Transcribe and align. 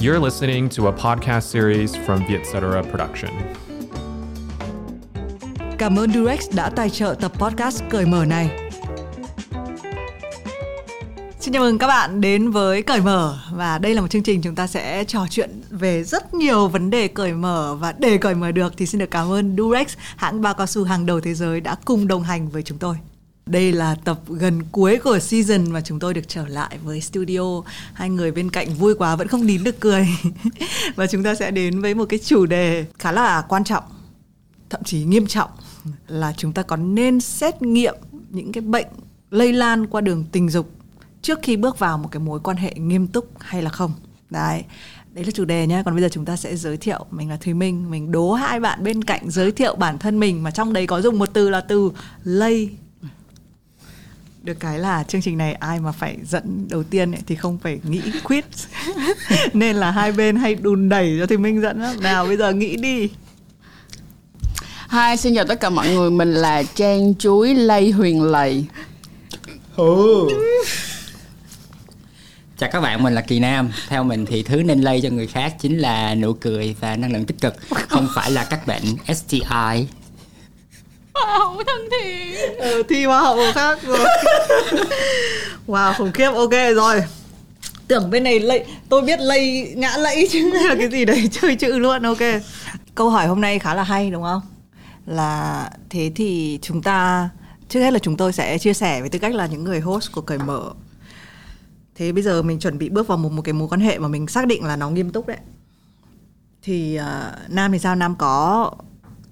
You're 0.00 0.20
listening 0.24 0.68
to 0.76 0.86
a 0.86 0.92
podcast 0.92 1.50
series 1.50 1.96
from 2.06 2.20
Vietcetera 2.28 2.82
Production. 2.82 3.30
Cảm 5.78 5.98
ơn 5.98 6.12
Durex 6.12 6.50
đã 6.54 6.70
tài 6.70 6.90
trợ 6.90 7.14
tập 7.20 7.32
podcast 7.38 7.82
cởi 7.90 8.06
mở 8.06 8.24
này. 8.24 8.70
Xin 11.40 11.52
chào 11.52 11.62
mừng 11.62 11.78
các 11.78 11.86
bạn 11.86 12.20
đến 12.20 12.50
với 12.50 12.82
Cởi 12.82 13.00
Mở 13.00 13.38
và 13.52 13.78
đây 13.78 13.94
là 13.94 14.00
một 14.00 14.08
chương 14.10 14.22
trình 14.22 14.42
chúng 14.42 14.54
ta 14.54 14.66
sẽ 14.66 15.04
trò 15.04 15.26
chuyện 15.30 15.62
về 15.70 16.04
rất 16.04 16.34
nhiều 16.34 16.68
vấn 16.68 16.90
đề 16.90 17.08
cởi 17.08 17.32
mở 17.32 17.76
và 17.80 17.94
để 17.98 18.18
cởi 18.18 18.34
mở 18.34 18.52
được 18.52 18.72
thì 18.76 18.86
xin 18.86 18.98
được 18.98 19.10
cảm 19.10 19.32
ơn 19.32 19.56
Durex, 19.56 19.96
hãng 20.16 20.42
bao 20.42 20.54
cao 20.54 20.66
su 20.66 20.84
hàng 20.84 21.06
đầu 21.06 21.20
thế 21.20 21.34
giới 21.34 21.60
đã 21.60 21.76
cùng 21.84 22.08
đồng 22.08 22.22
hành 22.22 22.48
với 22.48 22.62
chúng 22.62 22.78
tôi. 22.78 22.96
Đây 23.50 23.72
là 23.72 23.94
tập 24.04 24.20
gần 24.28 24.62
cuối 24.72 24.98
của 25.04 25.18
season 25.18 25.72
mà 25.72 25.80
chúng 25.80 25.98
tôi 25.98 26.14
được 26.14 26.28
trở 26.28 26.46
lại 26.46 26.78
với 26.84 27.00
studio. 27.00 27.62
Hai 27.92 28.10
người 28.10 28.32
bên 28.32 28.50
cạnh 28.50 28.74
vui 28.74 28.94
quá 28.94 29.16
vẫn 29.16 29.28
không 29.28 29.46
nín 29.46 29.64
được 29.64 29.80
cười. 29.80 30.08
và 30.96 31.06
chúng 31.06 31.22
ta 31.22 31.34
sẽ 31.34 31.50
đến 31.50 31.80
với 31.80 31.94
một 31.94 32.04
cái 32.08 32.18
chủ 32.18 32.46
đề 32.46 32.84
khá 32.98 33.12
là 33.12 33.44
quan 33.48 33.64
trọng, 33.64 33.84
thậm 34.70 34.82
chí 34.84 35.04
nghiêm 35.04 35.26
trọng 35.26 35.50
là 36.08 36.32
chúng 36.36 36.52
ta 36.52 36.62
có 36.62 36.76
nên 36.76 37.20
xét 37.20 37.62
nghiệm 37.62 37.94
những 38.30 38.52
cái 38.52 38.62
bệnh 38.62 38.86
lây 39.30 39.52
lan 39.52 39.86
qua 39.86 40.00
đường 40.00 40.24
tình 40.32 40.50
dục 40.50 40.70
trước 41.22 41.38
khi 41.42 41.56
bước 41.56 41.78
vào 41.78 41.98
một 41.98 42.08
cái 42.12 42.20
mối 42.20 42.40
quan 42.40 42.56
hệ 42.56 42.74
nghiêm 42.76 43.06
túc 43.06 43.30
hay 43.38 43.62
là 43.62 43.70
không. 43.70 43.92
Đấy, 44.30 44.64
đấy 45.12 45.24
là 45.24 45.30
chủ 45.30 45.44
đề 45.44 45.66
nhé 45.66 45.82
còn 45.84 45.94
bây 45.94 46.02
giờ 46.02 46.08
chúng 46.12 46.24
ta 46.24 46.36
sẽ 46.36 46.56
giới 46.56 46.76
thiệu 46.76 47.06
mình 47.10 47.30
là 47.30 47.36
thùy 47.36 47.54
minh 47.54 47.90
mình 47.90 48.12
đố 48.12 48.32
hai 48.32 48.60
bạn 48.60 48.84
bên 48.84 49.04
cạnh 49.04 49.30
giới 49.30 49.52
thiệu 49.52 49.74
bản 49.74 49.98
thân 49.98 50.20
mình 50.20 50.42
mà 50.42 50.50
trong 50.50 50.72
đấy 50.72 50.86
có 50.86 51.00
dùng 51.00 51.18
một 51.18 51.30
từ 51.32 51.50
là 51.50 51.60
từ 51.60 51.90
lây 52.24 52.70
được 54.46 54.60
cái 54.60 54.78
là 54.78 55.02
chương 55.02 55.20
trình 55.20 55.38
này 55.38 55.54
ai 55.54 55.80
mà 55.80 55.92
phải 55.92 56.16
dẫn 56.24 56.66
đầu 56.70 56.82
tiên 56.82 57.12
ấy, 57.12 57.20
thì 57.26 57.34
không 57.34 57.58
phải 57.58 57.80
nghĩ 57.82 58.00
quit 58.24 58.44
nên 59.52 59.76
là 59.76 59.90
hai 59.90 60.12
bên 60.12 60.36
hay 60.36 60.54
đùn 60.54 60.88
đẩy 60.88 61.16
cho 61.20 61.26
thì 61.26 61.36
minh 61.36 61.60
dẫn 61.60 61.82
lắm. 61.82 62.00
Nào 62.00 62.26
bây 62.26 62.36
giờ 62.36 62.52
nghĩ 62.52 62.76
đi. 62.76 63.10
Hi, 64.90 65.16
xin 65.18 65.34
chào 65.34 65.44
tất 65.44 65.60
cả 65.60 65.70
mọi 65.70 65.88
người, 65.88 66.10
mình 66.10 66.34
là 66.34 66.62
Trang 66.62 67.14
Chuối 67.14 67.54
Lây 67.54 67.90
Huyền 67.90 68.22
Lầy 68.22 68.64
Chào 72.58 72.70
các 72.72 72.80
bạn, 72.80 73.02
mình 73.02 73.14
là 73.14 73.20
Kỳ 73.20 73.40
Nam. 73.40 73.70
Theo 73.88 74.04
mình 74.04 74.26
thì 74.26 74.42
thứ 74.42 74.62
nên 74.62 74.80
lây 74.80 75.00
cho 75.00 75.08
người 75.08 75.26
khác 75.26 75.54
chính 75.60 75.78
là 75.78 76.14
nụ 76.14 76.32
cười 76.32 76.76
và 76.80 76.96
năng 76.96 77.12
lượng 77.12 77.24
tích 77.24 77.40
cực, 77.40 77.54
không 77.88 78.08
phải 78.14 78.30
là 78.30 78.44
các 78.44 78.66
bệnh 78.66 78.84
STI. 79.14 79.86
Hậu 81.26 81.62
thân 81.66 81.88
thiện. 81.90 82.58
Ừ, 82.58 82.82
thi 82.88 83.04
hoa 83.04 83.20
hậu 83.20 83.52
khác 83.54 83.78
rồi. 83.82 83.98
Wow 85.66 85.94
khủng 85.98 86.12
khiếp. 86.12 86.30
Ok 86.34 86.52
rồi. 86.74 87.02
Tưởng 87.88 88.10
bên 88.10 88.24
này 88.24 88.40
lây 88.40 88.64
tôi 88.88 89.02
biết 89.02 89.20
lây 89.20 89.72
ngã 89.76 89.96
lẫy 89.96 90.28
chứ 90.30 90.50
là 90.52 90.74
cái 90.78 90.88
gì 90.88 91.04
đấy 91.04 91.28
chơi 91.32 91.56
chữ 91.56 91.78
luôn. 91.78 92.02
Ok. 92.02 92.18
Câu 92.94 93.10
hỏi 93.10 93.26
hôm 93.26 93.40
nay 93.40 93.58
khá 93.58 93.74
là 93.74 93.82
hay 93.82 94.10
đúng 94.10 94.22
không? 94.22 94.40
Là 95.06 95.70
thế 95.90 96.12
thì 96.14 96.58
chúng 96.62 96.82
ta 96.82 97.28
trước 97.68 97.80
hết 97.80 97.92
là 97.92 97.98
chúng 97.98 98.16
tôi 98.16 98.32
sẽ 98.32 98.58
chia 98.58 98.74
sẻ 98.74 99.00
với 99.00 99.10
tư 99.10 99.18
cách 99.18 99.34
là 99.34 99.46
những 99.46 99.64
người 99.64 99.80
host 99.80 100.12
của 100.12 100.20
cởi 100.20 100.38
mở. 100.38 100.70
Thế 101.94 102.12
bây 102.12 102.22
giờ 102.22 102.42
mình 102.42 102.58
chuẩn 102.58 102.78
bị 102.78 102.88
bước 102.88 103.06
vào 103.06 103.18
một 103.18 103.32
một 103.32 103.42
cái 103.42 103.52
mối 103.52 103.68
quan 103.68 103.80
hệ 103.80 103.98
mà 103.98 104.08
mình 104.08 104.26
xác 104.26 104.46
định 104.46 104.64
là 104.64 104.76
nó 104.76 104.90
nghiêm 104.90 105.10
túc 105.10 105.26
đấy. 105.26 105.38
Thì 106.62 106.98
uh, 107.00 107.50
nam 107.50 107.72
thì 107.72 107.78
sao? 107.78 107.96
Nam 107.96 108.14
có 108.18 108.70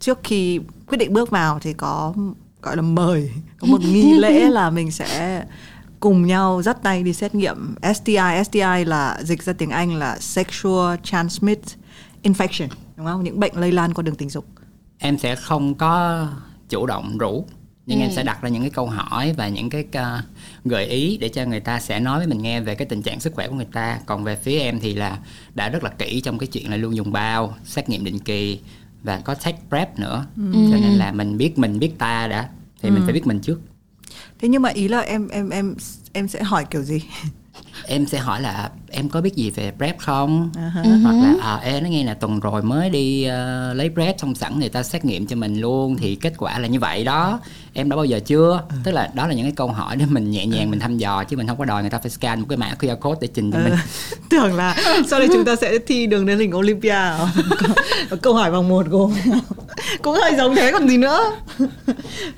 trước 0.05 0.19
khi 0.25 0.61
quyết 0.87 0.99
định 0.99 1.13
bước 1.13 1.31
vào 1.31 1.59
thì 1.59 1.73
có 1.73 2.15
gọi 2.63 2.77
là 2.77 2.83
mời 2.83 3.31
có 3.59 3.67
một 3.67 3.81
nghi 3.81 4.13
lễ 4.13 4.41
là 4.51 4.71
mình 4.71 4.91
sẽ 4.91 5.45
cùng 6.01 6.27
nhau 6.27 6.63
dắt 6.63 6.83
tay 6.83 7.03
đi 7.03 7.13
xét 7.13 7.35
nghiệm 7.35 7.75
STI 7.95 8.45
STI 8.45 8.85
là 8.85 9.19
dịch 9.23 9.43
ra 9.43 9.53
tiếng 9.53 9.71
Anh 9.71 9.95
là 9.95 10.19
sexual 10.19 10.97
transmit 11.03 11.61
infection 12.23 12.69
đúng 12.97 13.07
không? 13.07 13.25
Những 13.25 13.41
bệnh 13.41 13.53
lây 13.57 13.73
lan 13.73 13.95
qua 13.95 14.03
đường 14.03 14.15
tình 14.15 14.29
dục. 14.29 14.47
Em 14.99 15.19
sẽ 15.19 15.37
không 15.37 15.75
có 15.75 16.27
chủ 16.69 16.87
động 16.87 17.19
rủ, 17.19 17.47
nhưng 17.87 18.01
em 18.01 18.11
sẽ 18.13 18.23
đặt 18.23 18.43
ra 18.43 18.49
những 18.49 18.63
cái 18.63 18.71
câu 18.71 18.87
hỏi 18.87 19.35
và 19.37 19.49
những 19.49 19.71
cái 19.71 19.85
uh, 19.99 20.25
gợi 20.65 20.87
ý 20.87 21.19
để 21.21 21.29
cho 21.29 21.45
người 21.45 21.61
ta 21.61 21.81
sẽ 21.81 22.01
nói 22.01 22.19
với 22.19 22.27
mình 22.27 22.43
nghe 22.43 22.61
về 22.61 22.75
cái 22.75 22.87
tình 22.87 23.03
trạng 23.03 23.21
sức 23.21 23.35
khỏe 23.35 23.49
của 23.49 23.55
người 23.55 23.69
ta. 23.73 23.99
Còn 24.07 24.25
về 24.25 24.37
phía 24.37 24.59
em 24.59 24.81
thì 24.81 24.95
là 24.95 25.19
đã 25.55 25.69
rất 25.69 25.85
là 25.85 25.91
kỹ 25.91 26.21
trong 26.21 26.39
cái 26.39 26.47
chuyện 26.47 26.71
là 26.71 26.77
luôn 26.77 26.97
dùng 26.97 27.13
bao, 27.13 27.55
xét 27.65 27.89
nghiệm 27.89 28.05
định 28.05 28.19
kỳ 28.19 28.61
và 29.05 29.21
có 29.25 29.35
tech 29.35 29.55
prep 29.69 29.99
nữa. 29.99 30.27
Cho 30.37 30.77
nên 30.81 30.93
là 30.93 31.13
mình 31.13 31.39
biết 31.39 31.59
mình 31.59 31.79
biết 31.79 31.99
ta 31.99 32.29
đã 32.29 32.49
thì 32.83 32.91
mình 32.91 33.03
phải 33.05 33.13
biết 33.13 33.27
mình 33.27 33.41
trước. 33.41 33.61
thế 34.39 34.49
nhưng 34.49 34.63
mà 34.63 34.69
ý 34.69 34.89
là 34.89 35.01
em 35.01 35.29
em 35.29 35.51
em 35.51 35.75
em 36.13 36.29
sẽ 36.29 36.43
hỏi 36.43 36.65
kiểu 36.71 36.83
gì 36.83 37.03
em 37.87 38.07
sẽ 38.07 38.19
hỏi 38.19 38.43
là 38.43 38.71
em 38.91 39.09
có 39.09 39.21
biết 39.21 39.35
gì 39.35 39.51
về 39.51 39.73
prep 39.77 39.99
không? 39.99 40.51
Uh-huh. 40.55 41.03
hoặc 41.03 41.13
là 41.13 41.35
à, 41.43 41.61
ê 41.65 41.81
nó 41.81 41.89
nghe 41.89 42.05
là 42.05 42.15
tuần 42.15 42.41
rồi 42.41 42.63
mới 42.63 42.91
đi 42.91 43.25
ờ, 43.25 43.75
lấy 43.75 43.91
prep 43.95 44.15
xong 44.19 44.35
sẵn 44.35 44.59
người 44.59 44.69
ta 44.69 44.83
xét 44.83 45.05
nghiệm 45.05 45.27
cho 45.27 45.37
mình 45.37 45.61
luôn 45.61 45.97
thì 45.97 46.15
kết 46.15 46.33
quả 46.39 46.59
là 46.59 46.69
như 46.69 46.81
vậy 46.81 47.05
đó. 47.05 47.41
Em 47.73 47.89
đã 47.89 47.97
bao 47.97 48.05
giờ 48.05 48.21
chưa? 48.27 48.63
Ừ. 48.69 48.77
tức 48.85 48.93
là 48.93 49.11
đó 49.15 49.27
là 49.27 49.35
những 49.35 49.45
cái 49.45 49.53
câu 49.57 49.69
hỏi 49.69 49.97
để 49.97 50.07
mình 50.07 50.31
nhẹ 50.31 50.47
nhàng 50.47 50.71
mình 50.71 50.81
thăm 50.81 50.99
dò 50.99 51.25
chứ 51.25 51.37
mình 51.37 51.47
không 51.47 51.59
có 51.59 51.65
đòi 51.65 51.83
người 51.83 51.91
ta 51.91 51.99
phải 51.99 52.11
scan 52.11 52.41
một 52.41 52.47
cái 52.49 52.59
mã 52.59 52.75
QR 52.81 52.97
code 52.97 53.19
để 53.21 53.29
trình 53.35 53.53
cho 53.53 53.59
mình. 53.59 53.73
Ờ, 53.73 53.79
tưởng 54.31 54.55
là 54.55 54.77
sau 55.07 55.19
đây 55.19 55.29
chúng 55.33 55.45
ta 55.45 55.57
sẽ 55.57 55.79
thi 55.79 56.07
đường 56.07 56.27
đến 56.27 56.39
hình 56.39 56.55
Olympia. 56.55 56.99
Câu 58.23 58.35
hỏi 58.35 58.51
vòng 58.51 58.69
một 58.69 58.87
gồm. 58.87 59.13
Cũng 60.03 60.15
hơi 60.15 60.33
giống 60.37 60.55
thế 60.57 60.73
còn 60.73 60.89
gì 60.89 60.97
nữa? 60.97 61.37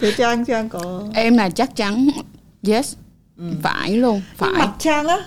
Thế 0.00 0.12
trang 0.16 0.44
trang 0.44 0.68
có 0.68 1.02
Em 1.14 1.36
là 1.36 1.50
chắc 1.50 1.76
chắn 1.76 2.08
Yes 2.68 2.94
Phải 3.62 3.96
luôn 3.96 4.22
Phải. 4.36 4.52
mặt 4.52 4.70
trang 4.78 5.08
á 5.08 5.18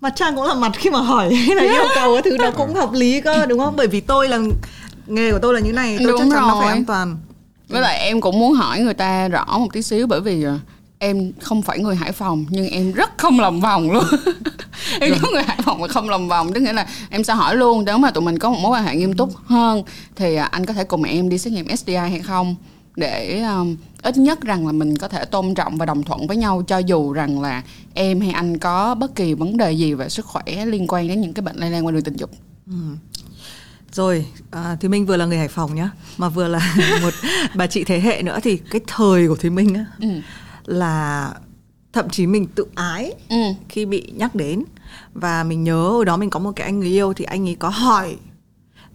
mặt 0.00 0.12
trang 0.16 0.36
cũng 0.36 0.44
là 0.44 0.54
mặt 0.54 0.72
khi 0.74 0.90
mà 0.90 1.00
hỏi 1.00 1.34
hay 1.46 1.56
là 1.56 1.62
yêu 1.62 1.84
cầu 1.94 2.14
cái 2.14 2.22
thứ 2.22 2.36
nó 2.38 2.50
cũng 2.50 2.74
hợp 2.74 2.92
lý 2.92 3.20
cơ 3.20 3.46
đúng 3.46 3.58
không? 3.58 3.76
Bởi 3.76 3.86
vì 3.86 4.00
tôi 4.00 4.28
là 4.28 4.38
nghề 5.06 5.32
của 5.32 5.38
tôi 5.42 5.54
là 5.54 5.60
như 5.60 5.72
này 5.72 5.96
tôi 5.98 6.12
Đúng 6.12 6.20
chắc 6.20 6.36
chắn 6.36 6.48
nó 6.48 6.60
phải 6.60 6.68
an 6.68 6.84
toàn. 6.84 7.16
Với 7.68 7.80
lại 7.80 7.98
em 7.98 8.20
cũng 8.20 8.38
muốn 8.38 8.52
hỏi 8.52 8.80
người 8.80 8.94
ta 8.94 9.28
rõ 9.28 9.44
một 9.58 9.68
tí 9.72 9.82
xíu 9.82 10.06
Bởi 10.06 10.20
vì 10.20 10.42
ờ, 10.42 10.58
em 10.98 11.32
không 11.40 11.62
phải 11.62 11.78
người 11.78 11.96
Hải 11.96 12.12
Phòng 12.12 12.44
Nhưng 12.50 12.68
em 12.68 12.92
rất 12.92 13.10
không 13.18 13.40
lòng 13.40 13.60
vòng 13.60 13.90
luôn. 13.90 14.04
Em 15.00 15.14
giống 15.22 15.32
người 15.32 15.42
Hải 15.42 15.58
Phòng 15.64 15.80
mà 15.80 15.88
không 15.88 16.08
lòng 16.08 16.28
vòng 16.28 16.52
Tức 16.52 16.60
nghĩa 16.60 16.72
là 16.72 16.86
em 17.10 17.24
sẽ 17.24 17.34
hỏi 17.34 17.56
luôn 17.56 17.84
Nếu 17.84 17.98
mà 17.98 18.10
tụi 18.10 18.24
mình 18.24 18.38
có 18.38 18.50
một 18.50 18.58
mối 18.60 18.72
quan 18.72 18.84
hệ 18.84 18.96
nghiêm 18.96 19.14
túc 19.14 19.36
hơn 19.46 19.82
Thì 20.16 20.34
ờ, 20.34 20.48
anh 20.50 20.66
có 20.66 20.72
thể 20.72 20.84
cùng 20.84 21.02
em 21.02 21.28
đi 21.28 21.38
xét 21.38 21.52
nghiệm 21.52 21.76
STI 21.76 21.94
hay 21.94 22.20
không 22.20 22.56
để 22.98 23.42
um, 23.42 23.76
ít 24.02 24.16
nhất 24.16 24.40
rằng 24.40 24.66
là 24.66 24.72
mình 24.72 24.96
có 24.96 25.08
thể 25.08 25.24
tôn 25.24 25.54
trọng 25.54 25.78
và 25.78 25.86
đồng 25.86 26.02
thuận 26.02 26.26
với 26.26 26.36
nhau 26.36 26.62
cho 26.66 26.78
dù 26.78 27.12
rằng 27.12 27.40
là 27.40 27.62
em 27.94 28.20
hay 28.20 28.30
anh 28.30 28.58
có 28.58 28.94
bất 28.94 29.14
kỳ 29.14 29.34
vấn 29.34 29.56
đề 29.56 29.72
gì 29.72 29.94
về 29.94 30.08
sức 30.08 30.26
khỏe 30.26 30.66
liên 30.66 30.86
quan 30.88 31.08
đến 31.08 31.20
những 31.20 31.32
cái 31.32 31.42
bệnh 31.42 31.56
lây 31.56 31.70
lan 31.70 31.86
qua 31.86 31.92
đường 31.92 32.02
tình 32.02 32.16
dục 32.16 32.30
rồi 33.92 34.26
à, 34.50 34.76
Thúy 34.80 34.88
Minh 34.88 35.06
vừa 35.06 35.16
là 35.16 35.26
người 35.26 35.38
Hải 35.38 35.48
Phòng 35.48 35.74
nhá 35.74 35.90
mà 36.18 36.28
vừa 36.28 36.48
là 36.48 36.74
một 37.02 37.14
bà 37.54 37.66
chị 37.66 37.84
thế 37.84 38.00
hệ 38.00 38.22
nữa 38.22 38.38
thì 38.42 38.56
cái 38.70 38.80
thời 38.86 39.28
của 39.28 39.36
Thúy 39.36 39.50
Minh 39.50 39.74
á 39.74 39.84
Ừ. 40.00 40.08
là 40.66 41.30
thậm 41.92 42.08
chí 42.10 42.26
mình 42.26 42.46
tự 42.54 42.64
ái 42.74 43.12
Ừ. 43.28 43.36
khi 43.68 43.86
bị 43.86 44.12
nhắc 44.16 44.34
đến 44.34 44.64
và 45.14 45.44
mình 45.44 45.64
nhớ 45.64 45.88
hồi 45.88 46.04
đó 46.04 46.16
mình 46.16 46.30
có 46.30 46.38
một 46.40 46.52
cái 46.56 46.64
anh 46.66 46.80
người 46.80 46.88
yêu 46.88 47.12
thì 47.12 47.24
anh 47.24 47.48
ấy 47.48 47.54
có 47.58 47.68
hỏi 47.68 48.16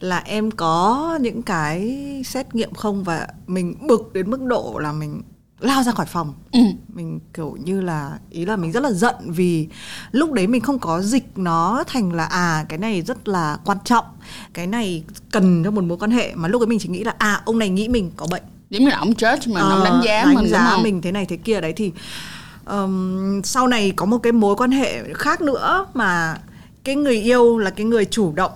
là 0.03 0.21
em 0.25 0.51
có 0.51 1.17
những 1.21 1.41
cái 1.41 1.97
xét 2.25 2.55
nghiệm 2.55 2.73
không? 2.73 3.03
Và 3.03 3.27
mình 3.47 3.75
bực 3.87 4.13
đến 4.13 4.31
mức 4.31 4.41
độ 4.41 4.77
là 4.81 4.91
mình 4.91 5.21
lao 5.59 5.83
ra 5.83 5.91
khỏi 5.91 6.05
phòng. 6.05 6.33
Ừ. 6.51 6.59
mình 6.93 7.19
kiểu 7.33 7.57
như 7.63 7.81
là 7.81 8.19
ý 8.29 8.45
là 8.45 8.55
mình 8.55 8.71
rất 8.71 8.83
là 8.83 8.91
giận 8.91 9.15
vì 9.27 9.67
lúc 10.11 10.31
đấy 10.31 10.47
mình 10.47 10.61
không 10.61 10.79
có 10.79 11.01
dịch 11.01 11.37
nó 11.37 11.83
thành 11.87 12.13
là 12.13 12.25
à 12.25 12.65
cái 12.69 12.77
này 12.79 13.01
rất 13.01 13.27
là 13.27 13.57
quan 13.65 13.77
trọng 13.85 14.05
cái 14.53 14.67
này 14.67 15.03
cần 15.31 15.61
cho 15.63 15.71
một 15.71 15.83
mối 15.83 15.97
quan 15.97 16.11
hệ. 16.11 16.31
Mà 16.35 16.47
lúc 16.47 16.61
ấy 16.61 16.67
mình 16.67 16.79
chỉ 16.79 16.89
nghĩ 16.89 17.03
là 17.03 17.15
à 17.17 17.41
ông 17.45 17.59
này 17.59 17.69
nghĩ 17.69 17.87
mình 17.87 18.11
có 18.17 18.27
bệnh. 18.31 18.43
Giống 18.69 18.83
như 18.83 18.89
là 18.89 18.97
ông 18.97 19.11
judge 19.11 19.47
mình 19.53 19.55
ông 19.63 19.71
Ờ, 19.71 19.83
đánh 19.83 20.01
giá 20.05 20.23
đánh 20.25 20.35
mình 20.35 20.47
giá 20.47 20.57
đúng 20.59 20.67
không? 20.71 20.83
mình 20.83 21.01
thế 21.01 21.11
này 21.11 21.25
thế 21.25 21.37
kia. 21.37 21.61
Đấy 21.61 21.73
thì 21.73 21.91
ừm, 22.65 23.41
sau 23.43 23.67
này 23.67 23.93
có 23.95 24.05
một 24.05 24.17
cái 24.17 24.31
mối 24.33 24.55
quan 24.55 24.71
hệ 24.71 25.13
khác 25.13 25.41
nữa 25.41 25.85
mà 25.93 26.37
cái 26.83 26.95
người 26.95 27.21
yêu 27.21 27.57
là 27.57 27.69
cái 27.69 27.85
người 27.85 28.05
chủ 28.05 28.33
động 28.35 28.51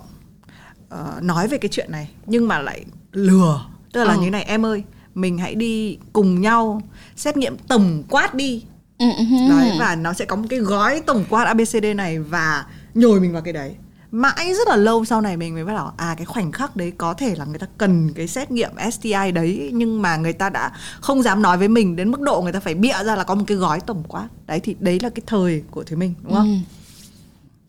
ờ, 0.90 1.20
nói 1.22 1.48
về 1.48 1.58
cái 1.58 1.70
chuyện 1.70 1.92
này 1.92 2.10
nhưng 2.26 2.48
mà 2.48 2.60
lại 2.60 2.86
lừa 3.12 3.62
tức 3.94 4.04
là 4.04 4.14
Ờ. 4.14 4.20
như 4.22 4.30
này 4.30 4.44
em 4.44 4.66
ơi 4.66 4.84
mình 5.16 5.38
hãy 5.38 5.56
đi 5.56 5.98
cùng 6.14 6.42
nhau 6.42 6.82
xét 7.16 7.38
nghiệm 7.38 7.58
tổng 7.58 8.04
quát 8.10 8.36
đi 8.36 8.64
Ừ, 8.98 9.06
ừ, 9.18 9.24
ừ. 9.32 9.50
đấy 9.50 9.72
và 9.80 9.96
nó 9.96 10.14
sẽ 10.14 10.26
có 10.26 10.36
một 10.36 10.46
cái 10.50 10.60
gói 10.60 11.02
tổng 11.06 11.26
quát 11.30 11.44
ABCD 11.46 11.86
này 11.96 12.20
và 12.20 12.66
nhồi 12.94 13.20
mình 13.20 13.34
vào 13.34 13.42
cái 13.42 13.54
đấy 13.54 13.76
mãi 14.12 14.54
rất 14.54 14.68
là 14.68 14.76
lâu 14.76 15.06
sau 15.06 15.22
này 15.22 15.38
mình 15.38 15.54
mới 15.54 15.66
bắt 15.66 15.74
đầu 15.74 15.92
à 15.98 16.14
cái 16.18 16.26
khoảnh 16.26 16.52
khắc 16.52 16.76
đấy 16.76 16.92
có 16.98 17.14
thể 17.14 17.36
là 17.36 17.46
người 17.46 17.60
ta 17.60 17.68
cần 17.78 18.14
cái 18.16 18.28
xét 18.28 18.52
nghiệm 18.52 18.72
STI 18.92 19.32
đấy 19.34 19.72
nhưng 19.74 20.02
mà 20.02 20.18
người 20.18 20.34
ta 20.34 20.50
đã 20.50 20.72
không 21.02 21.24
dám 21.24 21.42
nói 21.42 21.58
với 21.58 21.68
mình 21.68 21.96
đến 21.96 22.12
mức 22.12 22.22
độ 22.22 22.42
người 22.42 22.52
ta 22.52 22.60
phải 22.60 22.76
bịa 22.76 23.04
ra 23.06 23.16
là 23.16 23.24
có 23.24 23.36
một 23.36 23.44
cái 23.48 23.58
gói 23.58 23.80
tổng 23.80 24.04
quát 24.08 24.28
đấy 24.48 24.60
thì 24.60 24.76
đấy 24.80 25.00
là 25.04 25.10
cái 25.10 25.24
thời 25.28 25.64
của 25.72 25.84
Thúy 25.84 25.98
Minh 25.98 26.14
đúng 26.24 26.34
không? 26.34 26.48
Ừ. 26.48 26.58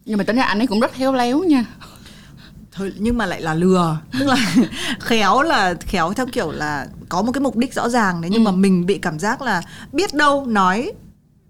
nhưng 0.04 0.18
mà 0.18 0.24
tính 0.24 0.36
ra 0.36 0.42
anh 0.42 0.58
ấy 0.60 0.66
cũng 0.66 0.80
rất 0.80 0.92
khéo 0.92 1.12
léo 1.12 1.38
nha 1.44 1.64
Thôi, 2.78 2.92
nhưng 2.98 3.18
mà 3.18 3.26
lại 3.26 3.42
là 3.42 3.54
lừa 3.54 3.98
tức 4.18 4.26
là 4.26 4.36
khéo 5.00 5.42
là 5.42 5.74
khéo 5.80 6.12
theo 6.12 6.26
kiểu 6.32 6.50
là 6.50 6.86
có 7.08 7.22
một 7.22 7.32
cái 7.32 7.40
mục 7.40 7.56
đích 7.56 7.74
rõ 7.74 7.88
ràng 7.88 8.20
đấy 8.20 8.30
nhưng 8.34 8.44
Ừ. 8.44 8.50
mà 8.50 8.56
mình 8.56 8.86
bị 8.86 8.98
cảm 8.98 9.18
giác 9.18 9.42
là 9.42 9.62
biết 9.92 10.14
đâu 10.14 10.46
nói 10.46 10.92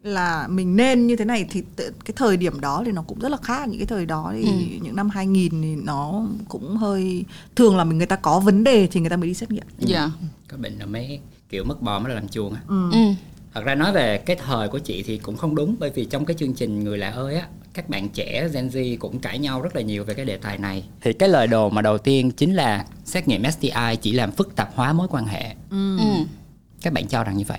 là 0.03 0.47
mình 0.49 0.77
nên 0.77 1.07
như 1.07 1.17
thế 1.17 1.25
này 1.25 1.47
thì 1.51 1.63
tự- 1.77 1.93
cái 2.05 2.13
thời 2.17 2.37
điểm 2.37 2.61
đó 2.61 2.83
thì 2.87 2.93
nó 2.93 3.03
cũng 3.03 3.19
rất 3.19 3.29
là 3.29 3.37
khác 3.43 3.69
những 3.69 3.79
cái 3.79 3.87
thời 3.87 4.07
đó 4.07 4.33
thì 4.37 4.43
Ừ. 4.45 4.51
những 4.83 4.97
năm 4.97 5.11
2000 5.11 5.63
thì 5.63 5.77
nó 5.77 6.23
cũng 6.49 6.77
hơi 6.77 7.25
thường 7.57 7.77
là 7.77 7.85
mình 7.85 7.99
người 7.99 8.07
ta 8.07 8.17
có 8.17 8.41
vấn 8.41 8.65
đề 8.65 8.87
thì 8.87 9.01
người 9.01 9.11
ta 9.11 9.17
mới 9.17 9.29
đi 9.29 9.35
xét 9.35 9.51
nghiệm. 9.51 9.65
dạ 9.79 10.11
có 10.51 10.57
bệnh 10.57 10.79
là 10.79 10.87
mấy 10.87 11.21
kiểu 11.49 11.65
mất 11.65 11.83
bò 11.83 11.99
mới 11.99 12.09
là 12.09 12.15
làm 12.15 12.29
chuồng 12.29 12.53
á 12.55 12.61
Ừ. 12.69 12.91
ừ. 12.93 12.99
thật 13.55 13.61
ra 13.65 13.75
nói 13.75 13.93
về 13.93 14.19
cái 14.19 14.37
thời 14.47 14.69
của 14.69 14.79
chị 14.79 15.03
thì 15.07 15.19
cũng 15.19 15.37
không 15.37 15.55
đúng 15.55 15.77
bởi 15.79 15.91
vì 15.95 16.05
trong 16.05 16.25
cái 16.25 16.37
chương 16.39 16.55
trình 16.55 16.85
người 16.85 16.99
lạ 16.99 17.11
ơi 17.11 17.35
á 17.37 17.47
các 17.79 17.89
bạn 17.89 18.09
trẻ 18.09 18.49
Gen 18.55 18.69
Z 18.69 18.97
cũng 18.99 19.19
cãi 19.19 19.39
nhau 19.39 19.63
rất 19.63 19.77
là 19.77 19.83
nhiều 19.83 20.05
về 20.05 20.15
cái 20.15 20.25
đề 20.25 20.37
tài 20.37 20.59
này 20.59 20.85
thì 21.01 21.13
cái 21.13 21.29
lời 21.29 21.47
đồ 21.47 21.71
mà 21.71 21.83
đầu 21.83 21.99
tiên 21.99 22.31
chính 22.31 22.55
là 22.55 22.85
xét 23.05 23.29
nghiệm 23.29 23.43
STI 23.51 23.97
chỉ 24.03 24.13
làm 24.13 24.33
phức 24.33 24.57
tạp 24.57 24.69
hóa 24.75 24.93
mối 24.93 25.09
quan 25.11 25.27
hệ 25.27 25.55
Ừ. 25.71 25.99
các 26.83 26.93
bạn 26.93 27.07
cho 27.09 27.25
rằng 27.25 27.37
như 27.37 27.45
vậy 27.49 27.59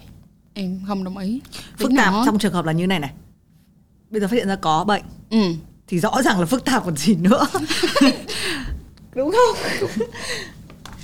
em 0.54 0.80
không 0.88 1.04
đồng 1.04 1.18
ý 1.18 1.42
Phức 1.78 1.90
Tí 1.90 1.96
tạp 1.98 2.12
nào 2.12 2.20
á. 2.20 2.26
trong 2.26 2.40
trường 2.40 2.54
hợp 2.54 2.66
là 2.66 2.72
như 2.72 2.88
này 2.88 3.00
này. 3.00 3.12
Bây 4.10 4.22
giờ 4.22 4.28
phát 4.28 4.34
hiện 4.36 4.48
ra 4.48 4.56
có 4.56 4.84
bệnh 4.84 5.04
ừ. 5.30 5.38
thì 5.88 6.00
rõ 6.00 6.22
ràng 6.22 6.40
là 6.40 6.46
phức 6.46 6.66
tạp 6.66 6.86
còn 6.86 6.98
gì 6.98 7.16
nữa. 7.16 7.48
đúng 9.16 9.32
không? 9.32 9.58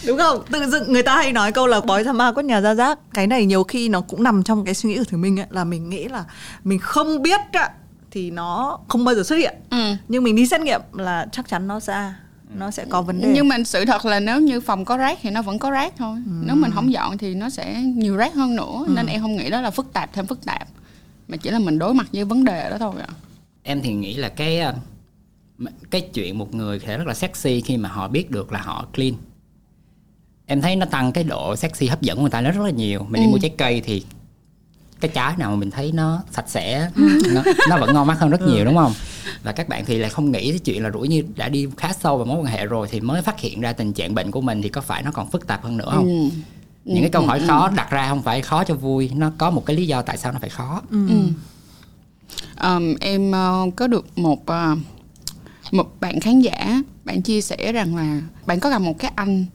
đúng 0.08 0.18
không? 0.18 0.44
Tự 0.52 0.70
dưng 0.70 0.92
người 0.92 1.04
ta 1.04 1.16
hay 1.16 1.32
nói 1.34 1.52
câu 1.52 1.68
là 1.68 1.82
bói 1.82 2.04
ra 2.04 2.14
ma 2.14 2.32
quất 2.32 2.46
nhà 2.46 2.62
ra 2.62 2.74
rác. 2.76 3.00
Cái 3.14 3.28
này 3.28 3.46
nhiều 3.46 3.64
khi 3.64 3.90
nó 3.90 4.02
cũng 4.02 4.24
nằm 4.24 4.44
trong 4.44 4.66
cái 4.66 4.74
suy 4.74 4.90
nghĩ 4.90 4.98
của 4.98 5.04
thử 5.04 5.18
mình 5.18 5.40
ấy, 5.40 5.48
là 5.50 5.64
mình 5.64 5.90
nghĩ 5.90 6.08
là 6.08 6.26
mình 6.64 6.80
không 6.80 7.22
biết 7.22 7.40
ạ 7.52 7.70
thì 8.16 8.32
nó 8.32 8.80
không 8.88 9.06
bao 9.06 9.16
giờ 9.16 9.24
xuất 9.24 9.36
hiện. 9.36 9.56
Ừ. 9.70 9.96
Nhưng 10.08 10.24
mình 10.24 10.36
đi 10.36 10.48
xét 10.48 10.62
nghiệm 10.62 10.82
là 10.94 11.28
chắc 11.32 11.48
chắn 11.50 11.68
nó 11.68 11.80
ra 11.80 12.20
nó 12.54 12.72
sẽ 12.72 12.86
có 12.90 13.02
vấn 13.02 13.22
đề. 13.22 13.32
nhưng 13.36 13.48
mà 13.48 13.58
sự 13.66 13.86
thật 13.86 14.06
là 14.06 14.20
nếu 14.20 14.42
như 14.42 14.62
phòng 14.62 14.86
có 14.86 14.98
rác 14.98 15.20
thì 15.22 15.30
nó 15.30 15.42
vẫn 15.42 15.60
có 15.60 15.72
rác 15.72 15.94
thôi. 15.98 16.18
Nếu 16.46 16.56
mình 16.56 16.72
không 16.72 16.94
dọn 16.94 17.18
thì 17.18 17.36
nó 17.36 17.50
sẽ 17.50 17.82
nhiều 17.82 18.16
rác 18.16 18.34
hơn 18.34 18.56
nữa. 18.56 18.86
Nên 18.88 19.06
em 19.06 19.22
không 19.22 19.36
nghĩ 19.36 19.50
đó 19.50 19.62
là 19.62 19.72
phức 19.72 19.94
tạp 19.94 20.14
thêm 20.14 20.26
phức 20.26 20.46
tạp. 20.46 20.68
Mà 21.28 21.38
chỉ 21.38 21.50
là 21.50 21.60
mình 21.60 21.80
đối 21.80 21.94
mặt 21.94 22.08
với 22.14 22.24
vấn 22.26 22.44
đề 22.44 22.70
đó 22.70 22.78
thôi 22.78 22.94
ạ. 23.02 23.08
Em 23.64 23.82
thì 23.82 23.94
nghĩ 23.94 24.14
là 24.14 24.30
cái 24.30 24.60
ờ, 24.60 24.76
cái 25.92 26.02
chuyện 26.02 26.38
một 26.38 26.56
người 26.56 26.80
sẽ 26.80 26.98
rất 26.98 27.08
là 27.08 27.14
sexy 27.14 27.62
khi 27.62 27.78
mà 27.78 27.90
họ 27.90 28.08
biết 28.08 28.32
được 28.32 28.52
là 28.52 28.62
họ 28.62 28.86
clean. 28.94 29.14
Em 30.46 30.62
thấy 30.62 30.76
nó 30.76 30.86
tăng 30.86 31.12
cái 31.12 31.24
độ 31.24 31.56
sexy 31.56 31.88
hấp 31.88 32.02
dẫn 32.02 32.16
của 32.18 32.22
người 32.22 32.32
ta 32.32 32.42
rất 32.42 32.52
rất 32.52 32.64
là 32.64 32.70
nhiều. 32.72 33.06
Mình 33.10 33.22
đi 33.22 33.28
Ừ. 33.28 33.32
mua 33.32 33.38
trái 33.38 33.52
cây 33.58 33.82
thì 33.86 34.04
cái 35.00 35.12
trái 35.14 35.34
nào 35.38 35.50
mà 35.50 35.56
mình 35.56 35.72
thấy 35.72 35.92
nó 35.92 36.24
sạch 36.32 36.50
sẽ 36.50 36.90
nó, 37.34 37.44
nó 37.70 37.78
vẫn 37.78 37.94
ngon 37.94 38.08
mắt 38.08 38.20
hơn 38.20 38.30
rất 38.30 38.42
nhiều 38.42 38.66
đúng 38.66 38.76
không? 38.76 38.94
Và 39.44 39.52
các 39.52 39.70
bạn 39.70 39.86
thì 39.86 39.98
lại 39.98 40.10
không 40.10 40.32
nghĩ 40.32 40.50
cái 40.50 40.60
chuyện 40.60 40.84
là 40.84 40.92
rủi 40.92 41.08
như 41.08 41.24
đã 41.36 41.50
đi 41.50 41.68
khá 41.78 41.94
sâu 41.94 42.18
vào 42.18 42.26
mối 42.26 42.38
quan 42.38 42.46
hệ 42.46 42.66
rồi 42.66 42.88
thì 42.92 43.00
mới 43.02 43.22
phát 43.22 43.40
hiện 43.40 43.62
ra 43.62 43.74
tình 43.74 43.94
trạng 43.94 44.16
bệnh 44.16 44.32
của 44.32 44.42
mình 44.42 44.62
thì 44.62 44.70
có 44.70 44.82
phải 44.82 45.04
nó 45.04 45.12
còn 45.12 45.32
phức 45.32 45.48
tạp 45.48 45.64
hơn 45.64 45.78
nữa 45.78 45.90
không? 45.92 46.06
Ừ. 46.06 46.30
những 46.86 47.02
cái 47.02 47.10
câu 47.10 47.22
hỏi 47.22 47.42
khó 47.48 47.70
đặt 47.70 47.90
ra 47.92 48.10
không 48.10 48.22
phải 48.24 48.42
khó 48.42 48.64
cho 48.64 48.76
vui 48.76 49.12
nó 49.16 49.32
có 49.38 49.50
một 49.50 49.66
cái 49.66 49.76
lý 49.76 49.88
do 49.88 50.02
tại 50.02 50.18
sao 50.18 50.32
nó 50.32 50.40
phải 50.40 50.50
khó. 50.50 50.82
Ừ. 50.92 51.08
Ờm, 52.56 52.96
em 53.00 53.32
ờ, 53.32 53.66
có 53.76 53.88
được 53.88 54.18
một 54.18 54.46
ờ, 54.46 54.76
một 55.72 56.00
bạn 56.00 56.20
khán 56.20 56.40
giả 56.40 56.82
bạn 57.06 57.22
chia 57.22 57.42
sẻ 57.42 57.72
rằng 57.72 57.96
là 57.96 58.22
bạn 58.46 58.60
có 58.60 58.70
gặp 58.70 58.82
một 58.82 59.00
cái 59.00 59.12
anh 59.16 59.46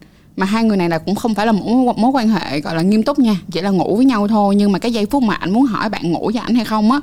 mà 0.41 0.47
hai 0.47 0.65
người 0.65 0.77
này 0.77 0.89
là 0.89 0.99
cũng 0.99 1.15
không 1.15 1.35
phải 1.35 1.47
là 1.47 1.53
một 1.53 1.99
mối, 1.99 2.11
quan 2.11 2.29
hệ 2.29 2.61
gọi 2.61 2.75
là 2.75 2.83
nghiêm 2.83 3.03
túc 3.03 3.19
nha. 3.19 3.37
Chỉ 3.53 3.61
là 3.61 3.71
ngủ 3.71 3.97
với 3.97 4.05
nhau 4.05 4.29
thôi. 4.29 4.57
Nhưng 4.57 4.73
mà 4.73 4.79
cái 4.79 4.93
giây 4.93 5.07
phút 5.07 5.23
mà 5.23 5.35
anh 5.35 5.51
muốn 5.51 5.65
hỏi 5.65 5.89
bạn 5.89 6.11
ngủ 6.11 6.31
với 6.35 6.43
ảnh 6.43 6.55
hay 6.55 6.65
không 6.65 6.93
á 6.93 7.01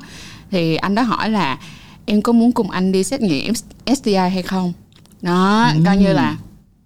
thì 0.50 0.76
anh 0.76 0.94
đó 0.94 1.02
hỏi 1.02 1.30
là 1.30 1.58
em 2.06 2.22
có 2.22 2.32
muốn 2.32 2.52
cùng 2.52 2.70
anh 2.70 2.92
đi 2.92 3.04
xét 3.04 3.20
nghiệm 3.20 3.52
STI 3.96 4.14
hay 4.14 4.42
không? 4.42 4.72
Đó 5.22 5.70
coi 5.84 5.96
như 5.96 6.12
là 6.12 6.36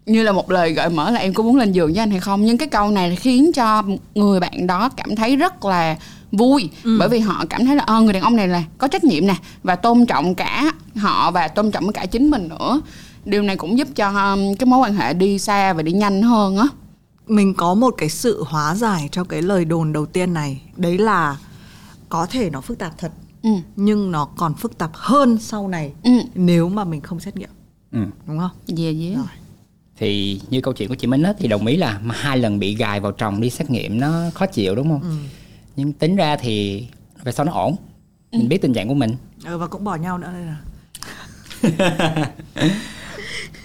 như 0.07 0.23
là 0.23 0.33
một 0.33 0.51
lời 0.51 0.73
gợi 0.73 0.89
mở 0.91 1.11
là 1.11 1.21
em 1.21 1.35
có 1.35 1.43
muốn 1.43 1.57
lên 1.57 1.73
giường 1.73 1.93
với 1.93 1.99
anh 1.99 2.11
hay 2.11 2.21
không. 2.21 2.45
Nhưng 2.45 2.59
cái 2.59 2.69
câu 2.69 2.91
này 2.91 3.17
khiến 3.17 3.53
cho 3.53 3.83
người 4.15 4.41
bạn 4.41 4.67
đó 4.67 4.89
cảm 4.89 5.17
thấy 5.17 5.37
rất 5.37 5.65
là 5.65 5.97
vui. 6.33 6.71
Bởi 6.99 7.09
vì 7.09 7.19
họ 7.19 7.45
cảm 7.49 7.67
thấy 7.67 7.77
là 7.77 7.85
ờ, 7.87 8.01
người 8.01 8.13
đàn 8.13 8.23
ông 8.23 8.37
này 8.37 8.49
là 8.49 8.63
có 8.79 8.89
trách 8.89 9.05
nhiệm 9.05 9.27
nè 9.27 9.35
và 9.63 9.77
tôn 9.77 10.07
trọng 10.07 10.35
cả 10.35 10.73
họ 10.97 11.31
và 11.31 11.49
tôn 11.49 11.71
trọng 11.71 11.93
cả 11.93 12.07
chính 12.07 12.31
mình 12.31 12.49
nữa 12.49 12.81
điều 13.25 13.43
này 13.43 13.57
cũng 13.57 13.79
giúp 13.79 13.89
cho 13.95 14.09
um, 14.09 14.55
cái 14.55 14.67
mối 14.67 14.79
quan 14.79 14.95
hệ 14.95 15.15
đi 15.15 15.39
xa 15.39 15.73
và 15.73 15.83
đi 15.83 15.93
nhanh 15.93 16.23
hơn 16.23 16.57
á 16.57 16.67
mình 17.27 17.55
có 17.55 17.75
một 17.75 17.95
cái 17.99 18.09
sự 18.09 18.45
hóa 18.47 18.75
giải 18.75 19.09
cho 19.13 19.25
cái 19.25 19.43
lời 19.43 19.65
đồn 19.65 19.93
đầu 19.93 20.07
tiên 20.07 20.35
này 20.35 20.63
đấy 20.77 20.99
là 20.99 21.37
có 22.09 22.27
thể 22.27 22.51
nó 22.51 22.61
phức 22.61 22.79
tạp 22.79 22.99
thật 22.99 23.13
ừ. 23.43 23.51
nhưng 23.77 24.11
nó 24.11 24.25
còn 24.37 24.55
phức 24.55 24.79
tạp 24.79 24.91
hơn 24.95 25.39
sau 25.39 25.69
này 25.69 25.93
Ừ. 26.03 26.11
nếu 26.35 26.69
mà 26.69 26.85
mình 26.85 27.01
không 27.01 27.21
xét 27.21 27.37
nghiệm 27.37 27.49
ừ. 27.93 27.99
đúng 28.27 28.39
không 28.39 28.51
yeah, 28.79 28.95
yeah. 29.01 29.17
Rồi. 29.17 29.25
thì 29.99 30.41
như 30.51 30.61
câu 30.61 30.75
chuyện 30.75 30.89
của 30.89 30.95
chị 30.95 31.07
Minh 31.07 31.23
á, 31.23 31.33
thì 31.39 31.49
đồng 31.49 31.67
ý 31.67 31.77
là 31.77 31.99
mà 32.03 32.15
hai 32.19 32.39
lần 32.39 32.59
bị 32.59 32.75
gài 32.75 33.01
vào 33.01 33.13
chồng 33.13 33.41
đi 33.41 33.51
xét 33.51 33.71
nghiệm 33.71 34.01
nó 34.01 34.13
khó 34.35 34.47
chịu 34.47 34.75
đúng 34.75 34.89
không 34.89 35.19
nhưng 35.77 35.93
tính 35.93 36.17
ra 36.17 36.37
thì 36.37 36.87
về 37.25 37.33
sau 37.33 37.47
nó 37.47 37.53
ổn 37.53 37.77
mình 38.33 38.49
biết 38.49 38.63
tình 38.63 38.75
trạng 38.75 38.89
của 38.89 38.95
mình 38.95 39.17
ừ, 39.45 39.59
và 39.59 39.67
cũng 39.67 39.85
bỏ 39.85 39.95
nhau 39.97 40.19
nữa 40.19 40.31
đây 40.33 40.45
là 40.45 40.57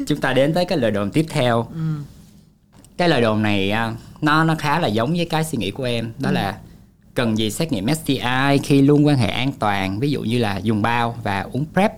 chúng 0.07 0.21
ta 0.21 0.33
đến 0.33 0.53
tới 0.53 0.65
cái 0.65 0.77
lời 0.77 0.91
đồn 0.91 1.11
tiếp 1.11 1.25
theo. 1.29 1.67
Cái 2.97 3.09
lời 3.09 3.21
đồn 3.21 3.41
này 3.41 3.71
à, 3.71 3.93
nó 4.21 4.43
nó 4.43 4.55
khá 4.55 4.79
là 4.79 4.87
giống 4.87 5.13
với 5.13 5.25
cái 5.25 5.43
suy 5.43 5.57
nghĩ 5.57 5.71
của 5.71 5.83
em. 5.83 6.13
Đó 6.19 6.31
là 6.31 6.57
cần 7.13 7.37
gì 7.37 7.51
xét 7.51 7.71
nghiệm 7.71 7.87
STI 7.95 8.57
khi 8.63 8.81
luôn 8.81 9.05
quan 9.05 9.17
hệ 9.17 9.27
an 9.27 9.51
toàn 9.59 9.99
ví 9.99 10.11
dụ 10.11 10.21
như 10.21 10.37
là 10.37 10.57
dùng 10.57 10.81
bao 10.81 11.15
và 11.23 11.41
uống 11.51 11.65
prep. 11.73 11.91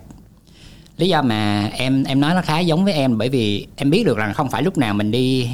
Lý 0.96 1.08
do 1.08 1.22
mà 1.22 1.70
em 1.72 2.04
em 2.04 2.20
nói 2.20 2.34
nó 2.34 2.42
khá 2.42 2.58
giống 2.58 2.84
với 2.84 2.92
em 2.92 3.18
bởi 3.18 3.28
vì 3.28 3.66
em 3.76 3.90
biết 3.90 4.06
được 4.06 4.18
rằng 4.18 4.34
không 4.34 4.50
phải 4.50 4.62
lúc 4.62 4.78
nào 4.78 4.94
mình 4.94 5.10
đi 5.10 5.48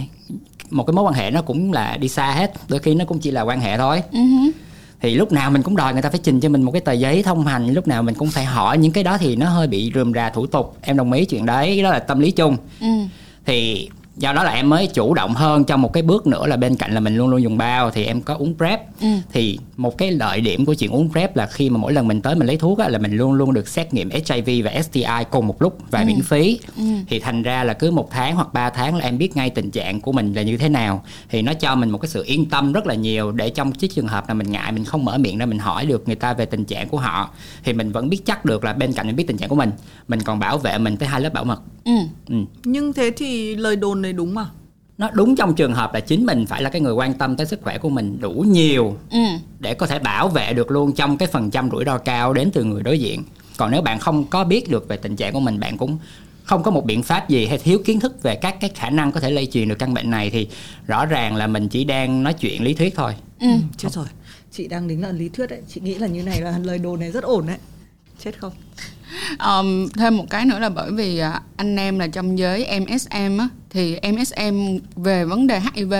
một 0.70 0.84
cái 0.84 0.94
mối 0.94 1.04
quan 1.04 1.14
hệ 1.14 1.30
nó 1.30 1.42
cũng 1.42 1.72
là 1.72 1.96
đi 1.96 2.08
xa 2.08 2.30
hết 2.30 2.52
đôi 2.68 2.80
khi 2.80 2.94
nó 2.94 3.04
cũng 3.04 3.18
chỉ 3.18 3.30
là 3.30 3.42
quan 3.42 3.60
hệ 3.60 3.76
thôi. 3.76 4.02
Ừ 4.12 4.18
hứ. 4.18 4.50
Thì 5.00 5.14
lúc 5.14 5.32
nào 5.32 5.50
mình 5.50 5.62
cũng 5.62 5.76
đòi 5.76 5.92
người 5.92 6.02
ta 6.02 6.10
phải 6.10 6.20
trình 6.22 6.40
cho 6.40 6.48
mình 6.48 6.62
một 6.62 6.72
cái 6.72 6.80
tờ 6.80 6.92
giấy 6.92 7.22
thông 7.22 7.46
hành 7.46 7.72
lúc 7.72 7.88
nào 7.88 8.02
mình 8.02 8.14
cũng 8.14 8.30
phải 8.30 8.44
hỏi. 8.44 8.78
Những 8.78 8.92
cái 8.92 9.04
đó 9.04 9.18
thì 9.18 9.36
nó 9.36 9.48
hơi 9.48 9.66
bị 9.66 9.92
rườm 9.94 10.12
rà 10.12 10.30
thủ 10.30 10.46
tục. 10.46 10.76
Em 10.82 10.96
đồng 10.96 11.12
ý 11.12 11.24
chuyện 11.24 11.46
đấy 11.46 11.82
đó 11.82 11.90
là 11.90 11.98
tâm 11.98 12.20
lý 12.20 12.30
chung. 12.30 12.56
Ừ. 12.80 12.86
thì 13.44 13.88
do 14.16 14.32
đó 14.32 14.44
là 14.44 14.50
em 14.50 14.68
mới 14.68 14.86
chủ 14.86 15.14
động 15.14 15.34
hơn 15.34 15.64
trong 15.64 15.82
một 15.82 15.92
cái 15.92 16.02
bước 16.02 16.26
nữa 16.26 16.46
là 16.46 16.56
bên 16.56 16.76
cạnh 16.76 16.92
là 16.92 17.00
mình 17.00 17.16
luôn 17.16 17.28
luôn 17.28 17.42
dùng 17.42 17.58
bao 17.58 17.90
thì 17.90 18.04
em 18.04 18.20
có 18.22 18.34
uống 18.34 18.54
prep 18.56 18.80
Ừ. 19.00 19.06
thì 19.32 19.58
một 19.76 19.98
cái 19.98 20.10
lợi 20.12 20.40
điểm 20.40 20.64
của 20.66 20.74
chuyện 20.74 20.90
uống 20.90 21.10
prep 21.12 21.36
là 21.36 21.46
khi 21.46 21.70
mà 21.70 21.78
mỗi 21.78 21.92
lần 21.92 22.08
mình 22.08 22.22
tới 22.22 22.34
mình 22.34 22.46
lấy 22.46 22.56
thuốc 22.56 22.78
á, 22.78 22.88
là 22.88 22.98
mình 22.98 23.16
luôn 23.16 23.32
luôn 23.32 23.54
được 23.54 23.68
xét 23.68 23.94
nghiệm 23.94 24.10
HIV 24.10 24.64
và 24.64 24.82
STI 24.82 25.24
cùng 25.30 25.46
một 25.46 25.62
lúc 25.62 25.78
và 25.90 26.04
miễn 26.04 26.20
phí. 26.22 26.58
Thì 27.08 27.18
thành 27.18 27.42
ra 27.42 27.64
là 27.64 27.72
cứ 27.72 27.90
một 27.90 28.08
tháng 28.10 28.34
hoặc 28.36 28.52
3 28.52 28.70
tháng 28.70 28.96
là 28.96 29.04
em 29.04 29.18
biết 29.18 29.36
ngay 29.36 29.50
tình 29.50 29.70
trạng 29.70 30.00
của 30.00 30.12
mình 30.12 30.32
là 30.34 30.42
như 30.42 30.56
thế 30.56 30.68
nào. 30.68 31.04
Thì 31.28 31.42
nó 31.42 31.54
cho 31.54 31.74
mình 31.74 31.90
một 31.90 31.98
cái 31.98 32.08
sự 32.08 32.22
yên 32.26 32.44
tâm 32.46 32.72
rất 32.72 32.86
là 32.86 32.94
nhiều 32.94 33.32
để 33.32 33.50
trong 33.50 33.72
cái 33.72 33.90
trường 33.94 34.08
hợp 34.08 34.26
nào 34.26 34.34
mình 34.34 34.50
ngại 34.52 34.72
mình 34.72 34.84
không 34.84 35.04
mở 35.04 35.18
miệng 35.18 35.38
ra 35.38 35.46
mình 35.46 35.58
hỏi 35.58 35.86
được 35.86 36.02
người 36.06 36.16
ta 36.16 36.32
về 36.34 36.46
tình 36.46 36.64
trạng 36.64 36.88
của 36.88 36.98
họ 36.98 37.30
thì 37.64 37.72
mình 37.72 37.92
vẫn 37.92 38.08
biết 38.08 38.26
chắc 38.26 38.44
được 38.44 38.64
là 38.64 38.72
bên 38.72 38.92
cạnh 38.92 39.06
mình 39.06 39.16
biết 39.16 39.26
tình 39.26 39.36
trạng 39.36 39.48
của 39.48 39.56
mình. 39.56 39.70
Mình 40.08 40.20
còn 40.22 40.38
bảo 40.38 40.58
vệ 40.58 40.78
mình 40.78 40.96
tới 40.96 41.08
hai 41.08 41.20
lớp 41.20 41.32
bảo 41.32 41.44
mật. 41.44 41.60
Ừ. 41.84 41.92
ừ. 42.28 42.36
nhưng 42.64 42.92
thế 42.92 43.10
thì 43.16 43.54
lời 43.54 43.76
đồn 43.76 44.02
này 44.06 44.12
đúng 44.12 44.34
mà 44.34 44.46
nó 44.98 45.10
đúng 45.10 45.36
trong 45.36 45.54
trường 45.54 45.74
hợp 45.74 45.94
là 45.94 46.00
chính 46.00 46.26
mình 46.26 46.46
phải 46.46 46.62
là 46.62 46.70
cái 46.70 46.80
người 46.80 46.92
quan 46.92 47.14
tâm 47.14 47.36
tới 47.36 47.46
sức 47.46 47.60
khỏe 47.62 47.78
của 47.78 47.88
mình 47.88 48.18
đủ 48.20 48.30
nhiều 48.48 48.96
Ừ. 49.10 49.18
để 49.58 49.74
có 49.74 49.86
thể 49.86 49.98
bảo 49.98 50.28
vệ 50.28 50.52
được 50.52 50.70
luôn 50.70 50.92
trong 50.92 51.16
cái 51.16 51.28
phần 51.28 51.50
trăm 51.50 51.70
rủi 51.70 51.84
ro 51.84 51.98
cao 51.98 52.32
đến 52.32 52.50
từ 52.54 52.64
người 52.64 52.82
đối 52.82 53.00
diện. 53.00 53.22
Còn 53.56 53.70
nếu 53.70 53.82
bạn 53.82 53.98
không 53.98 54.24
có 54.26 54.44
biết 54.44 54.70
được 54.70 54.88
về 54.88 54.96
tình 54.96 55.16
trạng 55.16 55.32
của 55.32 55.40
mình 55.40 55.60
bạn 55.60 55.76
cũng 55.78 55.98
không 56.44 56.62
có 56.62 56.70
một 56.70 56.84
biện 56.84 57.02
pháp 57.02 57.28
gì 57.28 57.46
hay 57.46 57.58
thiếu 57.58 57.78
kiến 57.84 58.00
thức 58.00 58.22
về 58.22 58.34
các 58.36 58.56
cái 58.60 58.70
khả 58.74 58.90
năng 58.90 59.12
có 59.12 59.20
thể 59.20 59.30
lây 59.30 59.46
truyền 59.46 59.68
được 59.68 59.78
căn 59.78 59.94
bệnh 59.94 60.10
này 60.10 60.30
thì 60.30 60.48
rõ 60.86 61.06
ràng 61.06 61.36
là 61.36 61.46
mình 61.46 61.68
chỉ 61.68 61.84
đang 61.84 62.22
nói 62.22 62.32
chuyện 62.34 62.62
lý 62.62 62.74
thuyết 62.74 62.94
thôi. 62.96 63.14
Ừ. 63.40 63.46
chết 63.76 63.88
rồi. 63.92 64.06
Chị 64.52 64.68
đang 64.68 64.88
đính 64.88 65.02
là 65.02 65.12
lý 65.12 65.28
thuyết 65.28 65.46
đấy. 65.50 65.60
Chị 65.68 65.80
nghĩ 65.80 65.94
là 65.94 66.06
như 66.06 66.22
này 66.22 66.40
là 66.40 66.58
lời 66.58 66.78
đồn 66.78 67.00
này 67.00 67.10
rất 67.12 67.24
ổn 67.24 67.46
đấy. 67.46 67.56
Chết 68.24 68.38
không 68.38 68.52
Um, 69.48 69.88
thêm 69.88 70.16
một 70.16 70.24
cái 70.30 70.44
nữa 70.44 70.58
là 70.58 70.68
bởi 70.68 70.90
vì 70.92 71.18
à, 71.18 71.40
anh 71.56 71.76
em 71.76 71.98
là 71.98 72.06
trong 72.06 72.38
giới 72.38 72.80
MSM 72.80 73.38
á, 73.38 73.48
thì 73.70 73.96
MSM 74.12 74.78
về 74.96 75.24
vấn 75.24 75.46
đề 75.46 75.60
HIV 75.60 75.94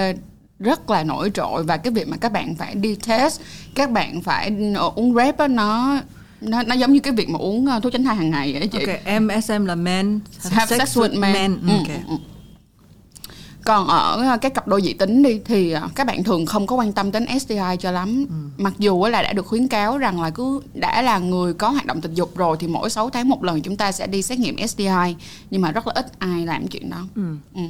rất 0.58 0.90
là 0.90 1.04
nổi 1.04 1.30
trội 1.34 1.62
và 1.64 1.76
cái 1.76 1.92
việc 1.92 2.08
mà 2.08 2.16
các 2.16 2.32
bạn 2.32 2.54
phải 2.54 2.74
đi 2.74 2.94
test 3.08 3.40
các 3.74 3.90
bạn 3.90 4.22
phải 4.22 4.52
uống 4.94 5.14
rep 5.14 5.38
á, 5.38 5.48
nó 5.48 6.00
nó 6.40 6.62
nó 6.62 6.74
giống 6.74 6.92
như 6.92 7.00
cái 7.00 7.12
việc 7.12 7.28
mà 7.28 7.38
uống 7.38 7.66
uh, 7.76 7.82
thuốc 7.82 7.92
tránh 7.92 8.04
thai 8.04 8.16
hàng 8.16 8.30
ngày 8.30 8.54
ấy 8.54 8.68
chị 8.68 8.78
ok 8.86 9.20
MSM 9.22 9.64
là 9.64 9.74
men 9.74 10.20
have 10.42 10.78
sex 10.78 10.98
with 10.98 11.20
men, 11.20 11.52
Ừ, 11.52 11.68
Ừ, 11.68 11.72
ok. 11.76 12.08
ừ. 12.08 12.14
Còn 13.66 13.88
ở 13.88 14.32
uh, 14.34 14.40
cái 14.40 14.50
cặp 14.50 14.68
đôi 14.68 14.82
dị 14.82 14.92
tính 14.92 15.22
đi 15.22 15.40
thì 15.44 15.74
uh, 15.74 15.94
các 15.94 16.06
bạn 16.06 16.24
thường 16.24 16.46
không 16.46 16.66
có 16.66 16.76
quan 16.76 16.92
tâm 16.92 17.12
đến 17.12 17.26
STI 17.40 17.76
cho 17.80 17.90
lắm. 17.90 18.26
Mặc 18.58 18.72
dù 18.78 19.02
á 19.02 19.10
là 19.10 19.22
đã 19.22 19.32
được 19.32 19.46
khuyến 19.46 19.68
cáo 19.68 19.98
rằng 19.98 20.22
là 20.22 20.30
cứ 20.30 20.60
đã 20.74 21.02
là 21.02 21.18
người 21.18 21.54
có 21.54 21.68
hoạt 21.68 21.86
động 21.86 22.00
tình 22.00 22.14
dục 22.14 22.36
rồi 22.36 22.56
thì 22.60 22.66
mỗi 22.66 22.90
6 22.90 23.10
tháng 23.10 23.28
một 23.28 23.44
lần 23.44 23.62
chúng 23.62 23.76
ta 23.76 23.92
sẽ 23.92 24.06
đi 24.06 24.22
xét 24.22 24.38
nghiệm 24.38 24.66
STI 24.66 25.16
nhưng 25.50 25.62
mà 25.62 25.72
rất 25.72 25.86
là 25.86 25.92
ít 25.96 26.06
ai 26.18 26.46
làm 26.46 26.68
chuyện 26.68 26.90
đó. 26.90 27.06
Ừ. 27.16 27.22
ừ. 27.54 27.60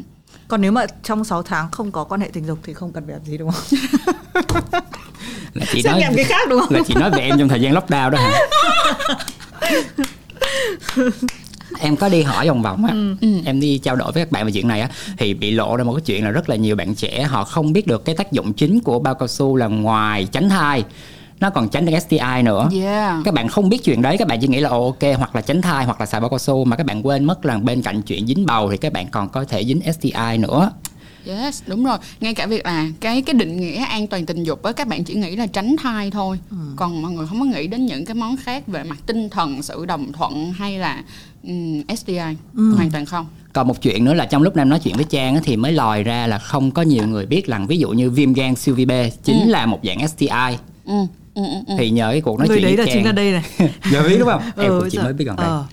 còn 0.49 0.61
nếu 0.61 0.73
mà 0.73 0.87
trong 1.03 1.25
6 1.25 1.43
tháng 1.43 1.71
không 1.71 1.93
có 1.93 2.05
quan 2.05 2.21
hệ 2.21 2.31
tình 2.33 2.47
dục 2.47 2.59
thì 2.63 2.75
không 2.75 2.93
cần 2.93 3.05
phải 3.07 3.13
làm 3.13 3.25
gì 3.25 3.39
đúng 3.39 3.51
không? 3.51 3.79
Là 5.55 5.67
chị 5.73 5.83
xét 5.83 5.93
nói 5.93 6.01
nghiệm 6.01 6.17
cái 6.17 6.25
khác 6.25 6.49
đúng 6.49 6.61
không? 6.61 6.75
là 6.75 6.81
chị 6.87 6.95
nói 6.95 7.11
về 7.11 7.19
em 7.19 7.39
trong 7.39 7.49
thời 7.49 7.61
gian 7.61 7.75
lockdown 7.75 8.11
đó 8.11 8.19
hả 8.19 8.41
em 11.81 11.97
có 11.97 12.09
đi 12.09 12.23
hỏi 12.23 12.49
vòng 12.49 12.63
vòng 12.63 12.85
á. 12.85 12.95
Em 13.45 13.61
đi 13.61 13.79
trao 13.79 13.97
đổi 13.97 14.13
với 14.13 14.25
các 14.25 14.33
bạn 14.33 14.47
về 14.47 14.53
chuyện 14.53 14.69
này 14.69 14.81
á 14.81 14.89
thì 15.19 15.35
bị 15.35 15.51
lộ 15.51 15.77
ra 15.77 15.85
một 15.85 15.95
cái 15.95 16.03
chuyện 16.07 16.25
là 16.25 16.31
rất 16.31 16.49
là 16.49 16.57
nhiều 16.57 16.77
bạn 16.77 16.95
trẻ 16.95 17.23
họ 17.23 17.45
không 17.45 17.73
biết 17.73 17.87
được 17.87 18.05
cái 18.05 18.15
tác 18.15 18.33
dụng 18.33 18.53
chính 18.53 18.81
của 18.81 18.99
bao 18.99 19.15
cao 19.15 19.29
su 19.29 19.57
là 19.57 19.67
ngoài 19.67 20.27
tránh 20.33 20.49
thai 20.49 20.85
nó 21.41 21.51
còn 21.51 21.69
tránh 21.69 21.87
được 21.87 21.99
STI 21.99 22.43
nữa. 22.45 22.69
Yeah. 22.73 23.25
các 23.25 23.35
bạn 23.35 23.49
không 23.49 23.69
biết 23.69 23.85
chuyện 23.85 24.03
đấy 24.03 24.17
các 24.19 24.29
bạn 24.29 24.41
chỉ 24.41 24.49
nghĩ 24.49 24.61
là 24.61 24.71
ok 24.71 25.03
hoặc 25.19 25.37
là 25.37 25.43
tránh 25.43 25.63
thai 25.63 25.85
hoặc 25.85 26.01
là 26.01 26.07
xài 26.07 26.21
bao 26.21 26.31
cao 26.31 26.39
su. 26.39 26.65
Mà 26.65 26.77
các 26.77 26.87
bạn 26.87 27.07
quên 27.07 27.25
mất 27.25 27.47
là 27.47 27.59
bên 27.59 27.83
cạnh 27.83 28.03
chuyện 28.03 28.27
dính 28.27 28.47
bầu 28.47 28.71
thì 28.71 28.77
các 28.77 28.93
bạn 28.93 29.09
còn 29.11 29.29
có 29.29 29.45
thể 29.45 29.65
dính 29.65 29.81
STI 29.93 30.39
nữa. 30.39 30.71
Yes, 31.27 31.63
đúng 31.67 31.85
rồi. 31.85 31.99
Ngay 32.21 32.35
cả 32.35 32.47
việc 32.47 32.67
là 32.67 32.87
cái 33.01 33.23
cái 33.23 33.35
định 33.35 33.61
nghĩa 33.61 33.85
an 33.85 34.07
toàn 34.07 34.27
tình 34.27 34.45
dục 34.45 34.63
á 34.63 34.73
các 34.73 34.89
bạn 34.89 35.05
chỉ 35.05 35.15
nghĩ 35.15 35.37
là 35.37 35.47
tránh 35.47 35.77
thai 35.83 36.11
thôi. 36.11 36.39
Còn 36.77 37.03
mọi 37.03 37.13
người 37.13 37.27
không 37.27 37.41
có 37.41 37.45
nghĩ 37.45 37.67
đến 37.67 37.87
những 37.87 38.05
cái 38.05 38.15
món 38.15 38.37
khác 38.37 38.67
về 38.67 38.85
mặt 38.85 38.99
tinh 39.07 39.31
thần, 39.31 39.63
sự 39.63 39.87
đồng 39.87 40.13
thuận 40.13 40.53
hay 40.53 40.79
là 40.79 41.03
um, 41.47 41.97
STI. 41.97 42.17
Hoàn 42.77 42.91
toàn 42.93 43.07
không. 43.07 43.27
còn 43.53 43.69
một 43.69 43.83
chuyện 43.83 44.05
nữa 44.05 44.15
là 44.15 44.27
trong 44.27 44.43
lúc 44.43 44.57
nam 44.57 44.69
nói 44.69 44.79
chuyện 44.79 44.97
với 44.97 45.05
trang 45.05 45.35
á, 45.35 45.41
thì 45.45 45.57
mới 45.57 45.73
lòi 45.73 46.03
ra 46.03 46.27
là 46.27 46.39
không 46.39 46.71
có 46.71 46.83
nhiều 46.83 47.07
người 47.07 47.27
biết 47.27 47.47
rằng 47.47 47.67
ví 47.67 47.79
dụ 47.79 47.91
như 47.91 48.11
viêm 48.11 48.33
gan 48.33 48.55
siêu 48.55 48.75
vi 48.75 48.85
B 48.85 48.91
chính 49.25 49.51
là 49.51 49.67
một 49.67 49.81
dạng 49.85 50.09
STI 50.09 50.29
Ừ. 50.87 50.93
Ừ, 51.35 51.43
ừ, 51.45 51.59
ừ. 51.67 51.75
thì 51.79 51.91
nhờ 51.91 52.11
cái 52.11 52.21
cuộc 52.21 52.39
nói 52.39 52.49
người 52.49 52.57
chuyện 52.61 52.77
đấy 52.77 52.77
với 52.77 52.87
là 52.87 52.93
chính 52.93 53.05
là 53.05 53.13
trang 53.13 53.15
đây 53.15 53.33
này 53.33 53.71
giờ 53.93 54.09
biết 54.09 54.17
đúng 54.19 54.29
không 54.29 54.43
em 54.57 54.71
Ừ, 54.71 54.79
cũng 54.81 54.89
chỉ 54.91 54.99
mới 54.99 55.13
biết 55.13 55.25
gần 55.25 55.37
đây 55.37 55.47
ờ. 55.47 55.65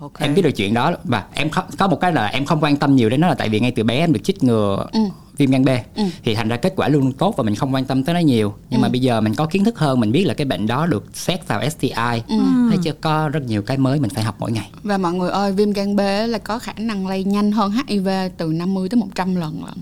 Ok. 0.00 0.12
em 0.20 0.34
biết 0.34 0.42
được 0.42 0.50
chuyện 0.56 0.74
đó 0.74 0.92
và 1.04 1.24
em 1.34 1.50
không, 1.50 1.64
có 1.78 1.86
một 1.88 2.00
cái 2.00 2.12
là 2.12 2.26
em 2.26 2.44
không 2.44 2.60
quan 2.60 2.76
tâm 2.76 2.96
nhiều 2.96 3.08
đến 3.10 3.20
nó 3.20 3.28
là 3.28 3.34
tại 3.34 3.48
vì 3.48 3.60
ngay 3.60 3.70
từ 3.70 3.84
bé 3.84 3.96
em 3.98 4.12
được 4.12 4.20
chích 4.24 4.44
ngừa 4.44 4.86
Ừ. 4.92 5.00
viêm 5.36 5.50
gan 5.50 5.64
B 5.64 5.68
Ừ. 5.94 6.02
thì 6.24 6.34
thành 6.34 6.48
ra 6.48 6.56
kết 6.56 6.72
quả 6.76 6.88
luôn 6.88 7.12
tốt 7.12 7.34
và 7.36 7.44
mình 7.44 7.54
không 7.54 7.74
quan 7.74 7.84
tâm 7.84 8.04
tới 8.04 8.14
nó 8.14 8.20
nhiều 8.20 8.54
nhưng 8.70 8.80
mà 8.80 8.88
bây 8.88 9.00
giờ 9.00 9.20
mình 9.20 9.34
có 9.34 9.46
kiến 9.46 9.64
thức 9.64 9.78
hơn 9.78 10.00
mình 10.00 10.12
biết 10.12 10.24
là 10.24 10.34
cái 10.34 10.44
bệnh 10.44 10.66
đó 10.66 10.86
được 10.86 11.04
xét 11.14 11.48
vào 11.48 11.70
STI 11.70 11.88
Ừ. 12.28 12.36
thấy 12.68 12.78
chưa 12.84 12.92
có 12.92 13.28
rất 13.28 13.42
nhiều 13.46 13.62
cái 13.62 13.76
mới 13.78 14.00
mình 14.00 14.10
phải 14.10 14.24
học 14.24 14.36
mỗi 14.38 14.52
ngày 14.52 14.70
Và 14.82 14.98
mọi 14.98 15.12
người 15.12 15.30
ơi, 15.30 15.52
viêm 15.52 15.72
gan 15.72 15.96
B 15.96 16.00
là 16.28 16.38
có 16.38 16.58
khả 16.58 16.72
năng 16.76 17.06
lây 17.06 17.24
nhanh 17.24 17.52
hơn 17.52 17.72
HIV 17.88 18.08
từ 18.36 18.46
50 18.52 18.88
tới 18.88 18.96
100 19.00 19.34
lần 19.36 19.64
lận. 19.64 19.74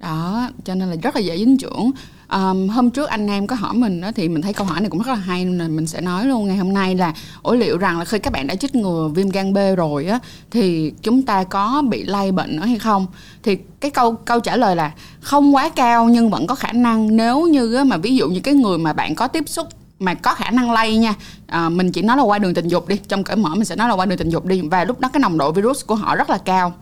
Đó, 0.00 0.48
cho 0.64 0.74
nên 0.74 0.90
là 0.90 0.96
rất 1.02 1.14
là 1.14 1.20
dễ 1.20 1.38
dính 1.38 1.58
trưởng. 1.58 1.90
Um, 2.32 2.68
hôm 2.68 2.90
trước 2.90 3.08
anh 3.08 3.26
Nam 3.26 3.46
có 3.46 3.56
hỏi 3.56 3.74
mình 3.74 4.00
đó 4.00 4.10
thì 4.14 4.28
mình 4.28 4.42
thấy 4.42 4.52
câu 4.52 4.66
hỏi 4.66 4.80
này 4.80 4.90
cũng 4.90 5.02
rất 5.02 5.12
là 5.12 5.18
hay 5.18 5.44
nên 5.44 5.76
mình 5.76 5.86
sẽ 5.86 6.00
nói 6.00 6.26
luôn 6.26 6.46
ngày 6.46 6.56
hôm 6.56 6.72
nay 6.74 6.94
là 6.94 7.14
ủa 7.42 7.54
liệu 7.54 7.78
rằng 7.78 7.98
là 7.98 8.04
khi 8.04 8.18
các 8.18 8.32
bạn 8.32 8.46
đã 8.46 8.54
chích 8.54 8.74
ngừa 8.74 9.10
viêm 9.14 9.28
gan 9.28 9.54
B 9.54 9.58
rồi 9.76 10.06
á 10.06 10.18
thì 10.50 10.92
chúng 11.02 11.22
ta 11.22 11.44
có 11.44 11.82
bị 11.88 12.04
lây 12.04 12.32
bệnh 12.32 12.56
nữa 12.56 12.66
hay 12.66 12.78
không? 12.78 13.06
Thì 13.42 13.58
cái 13.80 13.90
câu 13.90 14.14
câu 14.14 14.40
trả 14.40 14.56
lời 14.56 14.76
là 14.76 14.92
không 15.20 15.54
quá 15.54 15.68
cao 15.68 16.08
nhưng 16.08 16.30
vẫn 16.30 16.46
có 16.46 16.54
khả 16.54 16.72
năng 16.72 17.16
nếu 17.16 17.46
như 17.46 17.74
á, 17.74 17.84
mà 17.84 17.96
ví 17.96 18.16
dụ 18.16 18.28
như 18.28 18.40
cái 18.40 18.54
người 18.54 18.78
mà 18.78 18.92
bạn 18.92 19.14
có 19.14 19.28
tiếp 19.28 19.48
xúc 19.48 19.68
mà 19.98 20.14
có 20.14 20.34
khả 20.34 20.50
năng 20.50 20.72
lây 20.72 20.96
nha 20.96 21.14
à, 21.46 21.68
mình 21.68 21.92
chỉ 21.92 22.02
nói 22.02 22.16
là 22.16 22.22
qua 22.22 22.38
đường 22.38 22.54
tình 22.54 22.68
dục 22.68 22.88
đi 22.88 22.96
trong 23.08 23.24
cởi 23.24 23.36
mở 23.36 23.54
mình 23.54 23.64
sẽ 23.64 23.76
nói 23.76 23.88
là 23.88 23.94
qua 23.94 24.06
đường 24.06 24.18
tình 24.18 24.30
dục 24.30 24.46
đi 24.46 24.60
và 24.60 24.84
lúc 24.84 25.00
đó 25.00 25.08
cái 25.12 25.20
nồng 25.20 25.38
độ 25.38 25.52
virus 25.52 25.86
của 25.86 25.94
họ 25.94 26.16
rất 26.16 26.30
là 26.30 26.38
cao 26.38 26.72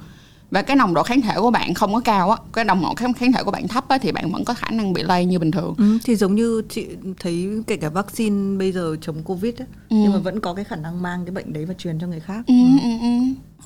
và 0.50 0.62
cái 0.62 0.76
nồng 0.76 0.95
độ 0.95 1.03
kháng 1.03 1.21
thể 1.21 1.35
của 1.37 1.50
bạn 1.50 1.75
không 1.75 1.95
có 1.95 2.00
cao 2.00 2.31
á 2.31 2.37
cái 2.53 2.65
nồng 2.65 2.83
độ 2.83 2.95
kháng 2.95 3.12
kháng 3.12 3.33
thể 3.33 3.43
của 3.43 3.50
bạn 3.50 3.69
thấp 3.69 3.88
á 3.88 3.99
thì 3.99 4.12
bạn 4.12 4.33
vẫn 4.33 4.45
có 4.45 4.55
khả 4.55 4.71
năng 4.71 4.93
bị 4.93 5.03
lây 5.03 5.25
như 5.25 5.38
bình 5.38 5.50
thường. 5.50 5.75
Ừ, 5.79 5.99
thì 6.05 6.17
giống 6.17 6.35
như 6.35 6.62
chị 6.69 6.87
thấy 7.21 7.49
kể 7.67 7.76
cả 7.76 7.88
vaccine 7.88 8.59
bây 8.59 8.73
giờ 8.73 8.97
chống 9.00 9.23
covid 9.23 9.55
ấy, 9.59 9.67
nhưng 9.91 10.12
mà 10.12 10.19
vẫn 10.19 10.41
có 10.41 10.55
cái 10.55 10.65
khả 10.65 10.76
năng 10.76 11.03
mang 11.03 11.25
cái 11.25 11.33
bệnh 11.33 11.53
đấy 11.53 11.65
và 11.65 11.75
truyền 11.75 11.99
cho 11.99 12.07
người 12.07 12.21
khác. 12.21 12.45
Ừ, 12.47 12.55
ừ, 12.83 12.88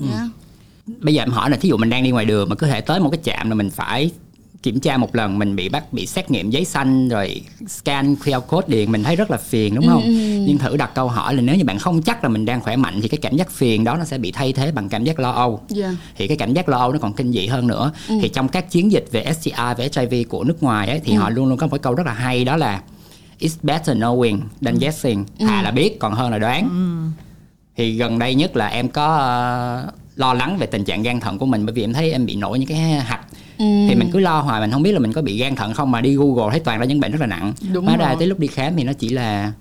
ừ. 0.01 0.07
Yeah. 0.11 0.29
bây 1.01 1.15
giờ 1.15 1.23
em 1.23 1.31
hỏi 1.31 1.51
là 1.51 1.57
thí 1.57 1.69
dụ 1.69 1.77
mình 1.77 1.91
đang 1.91 2.03
đi 2.03 2.11
ngoài 2.11 2.25
đường 2.25 2.49
mà 2.49 2.57
cứ 2.57 2.67
thể 2.67 2.81
tới 2.81 3.01
một 3.01 3.11
cái 3.11 3.21
trạm 3.23 3.49
là 3.49 3.55
mình 3.55 3.71
phải 3.71 4.11
kiểm 4.63 4.81
tra 4.81 4.97
một 4.97 5.17
lần 5.17 5.39
mình 5.39 5.57
bị 5.57 5.69
bắt 5.69 5.93
bị 5.93 6.07
xét 6.07 6.31
nghiệm 6.31 6.51
giấy 6.51 6.65
xanh 6.65 7.09
rồi 7.09 7.43
scan 7.69 8.15
QR 8.15 8.41
code 8.41 8.69
điện 8.69 8.93
mình 8.93 9.05
thấy 9.05 9.17
rất 9.17 9.31
là 9.31 9.37
phiền 9.37 9.75
đúng 9.75 9.87
không? 9.87 10.03
nhưng 10.47 10.59
thử 10.59 10.77
đặt 10.77 10.91
câu 10.95 11.09
hỏi 11.09 11.35
là 11.35 11.43
nếu 11.43 11.57
như 11.57 11.65
bạn 11.65 11.79
không 11.79 12.03
chắc 12.03 12.25
là 12.25 12.31
mình 12.31 12.45
đang 12.45 12.61
khỏe 12.61 12.77
mạnh 12.77 13.01
thì 13.03 13.09
cái 13.09 13.19
cảm 13.23 13.37
giác 13.37 13.51
phiền 13.51 13.85
đó 13.85 13.97
nó 13.97 14.05
sẽ 14.05 14.19
bị 14.19 14.33
thay 14.33 14.53
thế 14.53 14.73
bằng 14.73 14.89
cảm 14.89 15.05
giác 15.05 15.19
lo 15.19 15.31
âu. 15.31 15.61
Yeah. 15.77 15.95
thì 16.17 16.29
cái 16.29 16.37
cảm 16.37 16.55
giác 16.55 16.69
lo 16.69 16.79
âu 16.79 16.93
nó 16.93 16.99
còn 16.99 17.13
kinh 17.13 17.33
dị 17.33 17.47
hơn 17.47 17.67
nữa. 17.67 17.93
Thì 18.09 18.29
trong 18.29 18.49
các 18.49 18.71
chiến 18.71 18.93
dịch 18.93 19.07
về 19.11 19.33
STI 19.41 19.53
và 19.57 19.77
HIV 19.97 20.29
của 20.29 20.45
nước 20.45 20.63
ngoài 20.63 20.89
ấy, 20.89 21.01
thì 21.05 21.13
họ 21.15 21.31
luôn 21.31 21.49
luôn 21.49 21.59
có 21.59 21.67
một 21.67 21.71
cái 21.71 21.79
câu 21.79 21.95
rất 21.95 22.07
là 22.07 22.13
hay 22.13 22.45
đó 22.45 22.57
là 22.57 22.83
it's 23.41 23.57
better 23.63 23.97
knowing 23.97 24.41
than 24.63 24.79
guessing. 24.79 25.25
Thà 25.39 25.63
là 25.63 25.71
biết 25.71 25.99
còn 25.99 26.13
hơn 26.13 26.31
là 26.31 26.39
đoán. 26.39 26.69
Thì 27.77 27.97
gần 27.97 28.19
đây 28.19 28.35
nhất 28.35 28.57
là 28.57 28.67
em 28.67 28.89
có 28.89 29.17
ờ, 29.17 29.93
lo 30.17 30.35
lắng 30.35 30.57
về 30.59 30.67
tình 30.67 30.85
trạng 30.85 31.03
gan 31.03 31.21
thận 31.21 31.39
của 31.39 31.47
mình 31.47 31.67
bởi 31.67 31.73
vì 31.75 31.85
em 31.85 31.93
thấy 31.93 32.13
em 32.13 32.27
bị 32.27 32.37
nổi 32.37 32.59
những 32.59 32.69
cái 32.69 32.79
hạch 32.79 33.27
thì 33.61 33.95
mình 33.95 34.11
cứ 34.13 34.19
lo 34.19 34.41
hoài 34.41 34.61
mình 34.61 34.71
không 34.71 34.83
biết 34.83 34.93
là 34.93 34.99
mình 34.99 35.13
có 35.13 35.23
bị 35.23 35.39
gan 35.39 35.57
thận 35.57 35.75
không 35.75 35.91
mà 35.91 36.01
đi 36.01 36.15
google 36.17 36.51
thấy 36.51 36.61
toàn 36.61 36.81
là 36.81 36.87
những 36.87 37.01
bệnh 37.01 37.13
rất 37.13 37.21
là 37.21 37.27
nặng. 37.27 37.53
Đúng 37.73 37.87
hóa 37.87 37.97
ra 37.97 38.15
tới 38.19 38.29
lúc 38.29 38.39
đi 38.39 38.47
khám 38.47 38.77
thì 38.77 38.85
nó 38.85 38.93
chỉ 38.93 39.09
là 39.09 39.53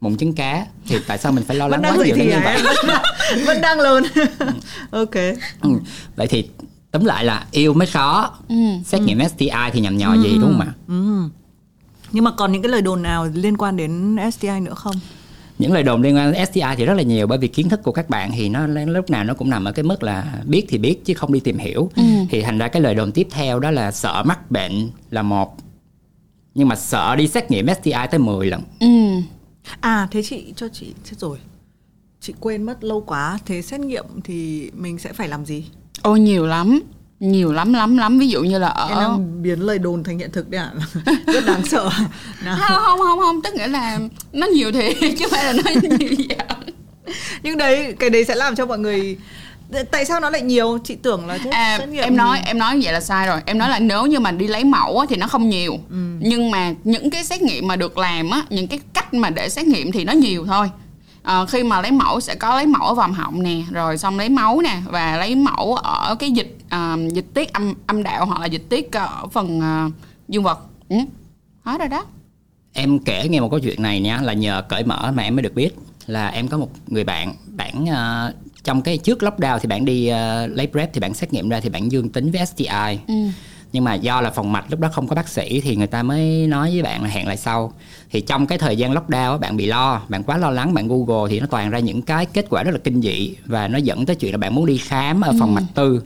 mụn 0.00 0.16
trứng 0.16 0.32
cá. 0.32 0.66
Thì 0.88 0.96
tại 1.06 1.18
sao 1.18 1.32
mình 1.32 1.44
phải 1.44 1.56
lo 1.56 1.68
lắng 1.68 1.82
quá 1.82 1.96
nhiều 2.04 2.16
đến 2.16 2.28
như 2.28 2.40
vậy? 2.44 2.62
Vẫn 3.46 3.60
đang 3.60 3.80
lớn 3.80 4.04
ok. 4.90 5.14
Ừ. 5.62 5.70
vậy 6.16 6.26
thì 6.26 6.48
tóm 6.90 7.04
lại 7.04 7.24
là 7.24 7.46
yêu 7.50 7.74
mới 7.74 7.86
khó. 7.86 8.34
Ừ. 8.48 8.54
xét 8.84 9.02
nghiệm 9.02 9.18
STI 9.28 9.50
thì 9.72 9.80
nhầm 9.80 9.98
nhò 9.98 10.14
gì 10.14 10.38
đúng 10.40 10.52
không 10.52 10.60
ạ? 10.60 10.72
Ừ. 10.88 11.28
nhưng 12.12 12.24
mà 12.24 12.30
còn 12.30 12.52
những 12.52 12.62
cái 12.62 12.70
lời 12.72 12.82
đồn 12.82 13.02
nào 13.02 13.28
liên 13.34 13.56
quan 13.56 13.76
đến 13.76 14.16
STI 14.32 14.60
nữa 14.60 14.74
không 14.74 14.96
những 15.58 15.72
lời 15.72 15.82
đồn 15.82 16.02
liên 16.02 16.16
quan 16.16 16.32
đến 16.32 16.46
STI 16.46 16.60
thì 16.76 16.84
rất 16.84 16.94
là 16.94 17.02
nhiều 17.02 17.26
bởi 17.26 17.38
vì 17.38 17.48
kiến 17.48 17.68
thức 17.68 17.80
của 17.82 17.92
các 17.92 18.10
bạn 18.10 18.30
thì 18.34 18.48
nó 18.48 18.66
lúc 18.66 19.10
nào 19.10 19.24
nó 19.24 19.34
cũng 19.34 19.50
nằm 19.50 19.64
ở 19.64 19.72
cái 19.72 19.82
mức 19.82 20.02
là 20.02 20.42
biết 20.46 20.64
thì 20.68 20.78
biết 20.78 21.04
chứ 21.04 21.14
không 21.14 21.32
đi 21.32 21.40
tìm 21.40 21.58
hiểu. 21.58 21.90
Thì 22.30 22.42
thành 22.42 22.58
ra 22.58 22.68
cái 22.68 22.82
lời 22.82 22.94
đồn 22.94 23.12
tiếp 23.12 23.28
theo 23.30 23.60
đó 23.60 23.70
là 23.70 23.90
sợ 23.92 24.22
mắc 24.26 24.50
bệnh 24.50 24.90
là 25.10 25.22
một. 25.22 25.56
Nhưng 26.54 26.68
mà 26.68 26.76
sợ 26.76 27.16
đi 27.16 27.28
xét 27.28 27.50
nghiệm 27.50 27.66
STI 27.82 27.92
tới 28.10 28.18
10 28.18 28.46
lần. 28.46 28.62
Ừ. 28.80 28.86
à 29.80 30.08
thế 30.10 30.22
chị 30.22 30.52
cho 30.56 30.68
chị 30.72 30.94
chết 31.04 31.16
rồi. 31.18 31.38
Chị 32.20 32.34
quên 32.40 32.62
mất 32.62 32.84
lâu 32.84 33.00
quá. 33.00 33.38
Thế 33.46 33.62
xét 33.62 33.80
nghiệm 33.80 34.04
thì 34.24 34.70
mình 34.76 34.98
sẽ 34.98 35.12
phải 35.12 35.28
làm 35.28 35.46
gì? 35.46 35.64
Ôi 36.02 36.20
nhiều 36.20 36.46
lắm 36.46 36.80
nhiều 37.22 37.52
lắm 37.52 37.72
lắm 37.72 37.98
lắm. 37.98 38.18
Ví 38.18 38.28
dụ 38.28 38.42
như 38.42 38.58
là 38.58 38.68
em 38.88 38.98
ở 38.98 39.00
đang 39.02 39.42
biến 39.42 39.60
lời 39.60 39.78
đồn 39.78 40.04
thành 40.04 40.18
hiện 40.18 40.30
thực 40.32 40.50
đấy 40.50 40.60
ạ. 40.60 40.70
Rất 41.26 41.46
đáng 41.46 41.64
sợ. 41.64 41.90
Nào. 42.44 42.56
Không 42.60 42.98
không 42.98 43.18
không 43.18 43.42
tức 43.42 43.54
nghĩa 43.54 43.66
là 43.66 43.98
nó 44.32 44.46
nhiều 44.46 44.72
thiệt 44.72 44.96
chứ 45.00 45.08
không 45.20 45.30
phải 45.30 45.44
là 45.44 45.52
nó 45.52 45.80
nhiều. 45.98 46.08
Dạng 46.38 46.62
nhưng 47.42 47.58
đấy 47.58 47.94
cái 47.98 48.10
đấy 48.10 48.24
sẽ 48.24 48.34
làm 48.34 48.56
cho 48.56 48.66
mọi 48.66 48.78
người 48.78 49.16
tại 49.90 50.04
sao 50.04 50.20
nó 50.20 50.30
lại 50.30 50.42
nhiều? 50.42 50.78
Chị 50.84 50.94
tưởng 50.94 51.26
là 51.26 51.38
à, 51.50 51.78
xét 51.78 51.88
nghiệm 51.88 52.02
em 52.02 52.16
nói 52.16 52.40
em 52.44 52.58
nói 52.58 52.80
vậy 52.82 52.92
là 52.92 53.00
sai 53.00 53.26
rồi. 53.26 53.40
Em 53.46 53.58
nói 53.58 53.68
là 53.68 53.78
nếu 53.78 54.06
như 54.06 54.20
mà 54.20 54.32
đi 54.32 54.46
lấy 54.46 54.64
mẫu 54.64 54.98
á, 54.98 55.06
thì 55.08 55.16
nó 55.16 55.26
không 55.26 55.48
nhiều. 55.48 55.78
Ừ. 55.90 55.96
nhưng 56.20 56.50
mà 56.50 56.74
những 56.84 57.10
cái 57.10 57.24
xét 57.24 57.42
nghiệm 57.42 57.68
mà 57.68 57.76
được 57.76 57.98
làm 57.98 58.30
á 58.30 58.42
những 58.50 58.66
cái 58.66 58.80
cách 58.94 59.14
mà 59.14 59.30
để 59.30 59.48
xét 59.48 59.66
nghiệm 59.66 59.92
thì 59.92 60.04
nó 60.04 60.12
nhiều 60.12 60.46
thôi. 60.46 60.70
Ờ, 61.22 61.46
khi 61.46 61.62
mà 61.62 61.80
lấy 61.80 61.90
mẫu 61.90 62.20
sẽ 62.20 62.34
có 62.34 62.54
lấy 62.54 62.66
mẫu 62.66 62.82
ở 62.82 62.94
vòm 62.94 63.12
họng 63.12 63.42
nè 63.42 63.56
rồi 63.72 63.98
xong 63.98 64.18
lấy 64.18 64.28
máu 64.28 64.60
nè 64.60 64.76
và 64.86 65.16
lấy 65.16 65.34
mẫu 65.34 65.74
ở 65.74 66.14
cái 66.14 66.30
dịch 66.30 66.58
à, 66.72 66.96
dịch 67.12 67.26
tiết 67.34 67.52
âm 67.52 67.74
âm 67.86 68.02
đạo 68.02 68.26
hoặc 68.26 68.40
là 68.40 68.46
dịch 68.46 68.62
tiết 68.68 68.92
ở 68.92 69.26
phần 69.32 69.60
à, 69.60 69.88
dương 70.28 70.42
vật. 70.42 70.58
Ừ. 70.88 70.96
hết 71.62 71.78
rồi 71.78 71.88
đó. 71.88 72.04
Em 72.72 72.98
kể 72.98 73.28
nghe 73.28 73.40
một 73.40 73.48
câu 73.50 73.60
chuyện 73.60 73.82
này 73.82 74.00
nha 74.00 74.20
là 74.22 74.32
nhờ 74.32 74.62
cởi 74.68 74.84
mở 74.84 75.12
mà 75.14 75.22
em 75.22 75.36
mới 75.36 75.42
được 75.42 75.54
biết 75.54 75.70
là 76.06 76.28
em 76.28 76.48
có 76.48 76.58
một 76.58 76.70
người 76.86 77.04
bạn 77.04 77.34
bạn 77.46 77.86
ờ, 77.86 78.34
trong 78.64 78.82
cái 78.82 78.98
trước 78.98 79.22
lockdown 79.22 79.58
thì 79.58 79.68
bạn 79.68 79.84
đi 79.84 80.06
ờ, 80.06 80.46
lấy 80.46 80.66
prep 80.66 80.92
thì 80.92 81.00
bạn 81.00 81.14
xét 81.14 81.32
nghiệm 81.32 81.48
ra 81.48 81.60
thì 81.60 81.68
bạn 81.68 81.92
dương 81.92 82.08
tính 82.08 82.30
với 82.30 82.46
STI 82.46 82.98
ừ. 83.08 83.14
nhưng 83.72 83.84
mà 83.84 83.94
do 83.94 84.20
là 84.20 84.30
phòng 84.30 84.52
mạch 84.52 84.64
lúc 84.70 84.80
đó 84.80 84.88
không 84.92 85.08
có 85.08 85.14
bác 85.14 85.28
sĩ 85.28 85.60
thì 85.60 85.76
người 85.76 85.86
ta 85.86 86.02
mới 86.02 86.46
nói 86.46 86.70
với 86.70 86.82
bạn 86.82 87.02
là 87.02 87.08
hẹn 87.08 87.26
lại 87.26 87.36
sau. 87.36 87.72
Thì 88.10 88.20
trong 88.20 88.46
cái 88.46 88.58
thời 88.58 88.76
gian 88.76 88.92
lockdown 88.92 89.38
bạn 89.38 89.56
bị 89.56 89.66
lo 89.66 90.02
bạn 90.08 90.22
quá 90.22 90.38
lo 90.38 90.50
lắng 90.50 90.74
bạn 90.74 90.88
google 90.88 91.30
thì 91.30 91.40
nó 91.40 91.46
toàn 91.46 91.70
ra 91.70 91.78
những 91.78 92.02
cái 92.02 92.26
kết 92.26 92.46
quả 92.50 92.62
rất 92.62 92.72
là 92.72 92.78
kinh 92.84 93.02
dị 93.02 93.34
và 93.46 93.68
nó 93.68 93.78
dẫn 93.78 94.06
tới 94.06 94.16
chuyện 94.16 94.32
là 94.32 94.38
bạn 94.38 94.54
muốn 94.54 94.66
đi 94.66 94.76
khám 94.76 95.20
ở 95.20 95.32
phòng 95.40 95.54
mạch 95.54 95.66
tư 95.74 96.02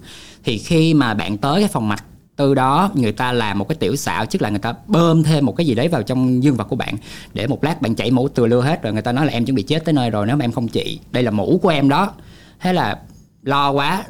thì 0.47 0.59
khi 0.59 0.95
mà 0.95 1.15
bạn 1.15 1.37
tới 1.37 1.61
cái 1.61 1.69
phòng 1.69 1.89
mạch 1.89 2.05
tư 2.37 2.55
đó 2.55 2.91
người 2.95 3.13
ta 3.13 3.33
làm 3.33 3.59
một 3.59 3.69
cái 3.69 3.77
tiểu 3.77 3.97
xạo 3.97 4.27
tức 4.27 4.43
là 4.43 4.51
người 4.51 4.59
ta 4.59 4.75
bơm 4.87 5.23
thêm 5.23 5.47
một 5.47 5.57
cái 5.57 5.67
gì 5.67 5.75
đấy 5.75 5.89
vào 5.89 6.03
trong 6.03 6.43
dương 6.43 6.57
vật 6.57 6.65
của 6.65 6.77
bạn 6.77 6.95
để 7.35 7.47
một 7.47 7.65
lát 7.65 7.83
bạn 7.83 7.95
chảy 7.95 8.11
mũ 8.11 8.29
từa 8.29 8.47
lưa 8.47 8.61
hết 8.61 8.83
rồi 8.83 8.93
người 8.93 9.03
ta 9.03 9.13
nói 9.13 9.27
là 9.27 9.33
em 9.33 9.45
chuẩn 9.45 9.55
bị 9.55 9.63
chết 9.63 9.85
tới 9.85 9.93
nơi 9.93 10.11
rồi 10.11 10.27
nếu 10.27 10.37
mà 10.37 10.45
em 10.45 10.53
không 10.53 10.69
trị 10.69 10.99
đây 11.13 11.23
là 11.23 11.31
mũ 11.31 11.61
của 11.63 11.69
em 11.69 11.89
đó. 11.89 12.13
Thế 12.61 12.73
là 12.73 12.99
lo 13.43 13.71
quá 13.71 14.05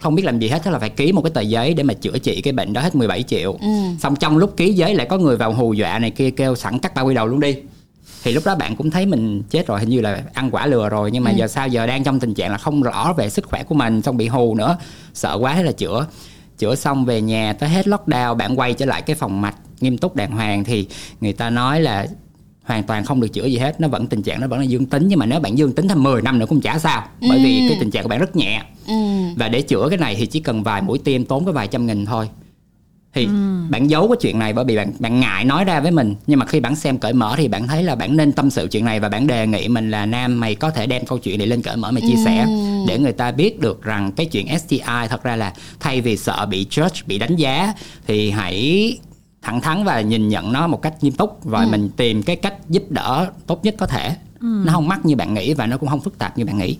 không 0.00 0.14
biết 0.14 0.24
làm 0.24 0.38
gì 0.38 0.48
hết 0.48 0.60
thế 0.64 0.70
là 0.70 0.78
phải 0.78 0.90
ký 0.90 1.12
một 1.12 1.22
cái 1.22 1.30
tờ 1.30 1.40
giấy 1.40 1.74
để 1.74 1.82
mà 1.82 1.94
chữa 1.94 2.18
trị 2.18 2.40
cái 2.40 2.52
bệnh 2.52 2.72
đó 2.72 2.80
hết 2.80 2.94
17 2.94 3.22
triệu. 3.22 3.58
Xong 4.00 4.16
trong 4.16 4.38
lúc 4.38 4.56
ký 4.56 4.72
giấy 4.72 4.94
lại 4.94 5.06
có 5.10 5.18
người 5.18 5.36
vào 5.36 5.52
hù 5.52 5.72
dọa 5.72 5.98
này 5.98 6.10
kia 6.10 6.30
kêu 6.30 6.56
sẵn 6.56 6.78
cắt 6.78 6.94
bao 6.94 7.06
quy 7.06 7.14
đầu 7.14 7.26
luôn 7.26 7.40
đi 7.40 7.56
thì 8.22 8.32
lúc 8.32 8.46
đó 8.46 8.54
bạn 8.54 8.76
cũng 8.76 8.90
thấy 8.90 9.06
mình 9.06 9.42
chết 9.50 9.66
rồi 9.66 9.80
hình 9.80 9.88
như 9.88 10.00
là 10.00 10.22
ăn 10.32 10.50
quả 10.50 10.66
lừa 10.66 10.88
rồi 10.88 11.10
nhưng 11.10 11.24
mà 11.24 11.30
giờ 11.30 11.48
sao 11.48 11.68
giờ 11.68 11.86
đang 11.86 12.04
trong 12.04 12.20
tình 12.20 12.34
trạng 12.34 12.50
là 12.50 12.58
không 12.58 12.82
rõ 12.82 13.12
về 13.16 13.30
sức 13.30 13.44
khỏe 13.44 13.62
của 13.62 13.74
mình 13.74 14.02
xong 14.02 14.16
bị 14.16 14.28
hù 14.28 14.54
nữa 14.54 14.78
sợ 15.14 15.38
quá 15.40 15.54
thế 15.54 15.62
là 15.62 15.72
chữa. 15.72 16.06
Chữa 16.58 16.74
xong 16.74 17.04
về 17.04 17.20
nhà 17.20 17.52
tới 17.52 17.68
hết 17.68 17.86
lockdown 17.86 18.34
bạn 18.34 18.58
quay 18.58 18.74
trở 18.74 18.86
lại 18.86 19.02
cái 19.02 19.16
phòng 19.16 19.40
mạch 19.40 19.54
nghiêm 19.80 19.98
túc 19.98 20.16
đàng 20.16 20.30
hoàng 20.30 20.64
thì 20.64 20.86
người 21.20 21.32
ta 21.32 21.50
nói 21.50 21.80
là 21.80 22.06
hoàn 22.64 22.82
toàn 22.82 23.04
không 23.04 23.20
được 23.20 23.32
chữa 23.32 23.44
gì 23.44 23.58
hết. 23.58 23.80
Nó 23.80 23.88
vẫn 23.88 24.06
tình 24.06 24.22
trạng 24.22 24.40
nó 24.40 24.46
vẫn 24.46 24.58
là 24.58 24.64
dương 24.64 24.86
tính 24.86 25.08
nhưng 25.08 25.18
mà 25.18 25.26
nếu 25.26 25.40
bạn 25.40 25.58
dương 25.58 25.72
tính 25.72 25.88
thêm 25.88 26.02
10 26.02 26.22
năm 26.22 26.38
nữa 26.38 26.46
cũng 26.48 26.60
chả 26.60 26.78
sao 26.78 27.04
bởi 27.28 27.38
vì 27.44 27.66
cái 27.68 27.76
tình 27.80 27.90
trạng 27.90 28.02
của 28.02 28.08
bạn 28.08 28.20
rất 28.20 28.36
nhẹ. 28.36 28.62
Ừ. 28.86 28.94
và 29.36 29.48
để 29.48 29.62
chữa 29.62 29.86
cái 29.88 29.98
này 29.98 30.14
thì 30.14 30.26
chỉ 30.26 30.40
cần 30.40 30.62
vài 30.62 30.82
mũi 30.82 30.98
tiêm 30.98 31.24
tốn 31.24 31.44
có 31.44 31.52
vài 31.52 31.68
trăm 31.68 31.86
nghìn 31.86 32.06
thôi 32.06 32.28
thì 33.14 33.28
bạn 33.70 33.90
giấu 33.90 34.08
cái 34.08 34.16
chuyện 34.20 34.38
này 34.38 34.52
bởi 34.52 34.64
vì 34.64 34.76
bạn 34.76 34.92
bạn 34.98 35.20
ngại 35.20 35.44
nói 35.44 35.64
ra 35.64 35.80
với 35.80 35.90
mình. 35.90 36.14
Nhưng 36.26 36.38
mà 36.38 36.46
khi 36.46 36.60
bạn 36.60 36.76
xem 36.76 36.98
cởi 36.98 37.12
mở 37.12 37.34
thì 37.36 37.48
bạn 37.48 37.66
thấy 37.66 37.82
là 37.82 37.94
bạn 37.94 38.16
nên 38.16 38.32
tâm 38.32 38.50
sự 38.50 38.68
chuyện 38.70 38.84
này 38.84 39.00
và 39.00 39.08
bạn 39.08 39.26
đề 39.26 39.46
nghị 39.46 39.68
mình 39.68 39.90
là 39.90 40.06
nam 40.06 40.40
mày 40.40 40.54
có 40.54 40.70
thể 40.70 40.86
đem 40.86 41.06
câu 41.06 41.18
chuyện 41.18 41.38
này 41.38 41.46
lên 41.46 41.62
cởi 41.62 41.76
mở 41.76 41.90
mày 41.90 42.02
chia 42.02 42.24
sẻ 42.24 42.46
để 42.88 42.98
người 42.98 43.12
ta 43.12 43.30
biết 43.32 43.60
được 43.60 43.82
rằng 43.82 44.12
cái 44.12 44.26
chuyện 44.26 44.58
STI 44.58 45.08
thật 45.08 45.22
ra 45.22 45.36
là 45.36 45.52
thay 45.80 46.00
vì 46.00 46.16
sợ 46.16 46.46
bị 46.46 46.66
judge 46.70 47.02
bị 47.06 47.18
đánh 47.18 47.36
giá 47.36 47.72
thì 48.06 48.30
hãy 48.30 48.98
thẳng 49.42 49.60
thắn 49.60 49.84
và 49.84 50.00
nhìn 50.00 50.28
nhận 50.28 50.52
nó 50.52 50.66
một 50.66 50.82
cách 50.82 50.94
nghiêm 51.00 51.12
túc 51.12 51.48
rồi 51.48 51.66
mình 51.66 51.90
tìm 51.96 52.22
cái 52.22 52.36
cách 52.36 52.54
giúp 52.68 52.82
đỡ 52.90 53.30
tốt 53.46 53.64
nhất 53.64 53.74
có 53.78 53.86
thể. 53.86 54.16
Nó 54.40 54.72
không 54.72 54.88
mắc 54.88 55.06
như 55.06 55.16
bạn 55.16 55.34
nghĩ 55.34 55.54
và 55.54 55.66
nó 55.66 55.76
cũng 55.76 55.88
không 55.88 56.00
phức 56.00 56.18
tạp 56.18 56.38
như 56.38 56.44
bạn 56.44 56.58
nghĩ. 56.58 56.76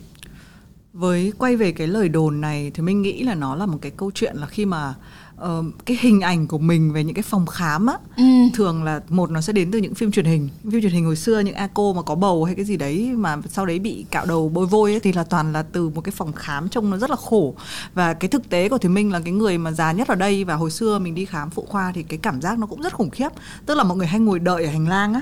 Với 0.93 1.33
quay 1.39 1.57
về 1.57 1.73
cái 1.73 1.87
lời 1.87 2.09
đồn 2.09 2.41
này 2.41 2.71
thì 2.75 2.83
mình 2.83 3.03
nghĩ 3.03 3.23
là 3.23 3.35
nó 3.35 3.57
là 3.57 3.67
một 3.67 3.79
cái 3.83 3.93
câu 3.97 4.11
chuyện 4.15 4.37
là 4.37 4.47
khi 4.47 4.65
mà 4.65 4.95
ờ, 5.43 5.63
cái 5.87 5.97
hình 6.01 6.21
ảnh 6.21 6.47
của 6.47 6.59
mình 6.59 6.93
về 6.93 7.05
những 7.05 7.15
cái 7.15 7.23
phòng 7.23 7.47
khám 7.47 7.87
á 7.87 7.95
Ừ. 8.17 8.23
thường 8.55 8.85
là 8.85 9.01
một 9.09 9.31
nó 9.31 9.41
sẽ 9.41 9.53
đến 9.53 9.71
từ 9.71 9.79
những 9.79 9.95
phim 9.95 10.13
truyền 10.13 10.25
hình. 10.25 10.49
Phim 10.73 10.81
truyền 10.83 10.93
hình 10.93 11.05
hồi 11.05 11.17
xưa 11.17 11.41
những 11.41 11.55
a 11.55 11.69
cô 11.75 11.93
mà 11.93 12.03
có 12.03 12.15
bầu 12.15 12.45
hay 12.45 12.55
cái 12.55 12.65
gì 12.65 12.77
đấy 12.77 13.11
mà 13.15 13.37
sau 13.51 13.67
đấy 13.67 13.79
bị 13.79 14.07
cạo 14.11 14.27
đầu 14.27 14.49
bôi 14.49 14.67
vôi 14.67 14.91
ấy, 14.93 15.01
thì 15.01 15.13
là 15.13 15.25
toàn 15.25 15.53
là 15.53 15.63
từ 15.63 15.89
một 15.89 16.01
cái 16.01 16.13
phòng 16.17 16.33
khám 16.33 16.69
trông 16.69 16.91
nó 16.91 16.97
rất 16.97 17.11
là 17.11 17.17
khổ. 17.17 17.55
Và 17.95 18.15
cái 18.15 18.29
thực 18.29 18.49
tế 18.49 18.69
của 18.69 18.79
thì 18.79 18.89
minh 18.89 19.13
là 19.13 19.21
cái 19.21 19.33
người 19.33 19.59
mà 19.59 19.73
già 19.73 19.93
nhất 19.93 20.09
ở 20.09 20.15
đây 20.15 20.45
và 20.45 20.55
hồi 20.55 20.71
xưa 20.71 20.99
mình 20.99 21.15
đi 21.15 21.25
khám 21.25 21.51
phụ 21.51 21.67
khoa 21.69 21.93
thì 21.95 22.03
cái 22.03 22.19
cảm 22.23 22.41
giác 22.43 22.59
nó 22.59 22.67
cũng 22.67 22.83
rất 22.83 22.93
khủng 22.95 23.11
khiếp. 23.11 23.29
Tức 23.67 23.75
là 23.75 23.85
mọi 23.85 23.97
người 23.97 24.07
hay 24.07 24.21
ngồi 24.21 24.39
đợi 24.39 24.65
ở 24.65 24.71
hành 24.71 24.89
lang 24.89 25.15
á. 25.15 25.21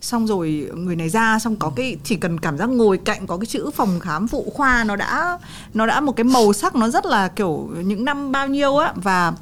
Xong 0.00 0.26
rồi 0.26 0.68
người 0.74 0.96
này 0.96 1.08
ra 1.08 1.38
xong 1.38 1.56
có 1.56 1.72
cái 1.76 1.96
chỉ 2.04 2.16
cần 2.16 2.40
cảm 2.40 2.58
giác 2.58 2.68
ngồi 2.68 2.98
cạnh 2.98 3.26
có 3.26 3.36
cái 3.36 3.46
chữ 3.46 3.70
phòng 3.74 4.00
khám 4.00 4.28
phụ 4.28 4.52
khoa 4.54 4.84
nó 4.84 4.96
đã 4.96 5.38
nó 5.74 5.86
đã 5.86 6.00
một 6.00 6.12
cái 6.16 6.24
màu 6.24 6.52
sắc 6.52 6.74
nó 6.76 6.88
rất 6.88 7.06
là 7.06 7.28
kiểu 7.28 7.68
những 7.84 8.04
năm 8.04 8.32
bao 8.32 8.48
nhiêu 8.48 8.76
á. 8.76 8.92
Và 8.96 9.32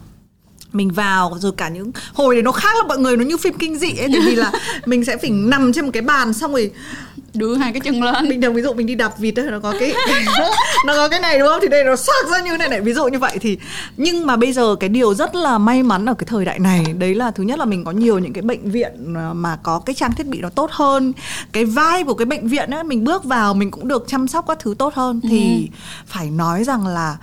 mình 0.73 0.91
vào 0.91 1.37
rồi 1.41 1.53
cả 1.57 1.69
những 1.69 1.93
hồi 2.13 2.35
đấy 2.35 2.43
nó 2.43 2.53
khác 2.53 2.77
là 2.79 2.89
mọi 2.89 2.99
người 2.99 3.17
nó 3.17 3.25
như 3.25 3.37
phim 3.37 3.59
kinh 3.59 3.79
dị 3.79 3.97
ấy 3.97 4.09
vì 4.27 4.35
là 4.35 4.53
mình 4.87 5.05
sẽ 5.05 5.17
phải 5.17 5.31
nằm 5.31 5.73
trên 5.73 5.85
một 5.85 5.91
cái 5.93 6.03
bàn 6.03 6.33
xong 6.33 6.53
rồi 6.53 6.71
đưa 7.35 7.55
hai 7.55 7.73
cái 7.73 7.81
chân 7.81 8.03
lên. 8.03 8.29
Bình 8.29 8.43
thường 8.43 8.55
ví 8.55 8.63
dụ 8.63 8.73
mình 8.73 8.87
đi 8.87 8.95
đạp 8.95 9.19
vịt 9.19 9.39
ấy 9.39 9.51
nó 9.51 9.59
có 9.59 9.75
cái 9.81 9.95
nó 10.87 10.95
có 10.97 11.09
cái 11.09 11.21
này 11.21 11.39
đúng 11.39 11.49
không? 11.49 11.59
Thì 11.63 11.69
đây 11.69 11.85
nó 11.85 11.97
sắc 11.97 12.29
ra 12.31 12.41
như 12.41 12.57
này 12.57 12.69
này. 12.69 12.81
Ví 12.81 12.93
dụ 12.93 13.09
như 13.09 13.19
vậy 13.19 13.39
thì 13.41 13.59
nhưng 13.97 14.27
mà 14.27 14.37
bây 14.37 14.53
giờ 14.53 14.77
cái 14.81 14.89
điều 14.89 15.15
rất 15.15 15.35
là 15.35 15.59
may 15.59 15.83
mắn 15.83 16.07
ở 16.07 16.15
cái 16.15 16.27
thời 16.27 16.45
đại 16.45 16.59
này 16.59 16.85
đấy 16.99 17.15
là 17.15 17.31
thứ 17.31 17.43
nhất 17.43 17.59
là 17.59 17.65
mình 17.65 17.85
có 17.85 17.91
nhiều 17.91 18.19
những 18.19 18.33
cái 18.33 18.43
bệnh 18.43 18.71
viện 18.71 19.15
à, 19.17 19.33
mà 19.33 19.59
có 19.63 19.79
cái 19.87 19.95
trang 19.95 20.13
thiết 20.15 20.27
bị 20.27 20.41
nó 20.41 20.49
tốt 20.49 20.71
hơn. 20.73 21.13
Cái 21.53 21.65
vai 21.65 22.05
của 22.05 22.15
cái 22.15 22.27
bệnh 22.27 22.49
viện 22.49 22.71
ấy 22.71 22.85
mình 22.85 23.05
bước 23.05 23.25
vào 23.25 23.55
mình 23.55 23.71
cũng 23.71 23.89
được 23.89 24.05
chăm 24.09 24.29
sóc 24.29 24.45
các 24.49 24.59
thứ 24.59 24.75
tốt 24.79 24.95
hơn. 24.95 25.21
Thì 25.31 25.69
phải 26.07 26.31
nói 26.31 26.65
rằng 26.65 26.87
là 26.87 27.17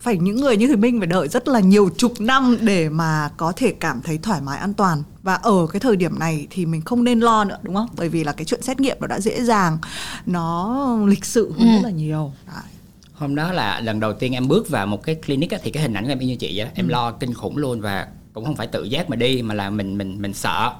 phải 0.00 0.16
những 0.16 0.36
người 0.36 0.56
như 0.56 0.66
Thùy 0.66 0.76
Minh 0.76 1.00
phải 1.00 1.06
đợi 1.06 1.28
rất 1.28 1.48
là 1.48 1.60
nhiều 1.60 1.90
chục 1.96 2.20
năm 2.20 2.58
để 2.60 2.88
mà 2.88 3.30
có 3.36 3.52
thể 3.56 3.74
cảm 3.80 4.00
thấy 4.02 4.18
thoải 4.18 4.40
mái 4.40 4.58
an 4.58 4.74
toàn. 4.74 5.02
Và 5.22 5.34
ở 5.34 5.66
cái 5.72 5.80
thời 5.80 5.96
điểm 5.96 6.18
này 6.18 6.46
thì 6.50 6.66
mình 6.66 6.80
không 6.82 7.04
nên 7.04 7.20
lo 7.20 7.44
nữa 7.44 7.58
đúng 7.62 7.74
không? 7.74 7.88
Bởi 7.96 8.08
vì 8.08 8.24
là 8.24 8.32
cái 8.32 8.44
chuyện 8.44 8.62
xét 8.62 8.80
nghiệm 8.80 8.96
nó 9.00 9.06
đã 9.06 9.20
dễ 9.20 9.44
dàng 9.44 9.78
nó 10.26 10.86
lịch 11.06 11.24
sự 11.24 11.52
hơn 11.58 11.68
rất 11.72 11.80
là 11.84 11.90
nhiều. 11.90 12.32
Đấy. 12.46 12.64
hôm 13.12 13.34
đó 13.34 13.52
là 13.52 13.80
lần 13.80 14.00
đầu 14.00 14.12
tiên 14.12 14.32
em 14.32 14.48
bước 14.48 14.68
vào 14.68 14.86
một 14.86 15.02
cái 15.02 15.14
clinic 15.14 15.50
á, 15.50 15.58
thì 15.62 15.70
cái 15.70 15.82
hình 15.82 15.94
ảnh 15.94 16.04
của 16.04 16.10
em 16.10 16.18
y 16.18 16.26
như 16.26 16.36
chị 16.36 16.52
vậy 16.56 16.66
đó. 16.66 16.70
em 16.74 16.88
lo 16.88 17.10
kinh 17.12 17.34
khủng 17.34 17.56
luôn 17.56 17.80
và 17.80 18.08
cũng 18.32 18.44
không 18.44 18.56
phải 18.56 18.66
tự 18.66 18.84
giác 18.84 19.10
mà 19.10 19.16
đi 19.16 19.42
mà 19.42 19.54
là 19.54 19.70
mình 19.70 19.98
mình 19.98 20.22
mình 20.22 20.34
sợ. 20.34 20.72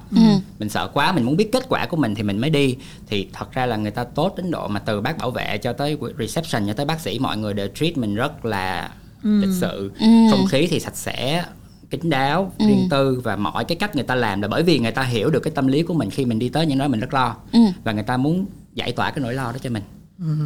Mình 0.59 0.69
sợ 0.69 0.91
quá 0.95 1.13
mình 1.13 1.25
muốn 1.25 1.37
biết 1.37 1.53
kết 1.53 1.67
quả 1.69 1.87
của 1.87 1.97
mình 1.97 2.15
thì 2.15 2.23
mình 2.23 2.39
mới 2.39 2.51
đi. 2.51 2.77
Thì 3.07 3.29
thật 3.33 3.53
ra 3.53 3.67
là 3.67 3.77
người 3.77 3.91
ta 3.91 4.05
tốt 4.05 4.35
đến 4.37 4.51
độ 4.51 4.69
mà 4.69 4.81
từ 4.81 5.01
bác 5.01 5.19
bảo 5.19 5.31
vệ 5.31 5.59
cho 5.59 5.73
tới 5.73 5.99
reception 6.19 6.67
cho 6.67 6.73
tới 6.73 6.87
bác 6.87 7.01
sĩ 7.01 7.19
mọi 7.19 7.37
người 7.37 7.55
đều 7.55 7.69
treat 7.75 7.97
mình 7.97 8.15
rất 8.15 8.45
là 8.45 8.91
lịch 9.23 9.51
sự 9.61 9.93
không 10.31 10.47
khí 10.51 10.67
thì 10.71 10.81
sạch 10.81 10.97
sẽ 10.97 11.45
kín 11.91 12.11
đáo 12.11 12.53
riêng 12.59 12.89
tư 12.91 13.21
và 13.25 13.37
mọi 13.37 13.65
cái 13.65 13.77
cách 13.77 13.95
người 13.95 14.05
ta 14.05 14.15
làm 14.15 14.43
là 14.43 14.49
bởi 14.49 14.63
vì 14.63 14.79
người 14.79 14.91
ta 14.93 15.03
hiểu 15.03 15.31
được 15.31 15.41
cái 15.41 15.53
tâm 15.55 15.67
lý 15.67 15.83
của 15.83 15.95
mình 15.95 16.11
khi 16.11 16.25
mình 16.25 16.39
đi 16.39 16.49
tới 16.49 16.67
những 16.67 16.79
nơi 16.79 16.89
mình 16.89 17.01
rất 17.01 17.15
lo 17.15 17.37
và 17.85 17.93
người 17.93 18.03
ta 18.03 18.17
muốn 18.17 18.47
giải 18.75 18.93
tỏa 18.93 19.11
cái 19.11 19.21
nỗi 19.23 19.35
lo 19.35 19.53
đó 19.53 19.59
cho 19.63 19.71
mình. 19.71 19.83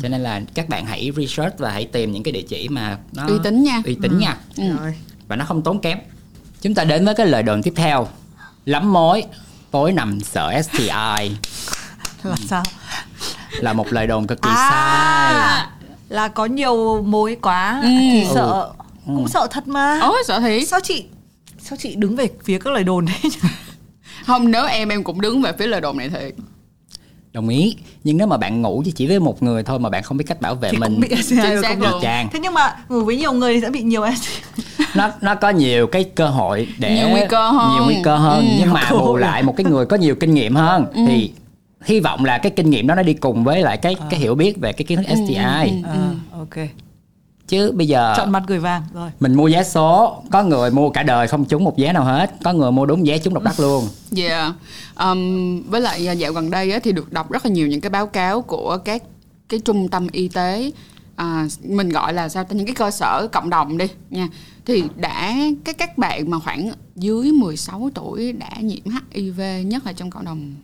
Cho 0.03 0.09
nên 0.09 0.21
là 0.23 0.41
các 0.55 0.69
bạn 0.69 0.87
hãy 0.87 1.11
research 1.17 1.59
và 1.59 1.71
hãy 1.71 1.85
tìm 1.85 2.13
những 2.13 2.23
cái 2.23 2.33
địa 2.33 2.43
chỉ 2.49 2.69
mà 2.69 2.99
nó 3.13 3.27
Uy 3.27 3.35
tín 3.43 3.63
nha. 3.63 3.83
uy 3.85 3.97
tín 4.03 4.19
nha. 4.19 4.37
Rồi. 4.57 4.95
và 5.29 5.37
nó 5.37 5.45
không 5.45 5.63
tốn 5.63 5.81
kém. 5.81 5.99
Chúng 6.63 6.75
ta 6.75 6.85
đến 6.85 7.05
với 7.05 7.15
cái 7.15 7.27
lời 7.27 7.43
đồn 7.43 7.63
tiếp 7.63 7.73
theo. 7.77 8.09
Lắm 8.67 8.93
mối 8.93 9.25
tối 9.71 9.93
nằm 9.93 10.21
sợ 10.21 10.63
STI 10.63 10.87
là 12.23 12.37
sao? 12.49 12.63
Là 13.61 13.73
một 13.73 13.93
lời 13.93 14.07
đồn 14.07 14.27
cực 14.27 14.43
kỳ 14.43 14.51
sai. 14.55 15.35
à 15.35 15.71
là 16.13 16.29
có 16.29 16.45
nhiều 16.47 17.03
mối 17.03 17.37
quá. 17.43 17.81
Ừ. 17.83 17.89
thì 17.89 18.25
sợ. 18.35 18.71
Cũng 19.07 19.29
sợ 19.29 19.47
thật 19.51 19.69
mà. 19.69 19.99
Ôi 20.03 20.23
sợ 20.27 20.41
thiệt. 20.41 20.69
Sao 20.69 20.81
chị 20.81 21.05
sao 21.59 21.77
chị 21.81 21.95
đứng 21.95 22.17
về 22.17 22.29
phía 22.45 22.59
các 22.59 22.73
lời 22.73 22.85
đồn 22.85 23.07
đấy 23.07 23.31
không 24.27 24.51
nếu 24.51 24.67
em 24.67 24.89
em 24.89 25.05
cũng 25.05 25.21
đứng 25.21 25.43
về 25.43 25.53
phía 25.59 25.67
lời 25.67 25.81
đồn 25.81 25.97
này 25.99 26.09
thiệt. 26.09 26.35
Đồng 27.33 27.49
ý. 27.49 27.77
Nhưng 28.05 28.17
nếu 28.17 28.27
mà 28.27 28.37
bạn 28.37 28.63
ngủ 28.63 28.83
chỉ 28.95 29.07
với 29.07 29.21
một 29.21 29.43
người 29.43 29.63
thôi 29.63 29.79
mà 29.79 29.91
bạn 29.91 30.03
không 30.03 30.17
biết 30.17 30.25
cách 30.29 30.41
bảo 30.41 30.55
vệ 30.55 30.71
thì 30.73 30.79
mình. 30.79 30.93
cũng 30.93 31.01
bị 31.01 31.09
STI 31.23 31.37
nhận. 31.37 31.81
luôn. 31.83 32.01
chàng. 32.03 32.29
Thế 32.33 32.39
nhưng 32.43 32.55
mà 32.55 32.77
ngủ 32.89 33.01
với 33.05 33.17
nhiều 33.17 33.33
người 33.33 33.55
thì 33.55 33.61
sẽ 33.61 33.71
bị 33.71 33.83
nhiều 33.83 34.05
STI 34.17 34.65
nó 34.95 35.11
nó 35.21 35.35
có 35.35 35.51
nhiều 35.51 35.87
cái 35.87 36.05
cơ 36.05 36.29
hội 36.29 36.69
để 36.79 36.95
Nhiều 36.95 37.09
nguy 37.09 37.21
cơ 37.29 37.51
hơn. 37.51 37.71
nhiều 37.75 37.85
nguy 37.85 37.97
cơ 38.05 38.17
hơn. 38.17 38.47
Ừ. 38.47 38.53
nhưng 38.59 38.73
mà 38.73 38.89
bù 38.91 39.17
lại 39.17 39.43
một 39.43 39.55
cái 39.57 39.65
người 39.65 39.87
có 39.87 39.97
nhiều 39.97 40.15
kinh 40.15 40.35
nghiệm 40.35 40.55
hơn 40.55 40.87
Ừ. 40.95 41.01
thì 41.09 41.33
hy 41.85 42.01
vọng 42.01 42.25
là 42.25 42.39
cái 42.39 42.53
kinh 42.57 42.71
nghiệm 42.71 42.87
đó 42.87 42.95
nó 42.95 43.03
đi 43.03 43.15
cùng 43.15 43.45
với 43.45 43.63
lại 43.63 43.77
cái 43.77 43.97
cái 44.11 44.21
hiểu 44.21 44.35
biết 44.35 44.61
về 44.61 44.73
cái 44.73 44.85
kiến 44.85 44.99
thức 44.99 45.07
Ừ, 45.09 45.15
STI 45.27 45.37
à, 45.37 45.71
ok. 46.33 46.69
Chứ 47.49 47.73
bây 47.73 47.87
giờ 47.87 48.15
chọn 48.17 48.33
mặt 48.33 48.43
gửi 48.47 48.59
vàng 48.59 48.83
rồi. 48.95 49.11
mình 49.21 49.35
mua 49.35 49.51
vé 49.53 49.65
số 49.65 50.23
có 50.31 50.43
người 50.43 50.71
mua 50.71 50.91
cả 50.91 51.03
đời 51.03 51.29
không 51.29 51.45
trúng 51.45 51.65
một 51.65 51.79
vé 51.79 51.93
nào 51.93 52.05
hết 52.05 52.35
có 52.43 52.53
người 52.53 52.73
mua 52.73 52.87
đúng 52.87 53.03
vé 53.07 53.19
trúng 53.19 53.35
độc 53.35 53.43
đắc 53.43 53.61
luôn. 53.61 53.89
Yeah. 54.17 54.53
Um, 54.99 55.63
với 55.63 55.81
lại 55.81 56.07
à, 56.09 56.13
dạo 56.13 56.33
gần 56.33 56.51
đây 56.51 56.73
á, 56.73 56.79
thì 56.83 56.93
được 56.93 57.13
đọc 57.13 57.31
rất 57.33 57.47
là 57.47 57.53
nhiều 57.53 57.69
những 57.69 57.81
cái 57.81 57.91
báo 57.91 58.07
cáo 58.07 58.43
của 58.43 58.79
các 58.85 59.03
cái 59.49 59.61
trung 59.61 59.89
tâm 59.89 60.07
y 60.13 60.29
tế. 60.29 60.71
À, 61.17 61.47
mình 61.63 61.89
gọi 61.89 62.13
là 62.15 62.29
sao 62.29 62.45
ta 62.45 62.55
những 62.55 62.67
cái 62.67 62.75
cơ 62.75 62.91
sở 62.91 63.29
cộng 63.33 63.51
đồng 63.51 63.79
đi 63.79 63.87
nha. 64.11 64.29
Thì 64.67 64.85
đã 64.97 65.35
các 65.65 65.79
các 65.79 65.99
bạn 65.99 66.31
mà 66.31 66.39
khoảng 66.39 66.71
dưới 66.97 67.33
16 67.33 67.91
tuổi 67.95 68.33
đã 68.33 68.51
nhiễm 68.61 68.85
HIV 69.15 69.41
nhất 69.67 69.87
là 69.87 69.93
trong 69.93 70.11
cộng 70.11 70.25
đồng 70.25 70.55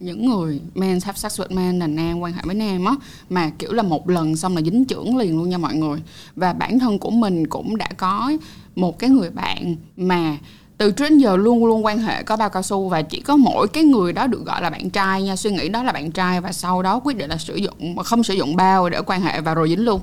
những 0.00 0.26
người 0.30 0.60
men 0.74 0.98
have 1.04 1.18
sex 1.18 1.40
with 1.40 1.54
men 1.54 1.78
là 1.78 1.86
nam 1.86 2.20
quan 2.20 2.32
hệ 2.32 2.40
với 2.44 2.54
nam 2.54 2.84
á 2.84 2.94
mà 3.30 3.50
kiểu 3.58 3.72
là 3.72 3.82
một 3.82 4.08
lần 4.08 4.36
xong 4.36 4.56
là 4.56 4.62
dính 4.62 4.84
chưởng 4.88 5.16
liền 5.16 5.36
luôn 5.36 5.50
nha 5.50 5.58
mọi 5.58 5.74
người. 5.74 6.02
Và 6.36 6.52
bản 6.52 6.78
thân 6.78 6.98
của 6.98 7.10
mình 7.10 7.46
cũng 7.46 7.76
đã 7.76 7.88
có 7.96 8.32
một 8.76 8.98
cái 8.98 9.10
người 9.10 9.30
bạn 9.30 9.76
mà 9.96 10.38
từ 10.78 10.90
trước 10.90 11.08
đến 11.08 11.18
giờ 11.18 11.36
luôn 11.36 11.66
luôn 11.66 11.84
quan 11.84 11.98
hệ 11.98 12.22
có 12.22 12.36
bao 12.36 12.50
cao 12.50 12.62
su 12.62 12.88
và 12.88 13.02
chỉ 13.02 13.20
có 13.20 13.36
mỗi 13.36 13.68
cái 13.68 13.84
người 13.84 14.12
đó 14.12 14.26
được 14.26 14.44
gọi 14.44 14.62
là 14.62 14.70
bạn 14.70 14.90
trai 14.90 15.22
nha 15.22 15.36
suy 15.36 15.50
nghĩ 15.50 15.68
đó 15.68 15.82
là 15.82 15.92
bạn 15.92 16.10
trai 16.10 16.40
và 16.40 16.52
sau 16.52 16.82
đó 16.82 17.00
quyết 17.04 17.16
định 17.16 17.30
là 17.30 17.36
sử 17.36 17.56
dụng 17.56 17.96
không 17.96 18.24
sử 18.24 18.34
dụng 18.34 18.56
bao 18.56 18.88
để 18.90 19.00
quan 19.06 19.22
hệ 19.22 19.40
và 19.40 19.54
rồi 19.54 19.68
dính 19.68 19.84
luôn. 19.84 20.00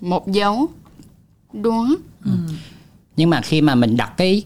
Một 0.00 0.32
dấu 0.32 0.68
đó 1.52 1.96
nhưng 3.16 3.30
mà 3.30 3.40
khi 3.40 3.60
mà 3.60 3.74
mình 3.74 3.96
đặt 3.96 4.12
cái 4.16 4.42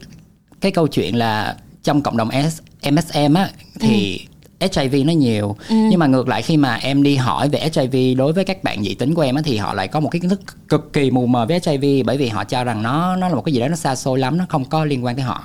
cái 0.61 0.71
câu 0.71 0.87
chuyện 0.87 1.15
là 1.15 1.57
trong 1.83 2.01
cộng 2.01 2.17
đồng 2.17 2.29
S, 2.31 2.61
MSM 2.91 3.33
á 3.33 3.49
thì 3.79 4.27
HIV 4.59 5.05
nó 5.05 5.13
nhiều. 5.13 5.55
Nhưng 5.69 5.99
mà 5.99 6.07
ngược 6.07 6.27
lại 6.27 6.41
khi 6.41 6.57
mà 6.57 6.75
em 6.75 7.03
đi 7.03 7.15
hỏi 7.15 7.49
về 7.49 7.69
HIV 7.75 8.17
đối 8.17 8.33
với 8.33 8.45
các 8.45 8.63
bạn 8.63 8.83
dị 8.83 8.93
tính 8.93 9.13
của 9.13 9.21
em 9.21 9.35
á 9.35 9.41
thì 9.45 9.57
họ 9.57 9.73
lại 9.73 9.87
có 9.87 9.99
một 9.99 10.09
cái 10.09 10.19
kiến 10.19 10.29
thức 10.29 10.41
cực 10.69 10.93
kỳ 10.93 11.11
mù 11.11 11.25
mờ 11.25 11.45
với 11.45 11.59
HIV 11.65 12.05
bởi 12.05 12.17
vì 12.17 12.27
họ 12.27 12.43
cho 12.43 12.63
rằng 12.63 12.83
nó 12.83 13.15
nó 13.15 13.29
là 13.29 13.35
một 13.35 13.41
cái 13.41 13.53
gì 13.53 13.59
đó 13.59 13.67
nó 13.67 13.75
xa 13.75 13.95
xôi 13.95 14.19
lắm 14.19 14.37
nó 14.37 14.45
không 14.49 14.65
có 14.65 14.85
liên 14.85 15.05
quan 15.05 15.15
tới 15.15 15.23
họ. 15.25 15.43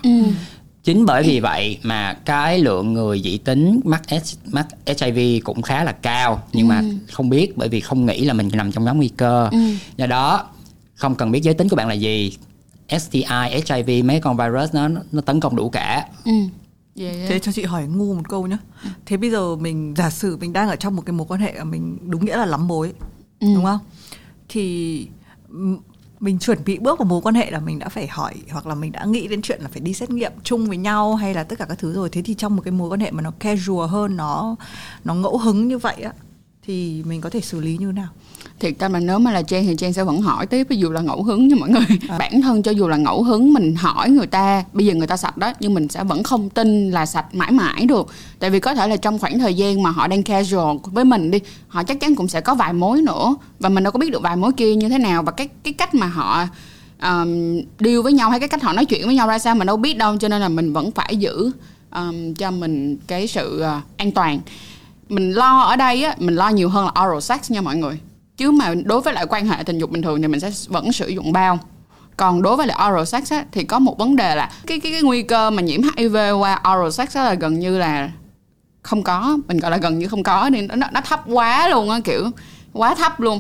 Chính 0.85 1.07
bởi 1.07 1.23
vì 1.23 1.41
vậy 1.41 1.79
mà 1.83 2.15
cái 2.15 2.59
lượng 2.59 2.93
người 2.93 3.21
dị 3.25 3.39
tính 3.39 3.81
mắc 3.85 4.03
H, 4.11 4.15
mắc 4.47 4.67
HIV 4.87 5.45
cũng 5.45 5.63
khá 5.63 5.85
là 5.85 5.93
cao. 5.93 6.43
Nhưng 6.53 6.69
mà 6.69 6.83
không 7.13 7.31
biết 7.31 7.57
bởi 7.57 7.69
vì 7.69 7.81
không 7.81 8.07
nghĩ 8.07 8.25
là 8.25 8.35
mình 8.35 8.51
nằm 8.53 8.73
trong 8.73 8.85
nhóm 8.85 8.97
nguy 8.97 9.09
cơ. 9.09 9.51
Do 9.97 10.07
đó 10.07 10.45
không 10.95 11.15
cần 11.15 11.31
biết 11.31 11.43
giới 11.43 11.55
tính 11.55 11.69
của 11.69 11.77
bạn 11.77 11.89
là 11.89 11.95
gì. 11.95 12.37
STI, 12.99 13.25
HIV 13.69 14.05
mấy 14.05 14.21
con 14.21 14.37
virus 14.37 14.75
nó 14.75 14.89
nó 15.13 15.21
tấn 15.21 15.41
công 15.41 15.57
đủ 15.57 15.69
cả. 15.69 16.07
Ừ. 16.25 16.33
yeah, 17.01 17.17
yeah. 17.17 17.29
Thế 17.29 17.39
cho 17.39 17.53
chị 17.53 17.63
hỏi 17.63 17.87
ngu 17.87 18.15
một 18.15 18.29
câu 18.29 18.47
nhé. 18.47 18.57
Thế 19.07 19.17
bây 19.17 19.31
giờ 19.31 19.57
mình 19.57 19.95
giả 19.97 20.11
sử 20.11 20.37
mình 20.37 20.53
đang 20.53 20.69
ở 20.69 20.77
trong 20.77 20.97
một 20.97 21.03
cái 21.07 21.13
mối 21.13 21.27
quan 21.31 21.41
hệ 21.41 21.55
mà 21.59 21.65
mình 21.65 21.99
đúng 22.11 22.25
nghĩa 22.25 22.37
là 22.37 22.47
lắm 22.47 22.69
mối, 22.69 22.93
đúng 23.41 23.65
không? 23.65 23.79
Thì 24.49 25.09
mình 26.21 26.39
chuẩn 26.39 26.59
bị 26.65 26.79
bước 26.79 26.99
vào 26.99 27.07
mối 27.07 27.21
quan 27.21 27.35
hệ 27.35 27.51
là 27.51 27.61
mình 27.61 27.79
đã 27.79 27.89
phải 27.89 28.07
hỏi 28.07 28.35
hoặc 28.51 28.67
là 28.67 28.75
mình 28.75 28.93
đã 28.93 29.05
nghĩ 29.05 29.29
đến 29.29 29.43
chuyện 29.43 29.63
là 29.63 29.69
phải 29.69 29.81
đi 29.81 29.95
xét 29.95 30.11
nghiệm 30.11 30.33
chung 30.43 30.67
với 30.67 30.77
nhau 30.77 31.15
hay 31.15 31.35
là 31.35 31.45
tất 31.45 31.59
cả 31.59 31.65
các 31.69 31.79
thứ 31.79 31.93
rồi. 31.93 32.09
Thế 32.11 32.23
thì 32.23 32.35
trong 32.35 32.57
một 32.57 32.63
cái 32.65 32.73
mối 32.73 32.89
quan 32.89 33.01
hệ 33.01 33.11
mà 33.11 33.23
nó 33.23 33.31
casual 33.31 33.89
hơn, 33.89 34.17
nó 34.17 34.57
nó 35.05 35.15
ngẫu 35.15 35.39
hứng 35.39 35.69
như 35.69 35.79
vậy 35.79 35.97
á 36.03 36.13
thì 36.63 37.03
mình 37.07 37.21
có 37.21 37.31
thể 37.31 37.41
xử 37.41 37.61
lý 37.61 37.79
như 37.79 37.87
thế 37.87 37.93
nào? 37.93 38.09
Thiệt 38.61 38.79
ra 38.79 38.89
mà 38.89 39.01
nếu 39.01 39.19
mà 39.19 39.33
là 39.33 39.43
Trang 39.43 39.67
thì 39.67 39.77
Trang 39.77 39.93
sẽ 39.93 40.05
vẫn 40.05 40.21
hỏi 40.21 40.47
tiếp 40.47 40.67
ví 40.71 40.77
dụ 40.77 40.91
là 40.91 41.01
ngẫu 41.01 41.23
hứng 41.23 41.49
nha 41.49 41.57
mọi 41.61 41.71
người. 41.71 41.99
Bản 42.19 42.43
thân 42.43 42.63
cho 42.63 42.71
dù 42.71 42.89
là 42.89 42.97
ngẫu 42.97 43.23
hứng 43.23 43.53
mình 43.53 43.75
hỏi 43.75 44.11
người 44.11 44.27
ta 44.27 44.65
bây 44.73 44.87
giờ 44.87 44.95
người 44.95 45.07
ta 45.07 45.17
sạch 45.17 45.37
đó 45.37 45.53
nhưng 45.61 45.75
mình 45.75 45.89
sẽ 45.89 46.05
vẫn 46.05 46.23
không 46.23 46.51
tin 46.51 46.91
là 46.91 47.07
sạch 47.07 47.35
mãi 47.35 47.53
mãi 47.53 47.87
được. 47.87 48.07
Tại 48.39 48.51
vì 48.51 48.61
có 48.61 48.75
thể 48.75 48.89
là 48.89 48.97
trong 48.97 49.19
khoảng 49.19 49.39
thời 49.39 49.55
gian 49.55 49.83
mà 49.83 49.91
họ 49.91 50.07
đang 50.07 50.23
casual 50.23 50.77
với 50.85 51.05
mình 51.05 51.31
đi 51.31 51.41
họ 51.69 51.83
chắc 51.83 52.01
chắn 52.01 52.15
cũng 52.15 52.29
sẽ 52.29 52.41
có 52.41 52.55
vài 52.55 52.73
mối 52.73 53.03
nữa. 53.03 53.37
Và 53.59 53.69
mình 53.69 53.85
đâu 53.85 53.93
có 53.93 53.99
biết 53.99 54.11
được 54.11 54.23
vài 54.23 54.37
mối 54.37 54.53
kia 54.53 54.75
như 54.75 54.89
thế 54.89 54.99
nào 54.99 55.23
và 55.23 55.33
cái 55.33 55.49
cái 55.63 55.73
cách 55.73 55.95
mà 55.95 56.07
họ 56.07 56.47
um, 57.03 57.61
deal 57.79 58.01
với 58.03 58.13
nhau 58.13 58.31
hay 58.31 58.41
cái 58.41 58.49
cách 58.49 58.63
họ 58.63 58.73
nói 58.73 58.85
chuyện 58.85 59.07
với 59.07 59.15
nhau 59.15 59.29
ra 59.29 59.39
sao 59.39 59.55
mình 59.55 59.67
đâu 59.67 59.77
biết 59.77 59.97
đâu 59.97 60.17
cho 60.17 60.29
nên 60.29 60.41
là 60.41 60.49
mình 60.49 60.73
vẫn 60.73 60.91
phải 60.91 61.17
giữ 61.17 61.51
um, 61.95 62.35
cho 62.35 62.51
mình 62.51 62.97
cái 63.07 63.27
sự 63.27 63.63
uh, 63.79 63.83
an 63.97 64.13
toàn. 64.13 64.41
Mình 65.09 65.33
lo 65.33 65.61
ở 65.61 65.77
đây 65.77 66.05
á 66.05 66.15
mình 66.19 66.35
lo 66.35 66.49
nhiều 66.49 66.69
hơn 66.69 66.85
là 66.85 67.03
oral 67.03 67.21
sex 67.21 67.51
nha 67.51 67.61
mọi 67.61 67.77
người 67.77 67.99
chứ 68.41 68.51
mà 68.51 68.75
đối 68.85 69.01
với 69.01 69.15
lại 69.15 69.27
quan 69.29 69.47
hệ 69.47 69.63
tình 69.63 69.79
dục 69.79 69.91
bình 69.91 70.03
thường 70.03 70.23
thì 70.23 70.29
mình 70.29 70.41
sẽ 70.41 70.51
vẫn 70.69 70.93
sử 70.93 71.09
dụng 71.09 71.33
bao. 71.33 71.59
Còn 72.17 72.43
đối 72.43 72.57
với 72.57 72.67
lại 72.67 72.89
oral 72.89 73.05
sex 73.05 73.33
á, 73.33 73.45
thì 73.53 73.65
có 73.65 73.79
một 73.79 73.99
vấn 73.99 74.17
đề 74.17 74.35
là 74.35 74.51
cái 74.67 74.81
cái 74.81 74.93
cái 74.93 75.03
nguy 75.03 75.23
cơ 75.23 75.51
mà 75.51 75.63
nhiễm 75.63 75.81
HIV 75.97 76.17
qua 76.39 76.63
oral 76.73 76.91
sex 76.91 77.17
á 77.17 77.25
là 77.25 77.35
gần 77.35 77.59
như 77.59 77.79
là 77.79 78.11
không 78.83 79.03
có. 79.03 79.39
Mình 79.49 79.59
gọi 79.59 79.71
là 79.71 79.77
gần 79.77 79.99
như 79.99 80.09
không 80.09 80.23
có 80.23 80.49
nên 80.53 80.69
nó 80.69 80.87
nó 80.93 81.01
thấp 81.01 81.23
quá 81.27 81.69
luôn 81.69 81.91
á 81.91 82.01
kiểu 82.05 82.31
quá 82.73 82.95
thấp 82.95 83.21
luôn. 83.21 83.39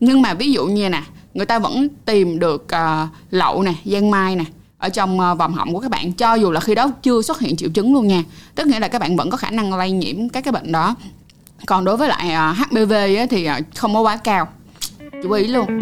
Nhưng 0.00 0.22
mà 0.22 0.34
ví 0.34 0.52
dụ 0.52 0.66
như 0.66 0.88
nè 0.88 1.02
người 1.34 1.46
ta 1.46 1.58
vẫn 1.58 1.88
tìm 2.04 2.38
được 2.38 2.66
uh, 2.74 3.08
lậu 3.30 3.62
nè 3.62 3.74
giang 3.84 4.10
mai 4.10 4.36
nè 4.36 4.44
ở 4.78 4.88
trong 4.88 5.20
uh, 5.20 5.38
vòng 5.38 5.54
họng 5.54 5.74
của 5.74 5.80
các 5.80 5.90
bạn 5.90 6.12
cho 6.12 6.34
dù 6.34 6.50
là 6.50 6.60
khi 6.60 6.74
đó 6.74 6.90
chưa 7.02 7.22
xuất 7.22 7.40
hiện 7.40 7.56
triệu 7.56 7.70
chứng 7.74 7.94
luôn 7.94 8.06
nha. 8.06 8.22
Tức 8.54 8.66
nghĩa 8.66 8.80
là 8.80 8.88
các 8.88 8.98
bạn 8.98 9.16
vẫn 9.16 9.30
có 9.30 9.36
khả 9.36 9.50
năng 9.50 9.74
lây 9.74 9.90
nhiễm 9.90 10.28
các 10.28 10.44
cái 10.44 10.52
bệnh 10.52 10.72
đó 10.72 10.94
còn 11.66 11.84
đối 11.84 11.96
với 11.96 12.08
lại 12.08 12.30
à, 12.30 12.52
HPV 12.52 12.92
á, 12.92 13.26
thì 13.30 13.44
à, 13.44 13.60
không 13.76 13.94
có 13.94 14.00
quá 14.00 14.16
cao 14.16 14.48
chú 15.22 15.32
ý 15.32 15.46
luôn 15.46 15.80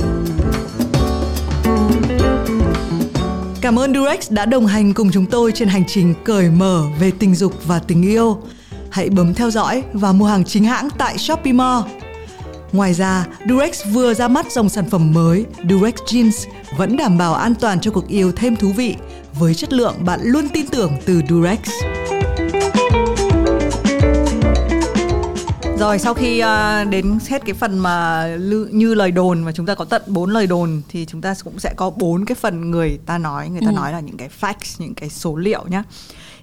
Cảm 3.61 3.79
ơn 3.79 3.95
Durex 3.95 4.31
đã 4.31 4.47
đồng 4.47 4.67
hành 4.67 4.95
cùng 4.95 5.11
chúng 5.13 5.27
tôi 5.27 5.53
trên 5.53 5.69
hành 5.69 5.85
trình 5.87 6.15
cởi 6.25 6.51
mở 6.51 6.85
về 7.01 7.13
tình 7.19 7.35
dục 7.35 7.55
và 7.67 7.79
tình 7.79 8.03
yêu. 8.03 8.39
Hãy 8.91 9.11
bấm 9.11 9.35
theo 9.35 9.51
dõi 9.51 9.83
và 9.93 10.13
mua 10.13 10.27
hàng 10.27 10.45
chính 10.45 10.65
hãng 10.65 10.89
tại 10.99 11.19
Shopee 11.19 11.53
Mall. 11.53 11.83
Ngoài 12.73 12.95
ra, 12.95 13.27
Durex 13.49 13.87
vừa 13.93 14.15
ra 14.15 14.29
mắt 14.29 14.53
dòng 14.53 14.69
sản 14.69 14.91
phẩm 14.91 15.13
mới 15.13 15.47
Durex 15.71 15.95
Jeans 15.95 16.47
vẫn 16.77 16.97
đảm 16.97 17.19
bảo 17.19 17.35
an 17.35 17.55
toàn 17.55 17.81
cho 17.81 17.91
cuộc 17.91 18.09
yêu 18.09 18.33
thêm 18.33 18.57
thú 18.57 18.73
vị 18.77 18.97
với 19.39 19.55
chất 19.55 19.73
lượng 19.73 19.95
bạn 20.05 20.21
luôn 20.23 20.49
tin 20.49 20.67
tưởng 20.67 20.93
từ 21.07 21.21
Durex. 21.29 21.59
Rồi 25.81 25.99
sau 25.99 26.15
khi 26.15 26.43
uh, 26.43 26.89
đến 26.91 27.19
hết 27.29 27.43
cái 27.45 27.55
phần 27.55 27.79
mà 27.79 28.27
như 28.71 28.95
lời 28.95 29.11
đồn 29.11 29.45
và 29.45 29.53
chúng 29.53 29.67
ta 29.67 29.75
có 29.75 29.85
tận 29.85 30.03
4 30.07 30.31
lời 30.31 30.47
đồn 30.47 30.83
thì 30.89 31.07
chúng 31.07 31.21
ta 31.21 31.35
cũng 31.45 31.59
sẽ 31.59 31.75
có 31.77 31.91
bốn 31.91 32.25
cái 32.25 32.35
phần 32.35 32.71
người 32.71 32.99
ta 33.07 33.19
nói, 33.19 33.49
người 33.49 33.61
ta 33.61 33.71
ừ. 33.71 33.77
nói 33.77 33.93
là 33.93 34.01
những 34.01 34.17
cái 34.17 34.29
facts, 34.41 34.77
những 34.79 34.95
cái 34.95 35.09
số 35.09 35.37
liệu 35.37 35.65
nhá. 35.69 35.83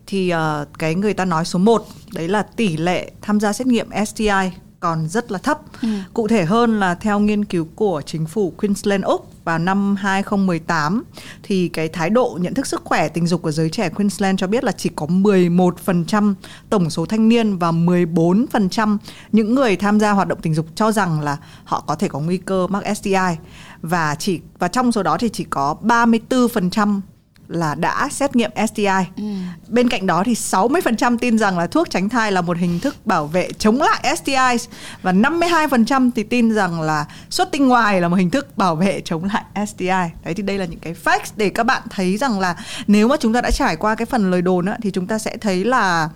Thì 0.08 0.34
uh, 0.34 0.67
cái 0.80 0.95
người 0.95 1.13
ta 1.13 1.26
nói 1.26 1.45
số 1.45 1.60
1 1.60 1.86
đấy 2.13 2.28
là 2.28 2.43
tỷ 2.43 2.78
lệ 2.78 3.12
tham 3.21 3.39
gia 3.39 3.54
xét 3.54 3.67
nghiệm 3.67 3.89
STI 4.06 4.52
còn 4.80 5.08
rất 5.08 5.32
là 5.32 5.40
thấp. 5.40 5.60
Ừ. 5.82 5.88
Cụ 6.13 6.28
thể 6.28 6.46
hơn 6.46 6.80
là 6.80 6.96
theo 6.96 7.20
nghiên 7.20 7.46
cứu 7.46 7.68
của 7.76 8.02
chính 8.06 8.26
phủ 8.26 8.54
Queensland 8.58 9.04
Úc 9.04 9.46
vào 9.46 9.60
năm 9.60 9.96
2018 9.96 11.04
thì 11.44 11.70
cái 11.70 11.88
thái 11.88 12.10
độ 12.10 12.38
nhận 12.42 12.54
thức 12.54 12.68
sức 12.68 12.82
khỏe 12.84 13.10
tình 13.10 13.28
dục 13.28 13.42
của 13.42 13.52
giới 13.52 13.70
trẻ 13.70 13.90
Queensland 13.90 14.40
cho 14.40 14.48
biết 14.48 14.63
là 14.63 14.72
chỉ 14.72 14.90
có 14.96 15.06
11% 15.06 16.34
tổng 16.70 16.90
số 16.90 17.06
thanh 17.06 17.30
niên 17.30 17.58
và 17.58 17.72
14% 17.72 18.98
những 19.32 19.56
người 19.56 19.76
tham 19.76 20.00
gia 20.00 20.12
hoạt 20.12 20.28
động 20.28 20.42
tình 20.42 20.54
dục 20.54 20.66
cho 20.76 20.92
rằng 20.92 21.22
là 21.22 21.38
họ 21.63 21.84
có 21.88 21.96
thể 21.96 22.08
có 22.08 22.20
nguy 22.20 22.38
cơ 22.38 22.68
mắc 22.68 22.98
STI 22.98 23.36
và 23.82 24.16
chỉ 24.16 24.42
và 24.60 24.68
trong 24.68 24.92
số 24.92 25.04
đó 25.04 25.18
thì 25.20 25.30
chỉ 25.30 25.44
có 25.44 25.76
34% 25.82 27.00
là 27.48 27.76
đã 27.76 28.10
xét 28.12 28.36
nghiệm 28.36 28.52
STI. 28.68 28.88
Ừ. 29.18 29.24
Bên 29.68 29.90
cạnh 29.90 30.08
đó 30.08 30.24
thì 30.26 30.34
60% 30.34 31.18
tin 31.18 31.38
rằng 31.38 31.60
là 31.60 31.68
thuốc 31.68 31.90
tránh 31.90 32.10
thai 32.10 32.32
là 32.32 32.42
một 32.42 32.58
hình 32.58 32.80
thức 32.80 32.96
bảo 33.06 33.28
vệ 33.28 33.50
chống 33.60 33.82
lại 33.82 34.16
STI 34.18 34.70
và 35.02 35.12
52% 35.12 36.10
thì 36.16 36.24
tin 36.24 36.52
rằng 36.54 36.82
là 36.82 37.06
xuất 37.30 37.52
tinh 37.52 37.68
ngoài 37.68 38.02
là 38.02 38.08
một 38.08 38.16
hình 38.16 38.30
thức 38.30 38.58
bảo 38.58 38.76
vệ 38.76 39.02
chống 39.06 39.24
lại 39.24 39.68
STI. 39.68 39.88
Đấy 40.24 40.34
thì 40.36 40.44
đây 40.44 40.58
là 40.58 40.66
những 40.66 40.80
cái 40.80 40.96
facts 41.04 41.32
để 41.36 41.50
các 41.50 41.64
bạn 41.64 41.82
thấy 41.90 42.18
rằng 42.18 42.40
là 42.40 42.56
nếu 42.88 43.08
mà 43.08 43.16
chúng 43.20 43.34
ta 43.34 43.42
đã 43.42 43.52
trải 43.52 43.76
qua 43.76 43.96
cái 43.96 44.06
phần 44.06 44.32
lời 44.32 44.42
đồn 44.42 44.66
á, 44.66 44.78
thì 44.82 44.92
chúng 44.92 45.08
ta 45.08 45.18
sẽ 45.18 45.38
thấy 45.38 45.66
là 45.66 46.10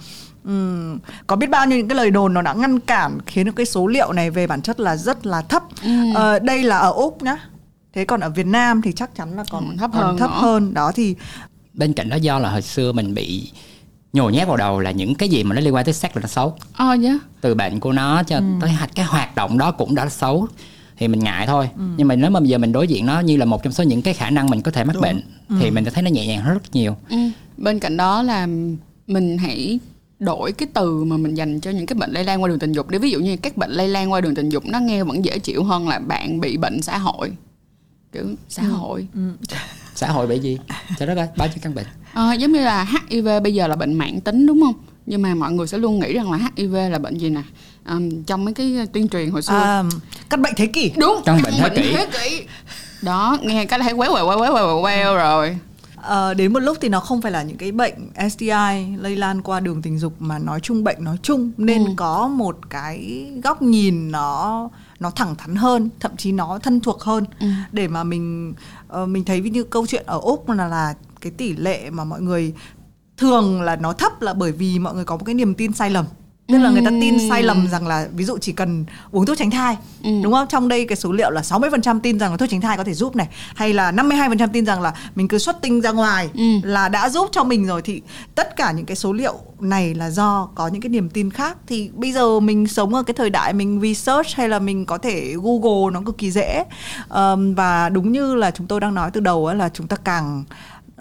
Ừ, 0.46 0.78
có 1.28 1.36
biết 1.36 1.50
bao 1.50 1.66
nhiêu 1.66 1.78
những 1.78 1.88
cái 1.88 1.96
lời 1.96 2.12
đồn 2.12 2.34
nó 2.34 2.42
đã 2.42 2.54
ngăn 2.54 2.80
cản 2.80 3.18
khiến 3.26 3.52
cái 3.52 3.66
số 3.66 3.88
liệu 3.88 4.14
này 4.14 4.32
về 4.32 4.48
bản 4.48 4.62
chất 4.62 4.80
là 4.80 4.98
rất 4.98 5.26
là 5.26 5.42
thấp. 5.42 5.64
Ừ. 5.84 5.90
Ờ, 6.16 6.40
đây 6.40 6.64
là 6.64 6.78
ở 6.78 6.92
úc 6.92 7.24
nhá 7.24 7.38
thế 7.94 8.06
còn 8.06 8.20
ở 8.20 8.30
Việt 8.30 8.46
Nam 8.46 8.82
thì 8.82 8.92
chắc 8.92 9.16
chắn 9.16 9.36
là 9.36 9.44
còn 9.50 9.70
ừ, 9.70 9.76
thấp 9.80 9.92
còn 9.94 10.04
hơn 10.04 10.18
thấp 10.18 10.30
nữa. 10.30 10.38
hơn 10.42 10.74
đó 10.74 10.92
thì 10.96 11.16
bên 11.74 11.94
cạnh 11.94 12.10
đó 12.10 12.16
do 12.16 12.40
là 12.40 12.52
hồi 12.52 12.62
xưa 12.62 12.92
mình 12.92 13.14
bị 13.14 13.52
nhồi 14.14 14.32
nhét 14.32 14.48
vào 14.48 14.58
đầu 14.58 14.80
là 14.80 14.92
những 14.92 15.16
cái 15.16 15.30
gì 15.30 15.44
mà 15.44 15.56
nó 15.56 15.62
liên 15.62 15.76
quan 15.76 15.86
tới 15.86 15.94
sex 15.94 16.12
là 16.16 16.22
nó 16.22 16.28
xấu 16.28 16.56
ờ 16.74 16.94
oh, 16.94 17.04
yeah. 17.04 17.18
từ 17.42 17.56
bệnh 17.56 17.80
của 17.80 17.92
nó 17.92 18.24
cho 18.24 18.38
ừ. 18.38 18.44
tới 18.62 18.72
cái 18.96 19.06
hoạt 19.06 19.36
động 19.36 19.58
đó 19.58 19.72
cũng 19.72 19.96
đã 19.96 20.10
xấu 20.10 20.48
thì 20.98 21.08
mình 21.08 21.20
ngại 21.20 21.48
thôi 21.48 21.70
ừ. 21.78 21.84
nhưng 21.98 22.08
mà 22.08 22.16
nếu 22.16 22.32
mà 22.32 22.40
bây 22.40 22.50
giờ 22.50 22.58
mình 22.58 22.72
đối 22.72 22.88
diện 22.88 23.06
nó 23.06 23.20
như 23.20 23.38
là 23.38 23.46
một 23.46 23.64
trong 23.64 23.74
số 23.74 23.84
những 23.84 24.02
cái 24.02 24.14
khả 24.14 24.30
năng 24.30 24.50
mình 24.50 24.62
có 24.62 24.72
thể 24.72 24.84
mắc 24.84 24.94
Đúng. 24.94 25.02
bệnh 25.02 25.22
ừ. 25.50 25.56
thì 25.62 25.72
mình 25.72 25.86
thấy 25.94 26.04
nó 26.04 26.10
nhẹ 26.10 26.28
nhàng 26.28 26.42
hơn 26.42 26.54
rất 26.54 26.76
nhiều 26.76 26.96
ừ. 27.10 27.18
bên 27.58 27.80
cạnh 27.80 27.98
đó 27.98 28.22
là 28.22 28.48
mình 29.08 29.38
hãy 29.38 29.80
đổi 30.20 30.52
cái 30.52 30.68
từ 30.74 31.04
mà 31.04 31.18
mình 31.18 31.34
dành 31.34 31.60
cho 31.60 31.72
những 31.72 31.86
cái 31.86 31.96
bệnh 31.96 32.12
lây 32.12 32.24
lan 32.24 32.44
qua 32.44 32.48
đường 32.48 32.60
tình 32.60 32.72
dục 32.72 32.90
để 32.90 33.00
ví 33.00 33.12
dụ 33.12 33.20
như 33.20 33.38
các 33.38 33.58
bệnh 33.58 33.72
lây 33.72 33.88
lan 33.88 34.12
qua 34.12 34.22
đường 34.22 34.36
tình 34.36 34.50
dục 34.50 34.66
nó 34.66 34.80
nghe 34.80 35.04
vẫn 35.04 35.26
dễ 35.26 35.40
chịu 35.40 35.64
hơn 35.64 35.88
là 35.88 36.00
bạn 36.00 36.40
bị 36.40 36.58
bệnh 36.58 36.82
xã 36.82 36.98
hội 36.98 37.32
kiểu 38.12 38.26
xã 38.50 38.64
ừ. 38.64 38.70
hội. 38.72 39.08
Ừ. 39.16 39.32
xã 39.96 40.08
hội 40.08 40.28
bị 40.28 40.40
gì 40.40 40.58
cho 41.00 41.06
đó 41.06 41.14
bao 41.38 41.48
nhiêu 41.48 41.58
căn 41.62 41.76
bệnh. 41.76 41.86
À, 42.14 42.34
giống 42.34 42.52
như 42.52 42.62
là 42.62 42.88
hiv 43.10 43.28
bây 43.44 43.54
giờ 43.54 43.68
là 43.68 43.76
bệnh 43.76 43.94
mạng 43.94 44.22
tính 44.22 44.46
đúng 44.46 44.62
không? 44.62 44.74
Nhưng 45.06 45.22
mà 45.22 45.36
mọi 45.36 45.52
người 45.52 45.68
sẽ 45.68 45.78
luôn 45.78 46.00
nghĩ 46.00 46.14
rằng 46.14 46.32
là 46.32 46.50
hiv 46.56 46.74
là 46.74 47.00
bệnh 47.00 47.18
gì 47.18 47.30
nè? 47.30 47.42
Um, 47.90 48.24
trong 48.24 48.46
mấy 48.46 48.54
cái 48.54 48.88
tuyên 48.94 49.08
truyền 49.10 49.32
hồi 49.32 49.42
xưa. 49.42 49.54
À, 49.54 49.84
căn 50.30 50.42
bệnh 50.42 50.54
thế 50.58 50.68
kỷ. 50.68 50.92
Đúng 50.98 51.22
căn 51.26 51.42
bệnh 51.44 51.54
thế 51.58 51.70
kỷ. 51.70 51.94
thế 51.94 52.08
kỷ. 52.14 52.44
Đó 53.02 53.38
nghe 53.42 53.66
cái 53.66 53.80
thấy 53.80 53.94
quéo 53.94 54.12
quẹo 54.12 54.28
quéo 54.28 54.40
quéo 54.40 54.54
quéo 54.54 54.82
quéo 54.82 55.16
rồi. 55.16 55.58
À, 55.96 56.34
đến 56.34 56.54
một 56.54 56.60
lúc 56.60 56.78
thì 56.82 56.90
nó 56.90 57.00
không 57.00 57.22
phải 57.22 57.32
là 57.32 57.44
những 57.44 57.58
cái 57.58 57.72
bệnh 57.72 58.10
STI 58.30 58.96
lây 58.98 59.16
lan 59.16 59.42
qua 59.42 59.60
đường 59.60 59.82
tình 59.82 60.00
dục 60.00 60.14
mà 60.20 60.40
nói 60.40 60.60
chung 60.60 60.84
bệnh 60.84 61.04
nói 61.04 61.18
chung. 61.22 61.52
Nên 61.58 61.86
ừ. 61.86 61.92
có 61.96 62.28
một 62.28 62.58
cái 62.70 63.28
góc 63.44 63.62
nhìn 63.62 64.12
nó 64.12 64.70
nó 65.02 65.12
thẳng 65.12 65.36
thắn 65.36 65.56
hơn 65.56 65.90
thậm 66.00 66.18
chí 66.18 66.32
nó 66.32 66.60
thân 66.64 66.80
thuộc 66.80 67.02
hơn 67.02 67.26
ừ. 67.40 67.48
để 67.72 67.88
mà 67.88 68.04
mình 68.04 68.54
uh, 69.02 69.10
mình 69.10 69.26
thấy 69.26 69.42
như 69.42 69.64
câu 69.64 69.88
chuyện 69.88 70.04
ở 70.06 70.20
úc 70.20 70.50
là 70.50 70.68
là 70.68 70.94
cái 71.22 71.32
tỷ 71.32 71.56
lệ 71.56 71.90
mà 71.90 72.04
mọi 72.04 72.22
người 72.22 72.54
thường 73.18 73.62
là 73.62 73.76
nó 73.76 73.94
thấp 73.94 74.22
là 74.22 74.34
bởi 74.34 74.52
vì 74.52 74.80
mọi 74.80 74.96
người 74.96 75.06
có 75.06 75.18
một 75.18 75.24
cái 75.26 75.36
niềm 75.36 75.54
tin 75.54 75.74
sai 75.74 75.90
lầm 75.90 76.06
tức 76.48 76.58
là 76.58 76.70
người 76.70 76.82
ta 76.86 76.92
tin 77.02 77.30
sai 77.30 77.44
lầm 77.44 77.68
rằng 77.68 77.88
là 77.88 78.08
ví 78.16 78.26
dụ 78.26 78.38
chỉ 78.42 78.52
cần 78.52 78.86
uống 79.12 79.26
thuốc 79.26 79.38
tránh 79.38 79.52
thai 79.52 79.78
ừ. 80.04 80.10
đúng 80.24 80.34
không? 80.34 80.48
Trong 80.50 80.68
đây 80.68 80.86
cái 80.86 80.96
số 80.96 81.12
liệu 81.12 81.32
là 81.32 81.42
60% 81.42 82.00
tin 82.00 82.20
rằng 82.20 82.32
là 82.32 82.38
thuốc 82.38 82.50
tránh 82.50 82.62
thai 82.62 82.78
có 82.78 82.84
thể 82.84 82.94
giúp 82.94 83.16
này 83.16 83.28
hay 83.56 83.74
là 83.74 83.92
52% 83.92 84.48
tin 84.54 84.66
rằng 84.66 84.82
là 84.82 84.94
mình 85.16 85.28
cứ 85.28 85.38
xuất 85.38 85.62
tinh 85.62 85.82
ra 85.82 85.92
ngoài 85.92 86.30
ừ. 86.34 86.44
là 86.64 86.90
đã 86.90 87.10
giúp 87.10 87.30
cho 87.32 87.44
mình 87.44 87.66
rồi 87.68 87.82
thì 87.82 88.02
tất 88.36 88.56
cả 88.56 88.72
những 88.72 88.86
cái 88.86 88.96
số 88.96 89.14
liệu 89.14 89.36
này 89.60 89.94
là 89.94 90.10
do 90.10 90.50
có 90.56 90.68
những 90.68 90.82
cái 90.82 90.90
niềm 90.90 91.10
tin 91.10 91.32
khác. 91.32 91.58
Thì 91.68 91.90
bây 91.94 92.12
giờ 92.12 92.40
mình 92.40 92.68
sống 92.68 92.94
ở 92.94 93.04
cái 93.04 93.14
thời 93.14 93.30
đại 93.30 93.54
mình 93.54 93.80
research 93.82 94.36
hay 94.36 94.50
là 94.50 94.60
mình 94.60 94.86
có 94.86 94.98
thể 94.98 95.36
google 95.44 95.94
nó 95.94 96.02
cực 96.06 96.18
kỳ 96.18 96.32
dễ. 96.32 96.64
Um, 97.10 97.54
và 97.56 97.90
đúng 97.90 98.12
như 98.12 98.36
là 98.36 98.52
chúng 98.52 98.68
tôi 98.68 98.80
đang 98.80 98.94
nói 98.94 99.12
từ 99.12 99.22
đầu 99.22 99.54
là 99.54 99.70
chúng 99.70 99.88
ta 99.88 99.96
càng 99.96 100.44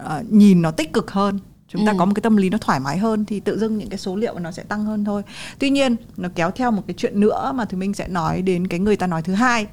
uh, 0.01 0.31
nhìn 0.31 0.61
nó 0.61 0.71
tích 0.71 0.93
cực 0.93 1.11
hơn 1.11 1.39
chúng 1.73 1.85
ta 1.85 1.91
ừ. 1.91 1.95
có 1.99 2.05
một 2.05 2.11
cái 2.15 2.21
tâm 2.21 2.37
lý 2.37 2.49
nó 2.49 2.57
thoải 2.57 2.79
mái 2.79 2.97
hơn 2.97 3.25
thì 3.25 3.39
tự 3.39 3.59
dưng 3.59 3.77
những 3.77 3.89
cái 3.89 3.97
số 3.97 4.15
liệu 4.15 4.39
nó 4.39 4.51
sẽ 4.51 4.63
tăng 4.63 4.85
hơn 4.85 5.05
thôi 5.05 5.23
tuy 5.59 5.69
nhiên 5.69 5.95
nó 6.17 6.29
kéo 6.35 6.51
theo 6.51 6.71
một 6.71 6.83
cái 6.87 6.93
chuyện 6.97 7.19
nữa 7.19 7.51
mà 7.55 7.65
thì 7.65 7.77
mình 7.77 7.93
sẽ 7.93 8.07
nói 8.07 8.41
đến 8.41 8.67
cái 8.67 8.79
người 8.79 8.95
ta 8.95 9.07
nói 9.07 9.21
thứ 9.21 9.33
hai 9.33 9.67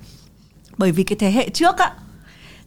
bởi 0.77 0.93
vì 0.93 1.05
cái 1.05 1.17
thế 1.19 1.31
hệ 1.31 1.49
trước 1.49 1.79
á 1.79 1.93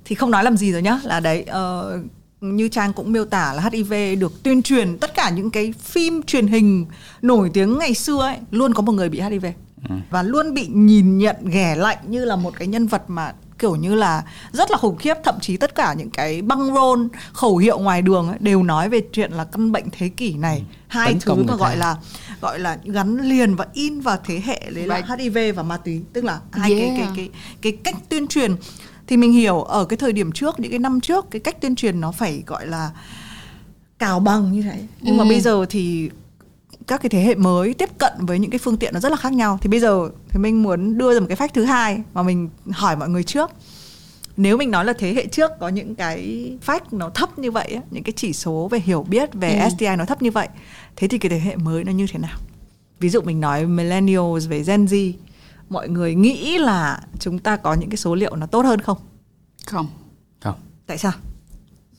thì 0.06 0.16
không 0.16 0.32
nói 0.32 0.44
làm 0.44 0.58
gì 0.58 0.72
rồi 0.72 0.82
nhá 0.82 1.00
là 1.04 1.20
đấy 1.20 1.46
uh, 1.50 2.06
như 2.42 2.68
trang 2.68 2.94
cũng 2.94 3.12
miêu 3.12 3.26
tả 3.26 3.54
là 3.54 3.70
hiv 3.72 3.94
được 4.20 4.44
tuyên 4.44 4.62
truyền 4.62 4.98
tất 4.98 5.14
cả 5.16 5.30
những 5.30 5.52
cái 5.52 5.74
phim 5.80 6.24
truyền 6.24 6.48
hình 6.48 6.86
nổi 7.22 7.52
tiếng 7.54 7.78
ngày 7.78 7.94
xưa 7.94 8.20
ấy 8.22 8.38
luôn 8.52 8.74
có 8.74 8.82
một 8.82 8.92
người 8.92 9.10
bị 9.10 9.22
hiv 9.22 9.46
ừ. 9.90 9.96
và 10.10 10.24
luôn 10.24 10.54
bị 10.54 10.68
nhìn 10.68 11.18
nhận 11.18 11.36
ghẻ 11.46 11.76
lạnh 11.76 11.98
như 12.08 12.26
là 12.26 12.36
một 12.36 12.54
cái 12.60 12.68
nhân 12.68 12.88
vật 12.88 13.04
mà 13.08 13.34
kiểu 13.62 13.76
như 13.76 13.96
là 13.96 14.24
rất 14.52 14.72
là 14.72 14.78
khủng 14.78 14.98
khiếp 14.98 15.14
thậm 15.24 15.36
chí 15.42 15.58
tất 15.58 15.76
cả 15.76 15.94
những 15.94 16.10
cái 16.10 16.42
băng 16.42 16.74
rôn 16.76 17.10
khẩu 17.34 17.58
hiệu 17.58 17.80
ngoài 17.80 18.02
đường 18.02 18.28
ấy, 18.28 18.38
đều 18.40 18.64
nói 18.64 18.90
về 18.90 19.02
chuyện 19.12 19.32
là 19.32 19.44
căn 19.44 19.72
bệnh 19.72 19.86
thế 19.92 20.10
kỷ 20.10 20.34
này 20.34 20.58
ừ. 20.58 20.64
hai 20.88 21.16
thứ 21.22 21.44
mà 21.48 21.56
gọi 21.56 21.78
là 21.78 21.96
gọi 22.42 22.60
là 22.60 22.78
gắn 22.84 23.18
liền 23.18 23.56
và 23.56 23.68
in 23.74 24.02
vào 24.02 24.18
thế 24.26 24.42
hệ 24.46 24.62
đấy 24.76 24.88
là 24.88 25.02
HIV 25.18 25.38
và 25.56 25.64
ma 25.64 25.78
túy 25.78 26.02
tức 26.14 26.24
là 26.24 26.40
hai 26.52 26.74
yeah. 26.74 26.94
cái 26.98 26.98
cái 26.98 27.08
cái 27.16 27.30
cái 27.62 27.72
cách 27.84 27.96
tuyên 28.10 28.28
truyền 28.28 28.56
thì 29.08 29.18
mình 29.18 29.32
hiểu 29.32 29.62
ở 29.62 29.86
cái 29.86 29.98
thời 29.98 30.14
điểm 30.14 30.32
trước 30.32 30.60
những 30.60 30.72
cái 30.72 30.80
năm 30.80 31.02
trước 31.02 31.26
cái 31.32 31.40
cách 31.40 31.62
tuyên 31.62 31.76
truyền 31.76 32.02
nó 32.02 32.12
phải 32.12 32.44
gọi 32.48 32.68
là 32.68 32.92
cào 34.00 34.20
bằng 34.20 34.52
như 34.52 34.62
thế 34.62 34.84
nhưng 35.02 35.18
ừ. 35.18 35.24
mà 35.24 35.30
bây 35.30 35.42
giờ 35.42 35.66
thì 35.70 36.10
các 36.92 37.02
cái 37.02 37.10
thế 37.10 37.22
hệ 37.22 37.36
mới 37.36 37.74
tiếp 37.74 37.90
cận 37.98 38.14
với 38.20 38.40
những 38.40 38.52
cái 38.52 38.60
phương 38.60 38.78
tiện 38.78 38.94
nó 38.94 39.00
rất 39.00 39.10
là 39.10 39.16
khác 39.16 39.34
nhau. 39.34 39.60
Thì 39.62 39.70
bây 39.70 39.80
giờ 39.80 40.10
thì 40.30 40.40
mình 40.40 40.64
muốn 40.64 40.98
đưa 40.98 41.14
ra 41.14 41.20
một 41.20 41.26
cái 41.30 41.36
phách 41.36 41.54
thứ 41.54 41.64
hai 41.64 42.02
mà 42.14 42.24
mình 42.24 42.50
hỏi 42.72 42.96
mọi 42.96 43.10
người 43.10 43.24
trước. 43.24 43.52
Nếu 44.38 44.58
mình 44.58 44.72
nói 44.72 44.86
là 44.86 44.94
thế 44.94 45.14
hệ 45.14 45.26
trước 45.28 45.52
có 45.60 45.70
những 45.70 45.96
cái 45.96 46.52
phách 46.62 46.94
nó 46.94 47.10
thấp 47.10 47.40
như 47.40 47.52
vậy 47.52 47.80
những 47.92 48.04
cái 48.04 48.14
chỉ 48.16 48.34
số 48.34 48.68
về 48.72 48.80
hiểu 48.80 49.04
biết 49.04 49.34
về 49.34 49.60
ừ. 49.60 49.70
STI 49.70 49.96
nó 49.98 50.06
thấp 50.06 50.22
như 50.22 50.32
vậy 50.32 50.48
thế 50.96 51.08
thì 51.08 51.18
cái 51.18 51.30
thế 51.30 51.40
hệ 51.40 51.56
mới 51.56 51.84
nó 51.84 51.92
như 51.92 52.08
thế 52.12 52.20
nào? 52.20 52.38
Ví 53.00 53.10
dụ 53.10 53.22
mình 53.22 53.40
nói 53.40 53.66
millennials 53.66 54.48
về 54.48 54.64
Gen 54.64 54.86
Z 54.86 55.14
mọi 55.70 55.90
người 55.90 56.16
nghĩ 56.16 56.58
là 56.58 57.00
chúng 57.20 57.40
ta 57.40 57.56
có 57.56 57.74
những 57.74 57.90
cái 57.90 57.98
số 57.98 58.16
liệu 58.16 58.36
nó 58.36 58.46
tốt 58.46 58.66
hơn 58.66 58.82
không? 58.82 58.98
Không. 59.66 59.88
Không. 60.40 60.56
Tại 60.88 60.98
sao? 60.98 61.12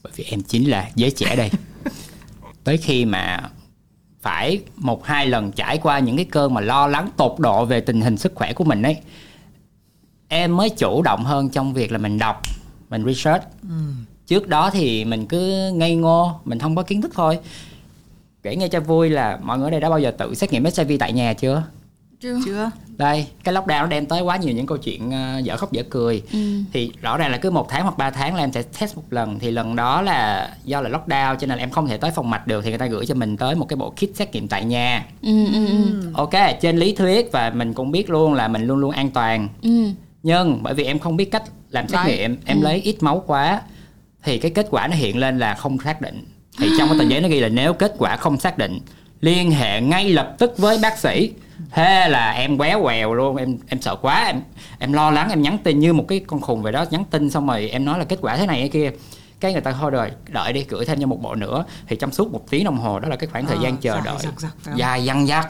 Bởi 0.03 0.13
vì 0.17 0.25
em 0.25 0.43
chính 0.43 0.71
là 0.71 0.91
giới 0.95 1.11
trẻ 1.11 1.37
đây. 1.37 1.51
Tới 2.65 2.77
khi 2.77 3.05
mà 3.05 3.51
phải 4.23 4.61
một 4.77 5.05
hai 5.05 5.27
lần 5.27 5.53
trải 5.53 5.79
qua 5.79 5.99
những 5.99 6.17
cái 6.17 6.25
cơn 6.25 6.55
mà 6.55 6.61
lo 6.61 6.87
lắng 6.87 7.09
tột 7.17 7.35
độ 7.39 7.65
về 7.65 7.81
tình 7.81 8.01
hình 8.01 8.17
sức 8.17 8.33
khỏe 8.35 8.53
của 8.53 8.65
mình 8.65 8.83
ấy. 8.83 8.97
Em 10.29 10.57
mới 10.57 10.71
chủ 10.71 11.03
động 11.03 11.25
hơn 11.25 11.49
trong 11.49 11.73
việc 11.75 11.93
là 11.93 11.99
mình 11.99 12.19
đọc 12.19 12.43
mình 12.91 13.05
research. 13.07 13.45
Ừ. 13.63 13.69
trước 14.27 14.49
đó 14.49 14.71
thì 14.71 15.05
mình 15.05 15.27
cứ 15.27 15.71
ngây 15.75 15.95
ngô 15.95 16.41
mình 16.45 16.59
không 16.59 16.77
có 16.77 16.83
kiến 16.83 17.03
thức 17.03 17.13
thôi. 17.15 17.39
Kể 18.43 18.57
nghe 18.57 18.69
cho 18.69 18.81
vui 18.81 19.11
là 19.11 19.39
mọi 19.43 19.59
người 19.59 19.67
ở 19.67 19.71
đây 19.71 19.81
đã 19.81 19.91
bao 19.91 19.99
giờ 19.99 20.11
tự 20.11 20.35
xét 20.35 20.53
nghiệm 20.53 20.65
HIV 20.65 20.93
tại 20.99 21.13
nhà 21.13 21.33
chưa 21.33 21.63
chưa. 22.23 22.39
Chưa. 22.45 22.71
Đây 22.97 23.27
cái 23.45 23.55
lockdown 23.55 23.81
nó 23.81 23.87
đem 23.87 24.07
tới 24.07 24.23
quá 24.23 24.37
nhiều 24.37 24.55
những 24.55 24.67
câu 24.67 24.79
chuyện 24.79 25.09
uh, 25.09 25.45
dở 25.45 25.57
khóc 25.57 25.73
dở 25.73 25.83
cười. 25.91 26.23
Ừ. 26.33 26.39
thì 26.73 26.93
rõ 27.01 27.17
ràng 27.17 27.31
là 27.31 27.39
cứ 27.39 27.51
một 27.51 27.69
tháng 27.69 27.83
hoặc 27.83 27.99
3 27.99 28.11
tháng 28.11 28.35
là 28.35 28.45
em 28.45 28.53
sẽ 28.53 28.63
test 28.63 28.97
một 28.97 29.03
lần. 29.11 29.39
Thì 29.39 29.51
lần 29.51 29.77
đó 29.77 30.03
là 30.03 30.51
do 30.65 30.81
là 30.81 30.91
lockdown 30.91 31.37
cho 31.37 31.47
nên 31.47 31.59
là 31.59 31.63
em 31.65 31.71
không 31.71 31.89
thể 31.89 31.97
tới 31.97 32.11
phòng 32.11 32.31
mạch 32.31 32.47
được. 32.47 32.65
Thì 32.65 32.71
người 32.71 32.79
ta 32.79 32.87
gửi 32.87 33.07
cho 33.07 33.15
mình 33.15 33.37
tới 33.37 33.55
một 33.55 33.69
cái 33.69 33.77
bộ 33.77 33.91
kit 33.91 34.17
xét 34.17 34.33
nghiệm 34.33 34.49
tại 34.49 34.65
nhà. 34.65 35.07
Ừ, 35.23 35.47
ừ, 35.53 35.67
ừ. 35.67 36.11
ok 36.15 36.61
trên 36.61 36.77
lý 36.77 36.95
thuyết 36.95 37.33
và 37.33 37.51
mình 37.51 37.75
cũng 37.75 37.91
biết 37.91 38.11
luôn 38.11 38.35
là 38.35 38.49
mình 38.49 38.67
luôn 38.67 38.79
luôn 38.79 38.91
an 38.91 39.11
toàn. 39.11 39.49
Ừ. 39.63 39.71
nhưng 40.23 40.63
bởi 40.63 40.75
vì 40.75 40.85
em 40.85 40.99
không 40.99 41.17
biết 41.17 41.31
cách 41.31 41.43
làm 41.71 41.89
xét 41.89 42.01
Đấy. 42.07 42.17
nghiệm 42.17 42.37
em 42.45 42.63
lấy 42.63 42.81
ít 42.81 42.97
máu 43.01 43.25
quá 43.27 43.63
thì 44.23 44.39
cái 44.39 44.51
kết 44.51 44.67
quả 44.71 44.87
nó 44.87 44.97
hiện 44.97 45.19
lên 45.19 45.39
là 45.39 45.55
không 45.55 45.79
xác 45.79 46.01
định. 46.01 46.25
Thì 46.59 46.69
trong 46.79 46.89
cái 46.89 46.99
tờ 46.99 47.05
giấy 47.05 47.21
nó 47.21 47.29
ghi 47.29 47.41
là 47.41 47.49
nếu 47.49 47.73
kết 47.73 47.95
quả 47.99 48.17
không 48.17 48.39
xác 48.39 48.59
định 48.59 48.79
liên 49.23 49.51
hệ 49.51 49.81
ngay 49.81 50.09
lập 50.11 50.35
tức 50.39 50.59
với 50.59 50.79
bác 50.83 50.99
sĩ. 50.99 51.33
Thế 51.71 52.09
là 52.09 52.31
em 52.31 52.59
quéo 52.59 52.83
quèo 52.83 53.15
luôn. 53.15 53.37
Em 53.37 53.59
em 53.69 53.81
sợ 53.81 53.97
quá. 53.97 54.25
Em 54.27 54.41
em 54.79 54.93
lo 54.93 55.11
lắng 55.11 55.31
em 55.31 55.43
nhắn 55.43 55.59
tin 55.65 55.79
như 55.81 55.93
một 55.93 56.05
cái 56.09 56.21
con 56.27 56.41
khùng 56.41 56.63
vậy 56.63 56.73
đó. 56.73 56.85
Nhắn 56.91 57.05
tin 57.11 57.31
xong 57.31 57.47
rồi 57.47 57.69
em 57.69 57.85
nói 57.85 57.99
là 57.99 58.05
kết 58.05 58.19
quả 58.23 58.37
thế 58.37 58.47
này 58.47 58.59
cái 58.61 58.69
kia. 58.69 58.91
Cái 59.41 59.53
người 59.53 59.61
ta 59.61 59.73
thôi 59.73 59.91
rồi 59.91 60.11
đợi 60.29 60.53
đi 60.53 60.65
gửi 60.69 60.85
thêm 60.85 61.01
cho 61.01 61.07
một 61.07 61.23
bộ 61.23 61.35
nữa. 61.35 61.65
Thì 61.89 61.97
trong 61.97 62.13
suốt 62.13 62.33
một 62.33 62.51
tiếng 62.51 62.65
đồng 62.65 62.79
hồ 62.79 62.99
đó 63.01 63.09
là 63.09 63.17
cái 63.17 63.29
khoảng 63.33 63.47
thời 63.47 63.57
À, 63.57 63.61
gian 63.63 63.77
chờ 63.77 63.93
dài 63.95 64.03
đợi. 64.05 64.15
phải 64.23 64.33
không? 64.65 64.79
dài 64.79 65.05
dằng 65.05 65.27
dặc. 65.27 65.49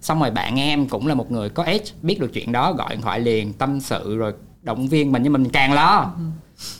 Xong 0.00 0.20
rồi 0.20 0.30
bạn 0.30 0.60
em 0.60 0.88
cũng 0.88 1.06
là 1.06 1.14
một 1.14 1.30
người 1.30 1.48
có 1.48 1.62
age 1.62 1.84
biết 2.02 2.20
được 2.20 2.30
chuyện 2.32 2.52
đó 2.52 2.72
gọi 2.72 2.88
điện 2.90 3.00
thoại 3.00 3.20
liền 3.20 3.52
tâm 3.52 3.80
sự 3.80 4.16
rồi 4.16 4.32
động 4.62 4.88
viên 4.88 5.12
mình 5.12 5.22
nhưng 5.22 5.32
mình 5.32 5.48
càng 5.48 5.72
lo. 5.72 6.12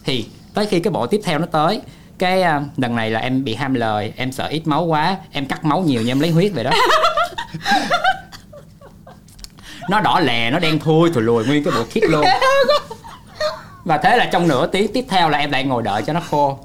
Thì 0.05 0.27
tới 0.55 0.67
khi 0.67 0.81
cái 0.81 0.93
bộ 0.93 1.07
tiếp 1.07 1.21
theo 1.25 1.39
nó 1.39 1.47
tới 1.47 1.81
cái 2.21 2.43
à, 2.43 2.63
lần 2.77 2.97
này 2.97 3.11
là 3.11 3.21
em 3.21 3.45
bị 3.45 3.55
ham 3.55 3.75
lời 3.75 4.13
em 4.17 4.33
sợ 4.33 4.47
ít 4.47 4.67
máu 4.67 4.85
quá 4.85 5.17
em 5.33 5.47
cắt 5.47 5.65
máu 5.65 5.81
nhiều 5.81 6.03
như 6.03 6.11
em 6.11 6.21
lấy 6.21 6.31
huyết 6.31 6.53
vậy 6.55 6.65
đó. 6.65 6.71
Nó 9.91 10.01
đỏ 10.01 10.21
lè 10.21 10.51
nó 10.51 10.59
đen 10.59 10.79
thui 10.79 11.11
thùi 11.11 11.23
lùi 11.23 11.45
nguyên 11.45 11.65
cái 11.65 11.73
bộ 11.77 11.85
kit 11.85 12.03
luôn. 12.11 12.25
Và 13.85 13.99
thế 13.99 14.17
là 14.17 14.29
trong 14.33 14.49
nửa 14.49 14.67
tiếng 14.67 14.93
tiếp 14.93 15.05
theo 15.09 15.29
là 15.29 15.39
em 15.39 15.51
lại 15.51 15.65
ngồi 15.65 15.83
đợi 15.83 16.03
cho 16.03 16.13
nó 16.13 16.21
khô. 16.31 16.59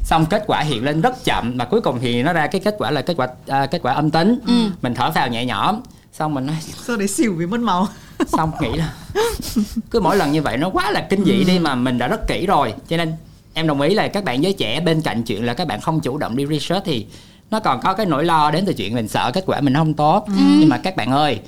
Xong 0.00 0.26
kết 0.26 0.44
quả 0.46 0.60
hiện 0.60 0.84
lên 0.84 1.00
rất 1.00 1.24
chậm 1.24 1.52
mà 1.56 1.64
cuối 1.64 1.80
cùng 1.80 1.98
thì 2.00 2.22
nó 2.22 2.32
ra 2.32 2.46
cái 2.46 2.60
kết 2.64 2.74
quả 2.78 2.90
là 2.90 3.02
kết 3.02 3.14
quả 3.16 3.28
à, 3.46 3.66
kết 3.66 3.82
quả 3.82 3.92
âm 3.92 4.10
tính. 4.10 4.38
Mình 4.82 4.94
thở 4.94 5.10
phào 5.10 5.28
nhẹ 5.28 5.44
nhõm 5.44 5.80
xong 6.12 6.34
mình 6.34 6.46
nói 6.46 6.56
sau 6.86 6.96
đấy 6.96 7.08
xỉu 7.08 7.34
vì 7.34 7.46
mất 7.46 7.60
máu? 7.60 7.88
Xong 8.26 8.52
nghĩ 8.60 8.72
là 8.76 8.92
cứ 9.90 10.00
mỗi 10.00 10.16
lần 10.16 10.32
như 10.32 10.42
vậy 10.42 10.56
nó 10.56 10.68
quá 10.68 10.90
là 10.90 11.06
kinh 11.10 11.24
dị 11.24 11.44
đi 11.44 11.58
mà 11.58 11.74
mình 11.74 11.98
đã 11.98 12.08
rất 12.08 12.26
kỹ 12.28 12.46
rồi 12.46 12.74
cho 12.88 12.96
nên 12.96 13.12
em 13.58 13.66
đồng 13.66 13.80
ý 13.80 13.94
là 13.94 14.08
các 14.08 14.24
bạn 14.24 14.42
giới 14.42 14.52
trẻ 14.52 14.80
bên 14.80 15.00
cạnh 15.00 15.22
chuyện 15.22 15.44
là 15.44 15.54
các 15.54 15.68
bạn 15.68 15.80
không 15.80 16.00
chủ 16.00 16.18
động 16.18 16.36
đi 16.36 16.46
research 16.46 16.84
thì 16.84 17.06
nó 17.50 17.60
còn 17.60 17.80
có 17.80 17.94
cái 17.94 18.06
nỗi 18.06 18.24
lo 18.24 18.50
đến 18.50 18.64
từ 18.66 18.72
chuyện 18.74 18.94
mình 18.94 19.08
sợ 19.08 19.30
kết 19.34 19.44
quả 19.46 19.60
mình 19.60 19.74
không 19.74 19.94
tốt. 19.94 20.24
Nhưng 20.58 20.68
mà 20.68 20.78
các 20.78 20.96
bạn 20.96 21.10
ơi 21.12 21.40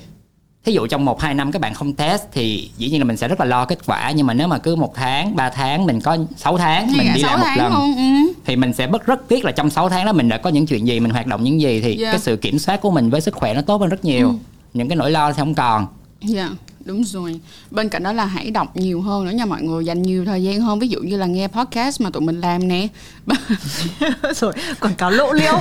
thí 0.65 0.71
dụ 0.73 0.87
trong 0.87 1.05
một 1.05 1.21
hai 1.21 1.33
năm 1.33 1.51
các 1.51 1.61
bạn 1.61 1.73
không 1.73 1.93
test 1.93 2.21
thì 2.31 2.69
dĩ 2.77 2.89
nhiên 2.89 2.99
là 2.99 3.05
mình 3.05 3.17
sẽ 3.17 3.27
rất 3.27 3.39
là 3.39 3.45
lo 3.45 3.65
kết 3.65 3.79
quả. 3.85 4.11
Nhưng 4.11 4.27
mà 4.27 4.33
nếu 4.33 4.47
mà 4.47 4.57
cứ 4.57 4.75
một 4.75 4.95
tháng 4.95 5.35
3 5.35 5.49
tháng 5.49 5.85
mình 5.85 6.01
có 6.01 6.17
6 6.37 6.57
tháng 6.57 6.87
Ngay 6.87 6.95
mình 6.97 7.07
cả 7.07 7.13
đi 7.15 7.21
lại 7.21 7.37
một 7.37 7.47
lần 7.57 7.73
ừ. 7.97 8.33
thì 8.45 8.55
mình 8.55 8.73
sẽ 8.73 8.87
bất 8.87 9.05
rất 9.05 9.27
tiếc 9.27 9.45
là 9.45 9.51
trong 9.51 9.69
6 9.69 9.89
tháng 9.89 10.05
đó 10.05 10.13
mình 10.13 10.29
đã 10.29 10.37
có 10.37 10.49
những 10.49 10.65
chuyện 10.65 10.87
gì 10.87 10.99
mình 10.99 11.11
hoạt 11.11 11.27
động 11.27 11.43
những 11.43 11.61
gì 11.61 11.81
thì 11.81 11.95
Dạ. 11.97 12.11
cái 12.11 12.19
sự 12.19 12.37
kiểm 12.37 12.59
soát 12.59 12.81
của 12.81 12.91
mình 12.91 13.09
với 13.09 13.21
sức 13.21 13.35
khỏe 13.35 13.53
nó 13.53 13.61
tốt 13.61 13.81
hơn 13.81 13.89
rất 13.89 14.05
nhiều. 14.05 14.35
Những 14.73 14.89
cái 14.89 14.95
nỗi 14.95 15.11
lo 15.11 15.31
sẽ 15.31 15.37
không 15.37 15.55
còn. 15.55 15.87
Dạ, 16.21 16.49
đúng 16.85 17.03
rồi. 17.03 17.39
Bên 17.71 17.89
cạnh 17.89 18.03
đó 18.03 18.13
là 18.13 18.25
hãy 18.25 18.51
đọc 18.51 18.77
nhiều 18.77 19.01
hơn 19.01 19.25
nữa 19.25 19.31
nha 19.31 19.45
mọi 19.45 19.61
người, 19.61 19.85
dành 19.85 20.01
nhiều 20.01 20.25
thời 20.25 20.43
gian 20.43 20.61
hơn. 20.61 20.79
Ví 20.79 20.87
dụ 20.87 20.99
như 20.99 21.17
là 21.17 21.25
nghe 21.25 21.47
podcast 21.47 22.01
mà 22.01 22.09
tụi 22.09 22.21
mình 22.21 22.41
làm 22.41 22.67
nè. 22.67 22.87
rồi 24.35 24.53
quảng 24.79 24.95
cáo 24.95 25.11
lộ 25.11 25.33
liễu 25.33 25.53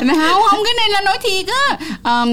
không, 0.00 0.42
không 0.50 0.60
cái 0.64 0.74
này 0.76 0.88
là 0.90 1.00
nói 1.04 1.18
thiệt 1.22 1.46
á. 1.46 1.78
Ờm, 2.02 2.28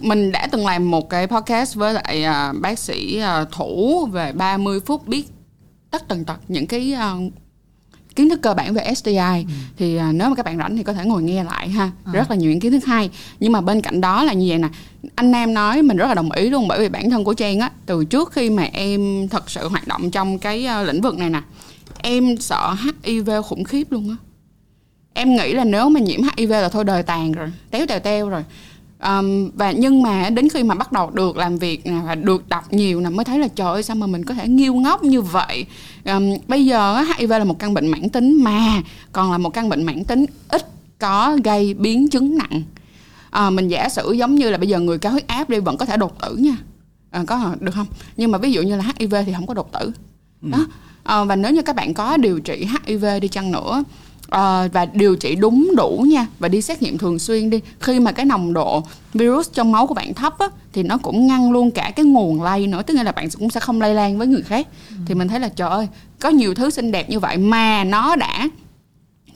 mình 0.00 0.32
đã 0.32 0.48
từng 0.52 0.66
làm 0.66 0.90
một 0.90 1.10
cái 1.10 1.26
podcast 1.26 1.74
với 1.74 1.94
lại 1.94 2.24
à, 2.24 2.52
bác 2.60 2.78
sĩ 2.78 3.18
à, 3.18 3.44
Thủ 3.52 4.06
về 4.12 4.32
30 4.32 4.80
phút 4.86 5.06
biết 5.06 5.24
tất 5.90 6.08
tần 6.08 6.24
tật 6.24 6.36
những 6.48 6.66
cái 6.66 6.92
à, 6.92 7.14
kiến 8.16 8.28
thức 8.28 8.42
cơ 8.42 8.54
bản 8.54 8.74
về 8.74 8.94
STI 8.94 9.46
thì 9.76 9.96
à, 9.96 10.12
nếu 10.12 10.28
mà 10.28 10.34
các 10.34 10.46
bạn 10.46 10.58
rảnh 10.58 10.76
thì 10.76 10.82
có 10.82 10.92
thể 10.92 11.04
ngồi 11.04 11.22
nghe 11.22 11.44
lại 11.44 11.68
ha. 11.68 11.90
Rất 12.12 12.30
là 12.30 12.36
nhiều 12.36 12.50
những 12.50 12.60
kiến 12.60 12.72
thức 12.72 12.84
hay. 12.84 13.10
Nhưng 13.40 13.52
mà 13.52 13.60
bên 13.60 13.80
cạnh 13.80 14.00
đó 14.00 14.24
là 14.24 14.32
như 14.32 14.46
vậy 14.48 14.58
nè. 14.58 14.68
Anh 15.14 15.30
Nam 15.30 15.54
nói 15.54 15.82
mình 15.82 15.96
rất 15.96 16.06
là 16.06 16.14
đồng 16.14 16.32
ý 16.32 16.50
luôn 16.50 16.68
bởi 16.68 16.80
vì 16.80 16.88
bản 16.88 17.10
thân 17.10 17.24
của 17.24 17.34
Trang 17.34 17.60
á 17.60 17.70
từ 17.86 18.04
trước 18.04 18.32
khi 18.32 18.50
mà 18.50 18.62
em 18.62 19.28
thật 19.28 19.50
sự 19.50 19.68
hoạt 19.68 19.86
động 19.86 20.10
trong 20.10 20.38
cái 20.38 20.66
à, 20.66 20.82
lĩnh 20.82 21.00
vực 21.00 21.18
này 21.18 21.30
nè 21.30 21.42
em 22.02 22.36
sợ 22.36 22.76
HIV 23.04 23.30
khủng 23.44 23.64
khiếp 23.64 23.92
luôn 23.92 24.10
á. 24.10 24.16
Em 25.14 25.36
nghĩ 25.36 25.52
là 25.52 25.64
nếu 25.64 25.88
mà 25.88 26.00
nhiễm 26.00 26.20
HIV 26.36 26.50
là 26.50 26.68
thôi 26.68 26.84
đời 26.84 27.02
tàn 27.02 27.32
rồi 27.32 27.52
téo 27.70 27.86
tèo 27.86 28.00
teo 28.00 28.28
rồi 28.28 28.44
Ờm, 29.02 29.50
và 29.54 29.72
nhưng 29.72 30.02
mà 30.02 30.30
đến 30.30 30.48
khi 30.48 30.62
mà 30.62 30.74
bắt 30.74 30.92
đầu 30.92 31.10
được 31.10 31.36
làm 31.36 31.58
việc 31.58 31.86
nè 31.86 32.00
và 32.06 32.14
được 32.14 32.48
đọc 32.48 32.72
nhiều 32.72 33.00
nè 33.00 33.10
mới 33.10 33.24
thấy 33.24 33.38
là 33.38 33.48
trời 33.48 33.72
ơi 33.72 33.82
sao 33.82 33.96
mà 33.96 34.06
mình 34.06 34.24
có 34.24 34.34
thể 34.34 34.48
nghiêu 34.48 34.74
ngốc 34.74 35.04
như 35.04 35.20
vậy? 35.20 35.66
Ờm, 36.04 36.30
bây 36.48 36.66
giờ 36.66 37.04
HIV 37.18 37.30
là 37.30 37.44
một 37.44 37.58
căn 37.58 37.74
bệnh 37.74 37.88
mãn 37.88 38.08
tính 38.08 38.44
mà 38.44 38.82
còn 39.12 39.32
là 39.32 39.38
một 39.38 39.50
căn 39.50 39.68
bệnh 39.68 39.84
mãn 39.84 40.04
tính 40.04 40.26
ít 40.48 40.66
có 40.98 41.38
gây 41.44 41.74
biến 41.74 42.08
chứng 42.08 42.38
nặng. 42.38 42.62
À, 43.30 43.50
mình 43.50 43.68
giả 43.68 43.88
sử 43.88 44.12
giống 44.12 44.34
như 44.34 44.50
là 44.50 44.58
bây 44.58 44.68
giờ 44.68 44.80
người 44.80 44.98
cao 44.98 45.12
huyết 45.12 45.26
áp 45.26 45.50
đi 45.50 45.58
vẫn 45.58 45.76
có 45.76 45.86
thể 45.86 45.96
đột 45.96 46.20
tử 46.20 46.36
nha. 46.36 46.56
À, 47.10 47.24
có 47.26 47.54
được 47.60 47.74
không? 47.74 47.86
Nhưng 48.16 48.30
mà 48.30 48.38
ví 48.38 48.52
dụ 48.52 48.62
như 48.62 48.76
là 48.76 48.84
HIV 48.98 49.14
thì 49.26 49.32
không 49.32 49.46
có 49.46 49.54
đột 49.54 49.72
tử. 49.72 49.92
Đó. 50.40 50.66
À, 51.04 51.24
và 51.24 51.36
nếu 51.36 51.52
như 51.52 51.62
các 51.62 51.76
bạn 51.76 51.94
có 51.94 52.16
điều 52.16 52.40
trị 52.40 52.66
HIV 52.86 53.04
đi 53.22 53.28
chăng 53.28 53.52
nữa 53.52 53.84
à, 54.32 54.68
và 54.72 54.86
điều 54.86 55.16
trị 55.16 55.34
đúng 55.34 55.70
đủ 55.76 56.04
nha. 56.08 56.26
Và 56.38 56.48
đi 56.48 56.62
xét 56.62 56.82
nghiệm 56.82 56.98
thường 56.98 57.18
xuyên 57.18 57.50
đi. 57.50 57.60
Khi 57.80 58.00
mà 58.00 58.12
cái 58.12 58.26
nồng 58.26 58.52
độ 58.52 58.82
virus 59.14 59.48
trong 59.52 59.72
máu 59.72 59.86
của 59.86 59.94
bạn 59.94 60.14
thấp 60.14 60.38
á, 60.38 60.48
thì 60.72 60.82
nó 60.82 60.98
cũng 60.98 61.26
ngăn 61.26 61.52
luôn 61.52 61.70
cả 61.70 61.92
cái 61.96 62.04
nguồn 62.04 62.42
lây 62.42 62.66
nữa. 62.66 62.82
Tức 62.82 62.94
nghĩa 62.94 63.04
là 63.04 63.12
bạn 63.12 63.28
cũng 63.38 63.50
sẽ 63.50 63.60
không 63.60 63.80
lây 63.80 63.94
lan 63.94 64.18
với 64.18 64.26
người 64.26 64.42
khác. 64.42 64.68
Thì 65.06 65.14
mình 65.14 65.28
thấy 65.28 65.40
là 65.40 65.48
trời 65.48 65.70
ơi 65.70 65.88
có 66.20 66.28
nhiều 66.28 66.54
thứ 66.54 66.70
xinh 66.70 66.92
đẹp 66.92 67.10
như 67.10 67.18
vậy 67.18 67.36
mà 67.36 67.84
nó 67.84 68.16
đã 68.16 68.48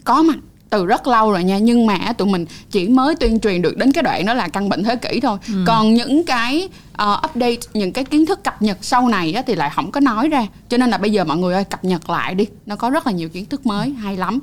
có 0.04 0.22
mặt 0.22 0.38
từ 0.70 0.87
rất 0.87 1.06
lâu 1.06 1.32
rồi 1.32 1.44
nha. 1.44 1.59
Nhưng 1.59 1.87
mà 1.87 2.12
tụi 2.18 2.28
mình 2.28 2.46
chỉ 2.70 2.88
mới 2.88 3.14
tuyên 3.14 3.40
truyền 3.40 3.62
được 3.62 3.76
đến 3.76 3.92
cái 3.92 4.02
đoạn 4.02 4.26
đó 4.26 4.35
là 4.35 4.48
căn 4.48 4.68
bệnh 4.68 4.85
thế 4.85 4.96
kỷ 4.96 5.20
thôi. 5.20 5.38
Còn 5.66 5.94
những 5.94 6.24
cái 6.24 6.68
ờ, 6.92 7.20
update 7.24 7.56
những 7.74 7.92
cái 7.92 8.04
kiến 8.04 8.26
thức 8.26 8.44
cập 8.44 8.62
nhật 8.62 8.78
sau 8.80 9.09
này 9.09 9.32
á, 9.32 9.42
thì 9.46 9.54
lại 9.54 9.70
không 9.74 9.90
có 9.90 10.00
nói 10.00 10.28
ra. 10.28 10.46
Cho 10.68 10.76
nên 10.76 10.90
là 10.90 10.98
bây 10.98 11.11
giờ 11.11 11.24
mọi 11.24 11.37
người 11.37 11.54
ơi 11.54 11.64
cập 11.64 11.85
nhật 11.85 12.11
lại 12.11 12.35
đi. 12.35 12.46
Nó 12.66 12.76
có 12.76 12.90
rất 12.90 13.06
là 13.06 13.12
nhiều 13.12 13.28
kiến 13.28 13.46
thức 13.46 13.66
mới 13.66 13.90
hay 13.90 14.16
lắm 14.16 14.40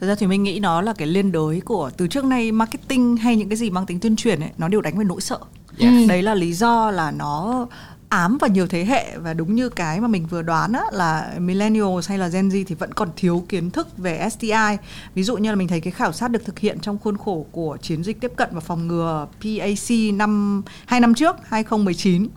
Thật 0.00 0.06
ra 0.06 0.14
thì 0.14 0.26
mình 0.26 0.42
nghĩ 0.42 0.58
nó 0.60 0.80
là 0.80 0.92
cái 0.92 1.08
liên 1.08 1.32
đới 1.32 1.60
của 1.60 1.90
từ 1.96 2.06
trước 2.06 2.24
nay 2.24 2.52
marketing 2.52 3.16
hay 3.16 3.36
những 3.36 3.48
cái 3.48 3.56
gì 3.56 3.70
mang 3.70 3.86
tính 3.86 4.00
tuyên 4.00 4.16
truyền 4.16 4.40
ấy, 4.40 4.50
nó 4.58 4.68
đều 4.68 4.80
đánh 4.80 4.98
về 4.98 5.04
nỗi 5.04 5.20
sợ. 5.20 5.38
Yes. 5.78 6.08
Đấy 6.08 6.22
là 6.22 6.34
lý 6.34 6.52
do 6.52 6.90
là 6.90 7.10
nó 7.10 7.66
ám 8.10 8.38
vào 8.38 8.50
nhiều 8.50 8.66
thế 8.66 8.84
hệ 8.84 9.16
và 9.18 9.34
đúng 9.34 9.54
như 9.54 9.68
cái 9.68 10.00
mà 10.00 10.08
mình 10.08 10.26
vừa 10.26 10.42
đoán 10.42 10.72
á, 10.72 10.82
là 10.92 11.34
millennials 11.38 12.08
hay 12.08 12.18
là 12.18 12.28
Gen 12.28 12.48
Z 12.48 12.64
thì 12.66 12.74
vẫn 12.74 12.92
còn 12.94 13.08
thiếu 13.16 13.44
kiến 13.48 13.70
thức 13.70 13.98
về 13.98 14.28
STI. 14.30 14.76
Ví 15.14 15.22
dụ 15.22 15.36
như 15.36 15.50
là 15.50 15.56
mình 15.56 15.68
thấy 15.68 15.80
cái 15.80 15.90
khảo 15.90 16.12
sát 16.12 16.30
được 16.30 16.44
thực 16.44 16.58
hiện 16.58 16.78
trong 16.80 16.98
khuôn 16.98 17.16
khổ 17.16 17.46
của 17.52 17.76
chiến 17.82 18.04
dịch 18.04 18.20
tiếp 18.20 18.32
cận 18.36 18.48
và 18.52 18.60
phòng 18.60 18.88
ngừa 18.88 19.26
PAC 19.42 20.14
năm 20.14 20.62
hai 20.86 21.00
năm 21.00 21.14
trước 21.14 21.36
2019 21.44 22.28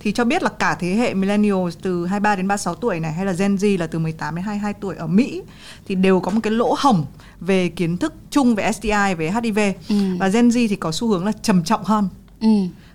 thì 0.00 0.12
cho 0.12 0.24
biết 0.24 0.42
là 0.42 0.48
cả 0.48 0.76
thế 0.80 0.88
hệ 0.94 1.14
millennials 1.14 1.76
từ 1.82 2.06
23 2.06 2.36
đến 2.36 2.48
36 2.48 2.74
tuổi 2.74 3.00
này 3.00 3.12
hay 3.12 3.26
là 3.26 3.32
Gen 3.32 3.56
Z 3.56 3.78
là 3.78 3.86
từ 3.86 3.98
18 3.98 4.34
đến 4.34 4.44
22 4.44 4.72
tuổi 4.80 4.96
ở 4.96 5.06
Mỹ 5.06 5.42
thì 5.88 5.94
đều 5.94 6.20
có 6.20 6.30
một 6.30 6.40
cái 6.42 6.50
lỗ 6.52 6.74
hổng 6.78 7.04
về 7.40 7.68
kiến 7.68 7.96
thức 7.96 8.14
chung 8.30 8.54
về 8.54 8.72
STI 8.72 9.14
về 9.18 9.30
HIV 9.42 9.58
Ừ. 9.88 9.94
và 10.18 10.28
Gen 10.28 10.48
Z 10.48 10.66
thì 10.68 10.76
có 10.76 10.92
xu 10.92 11.08
hướng 11.08 11.24
là 11.26 11.32
trầm 11.42 11.64
trọng 11.64 11.84
hơn 11.84 12.08
ừ. 12.40 12.48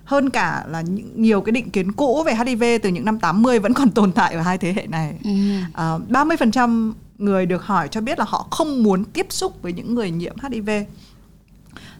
Hơn 0.06 0.30
cả 0.30 0.64
là 0.68 0.80
những, 0.80 1.22
nhiều 1.22 1.40
cái 1.40 1.52
định 1.52 1.70
kiến 1.70 1.92
cũ 1.92 2.22
về 2.26 2.34
HIV 2.34 2.64
từ 2.82 2.88
những 2.88 3.04
năm 3.04 3.18
80 3.18 3.58
vẫn 3.58 3.74
còn 3.74 3.90
tồn 3.90 4.12
tại 4.12 4.34
ở 4.34 4.40
hai 4.42 4.58
thế 4.58 4.72
hệ 4.72 4.86
này. 4.86 5.14
Ừ. 5.24 5.30
À, 5.74 5.98
30% 6.08 6.92
người 7.18 7.46
được 7.46 7.62
hỏi 7.62 7.88
cho 7.88 8.00
biết 8.00 8.18
là 8.18 8.24
họ 8.28 8.46
không 8.50 8.82
muốn 8.82 9.04
tiếp 9.04 9.26
xúc 9.30 9.62
với 9.62 9.72
những 9.72 9.94
người 9.94 10.10
nhiễm 10.10 10.34
HIV. 10.52 10.70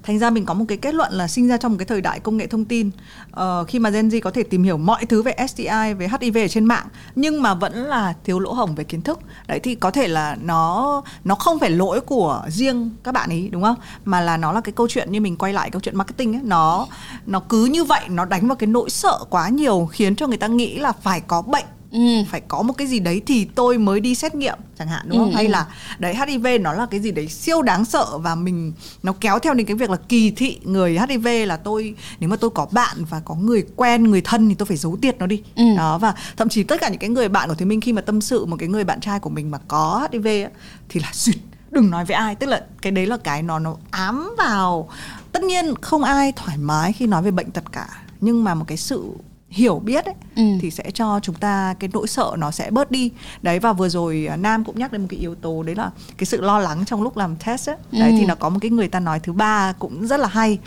Thành 0.06 0.18
ra 0.18 0.30
mình 0.30 0.44
có 0.44 0.54
một 0.54 0.64
cái 0.68 0.78
kết 0.78 0.94
luận 0.94 1.12
là 1.12 1.28
sinh 1.28 1.48
ra 1.48 1.56
trong 1.56 1.72
một 1.72 1.78
cái 1.78 1.86
thời 1.86 2.00
đại 2.00 2.20
công 2.20 2.36
nghệ 2.36 2.46
thông 2.46 2.64
tin 2.64 2.90
ờ, 3.30 3.64
khi 3.68 3.78
mà 3.78 3.90
Gen 3.90 4.08
Z 4.08 4.20
có 4.20 4.30
thể 4.30 4.42
tìm 4.42 4.62
hiểu 4.62 4.78
mọi 4.78 5.06
thứ 5.06 5.22
về 5.22 5.34
STI, 5.48 5.94
về 5.98 6.08
HIV 6.20 6.38
ở 6.38 6.48
trên 6.48 6.64
mạng 6.64 6.86
nhưng 7.14 7.42
mà 7.42 7.54
vẫn 7.54 7.72
là 7.74 8.14
thiếu 8.24 8.38
lỗ 8.38 8.52
hổng 8.52 8.74
về 8.74 8.84
kiến 8.84 9.02
thức. 9.02 9.18
Đấy 9.46 9.60
thì 9.60 9.74
có 9.74 9.90
thể 9.90 10.08
là 10.08 10.36
nó 10.42 11.02
nó 11.24 11.34
không 11.34 11.58
phải 11.58 11.70
lỗi 11.70 12.00
của 12.00 12.42
riêng 12.48 12.90
các 13.04 13.12
bạn 13.12 13.28
ấy 13.30 13.48
đúng 13.52 13.62
không? 13.62 13.76
Mà 14.04 14.20
là 14.20 14.36
nó 14.36 14.52
là 14.52 14.60
cái 14.60 14.72
câu 14.72 14.88
chuyện 14.88 15.12
như 15.12 15.20
mình 15.20 15.36
quay 15.36 15.52
lại 15.52 15.70
câu 15.70 15.80
chuyện 15.80 15.96
marketing 15.96 16.36
ấy, 16.36 16.42
nó 16.44 16.86
nó 17.26 17.40
cứ 17.48 17.64
như 17.64 17.84
vậy 17.84 18.00
nó 18.08 18.24
đánh 18.24 18.48
vào 18.48 18.56
cái 18.56 18.66
nỗi 18.66 18.90
sợ 18.90 19.18
quá 19.30 19.48
nhiều 19.48 19.88
khiến 19.92 20.16
cho 20.16 20.26
người 20.26 20.38
ta 20.38 20.46
nghĩ 20.46 20.78
là 20.78 20.92
phải 20.92 21.20
có 21.20 21.42
bệnh 21.42 21.66
Ừ. 21.96 22.24
phải 22.30 22.40
có 22.48 22.62
một 22.62 22.72
cái 22.72 22.86
gì 22.86 22.98
đấy 23.00 23.22
thì 23.26 23.44
tôi 23.54 23.78
mới 23.78 24.00
đi 24.00 24.14
xét 24.14 24.34
nghiệm 24.34 24.58
chẳng 24.78 24.88
hạn 24.88 25.06
đúng 25.08 25.18
không 25.18 25.30
Ừ, 25.30 25.34
hay 25.34 25.46
ừ. 25.46 25.50
là 25.50 25.66
đấy 25.98 26.14
HIV 26.14 26.46
nó 26.60 26.72
là 26.72 26.86
cái 26.90 27.00
gì 27.00 27.10
đấy 27.10 27.28
siêu 27.28 27.62
đáng 27.62 27.84
sợ 27.84 28.18
và 28.18 28.34
mình 28.34 28.72
nó 29.02 29.14
kéo 29.20 29.38
theo 29.38 29.54
đến 29.54 29.66
cái 29.66 29.76
việc 29.76 29.90
là 29.90 29.96
kỳ 30.08 30.30
thị 30.30 30.58
người 30.64 30.98
HIV 31.08 31.28
là 31.46 31.56
tôi 31.56 31.94
nếu 32.20 32.30
mà 32.30 32.36
tôi 32.36 32.50
có 32.50 32.66
bạn 32.70 32.96
và 33.10 33.20
có 33.24 33.34
người 33.34 33.64
quen 33.76 34.04
người 34.04 34.20
thân 34.20 34.48
thì 34.48 34.54
tôi 34.54 34.66
phải 34.66 34.76
giấu 34.76 34.96
tiệt 35.02 35.18
nó 35.18 35.26
đi 35.26 35.42
Ừ. 35.56 35.62
đó 35.76 35.98
và 35.98 36.14
thậm 36.36 36.48
chí 36.48 36.62
tất 36.62 36.80
cả 36.80 36.88
những 36.88 36.98
cái 36.98 37.10
người 37.10 37.28
bạn 37.28 37.48
của 37.48 37.54
Thùy 37.54 37.66
Minh 37.66 37.80
khi 37.80 37.92
mà 37.92 38.00
tâm 38.00 38.20
sự 38.20 38.44
một 38.44 38.56
cái 38.58 38.68
người 38.68 38.84
bạn 38.84 39.00
trai 39.00 39.20
của 39.20 39.30
mình 39.30 39.50
mà 39.50 39.58
có 39.68 40.08
HIV 40.12 40.26
á, 40.26 40.50
thì 40.88 41.00
là 41.00 41.08
duyệt 41.12 41.36
đừng 41.70 41.90
nói 41.90 42.04
với 42.04 42.14
ai 42.16 42.34
tức 42.34 42.46
là 42.46 42.64
cái 42.82 42.92
đấy 42.92 43.06
là 43.06 43.16
cái 43.16 43.42
nó 43.42 43.58
nó 43.58 43.76
ám 43.90 44.34
vào 44.38 44.88
tất 45.32 45.42
nhiên 45.42 45.74
không 45.80 46.02
ai 46.04 46.32
thoải 46.36 46.56
mái 46.58 46.92
khi 46.92 47.06
nói 47.06 47.22
về 47.22 47.30
bệnh 47.30 47.50
tật 47.50 47.72
cả 47.72 47.88
nhưng 48.20 48.44
mà 48.44 48.54
một 48.54 48.64
cái 48.68 48.76
sự 48.76 49.04
hiểu 49.48 49.78
biết 49.78 50.04
ấy, 50.04 50.14
Ừ. 50.36 50.42
thì 50.60 50.70
sẽ 50.70 50.90
cho 50.94 51.20
chúng 51.22 51.34
ta 51.34 51.74
cái 51.80 51.90
nỗi 51.92 52.06
sợ 52.08 52.32
nó 52.38 52.50
sẽ 52.50 52.70
bớt 52.70 52.90
đi 52.90 53.10
đấy 53.42 53.58
và 53.58 53.72
vừa 53.72 53.88
rồi 53.88 54.26
à, 54.30 54.36
nam 54.36 54.64
cũng 54.64 54.78
nhắc 54.78 54.92
đến 54.92 55.00
một 55.00 55.06
cái 55.10 55.20
yếu 55.20 55.34
tố 55.34 55.62
đấy 55.62 55.74
là 55.74 55.90
cái 56.16 56.26
sự 56.26 56.40
lo 56.40 56.58
lắng 56.58 56.84
trong 56.86 57.02
lúc 57.02 57.16
làm 57.16 57.36
test 57.36 57.68
ấy. 57.70 57.76
đấy 57.92 58.10
Ừ. 58.10 58.16
thì 58.18 58.26
nó 58.26 58.34
có 58.34 58.48
một 58.48 58.58
cái 58.62 58.70
người 58.70 58.88
ta 58.88 59.00
nói 59.00 59.20
thứ 59.20 59.32
ba 59.32 59.72
cũng 59.78 60.06
rất 60.06 60.20
là 60.20 60.28
hay 60.28 60.58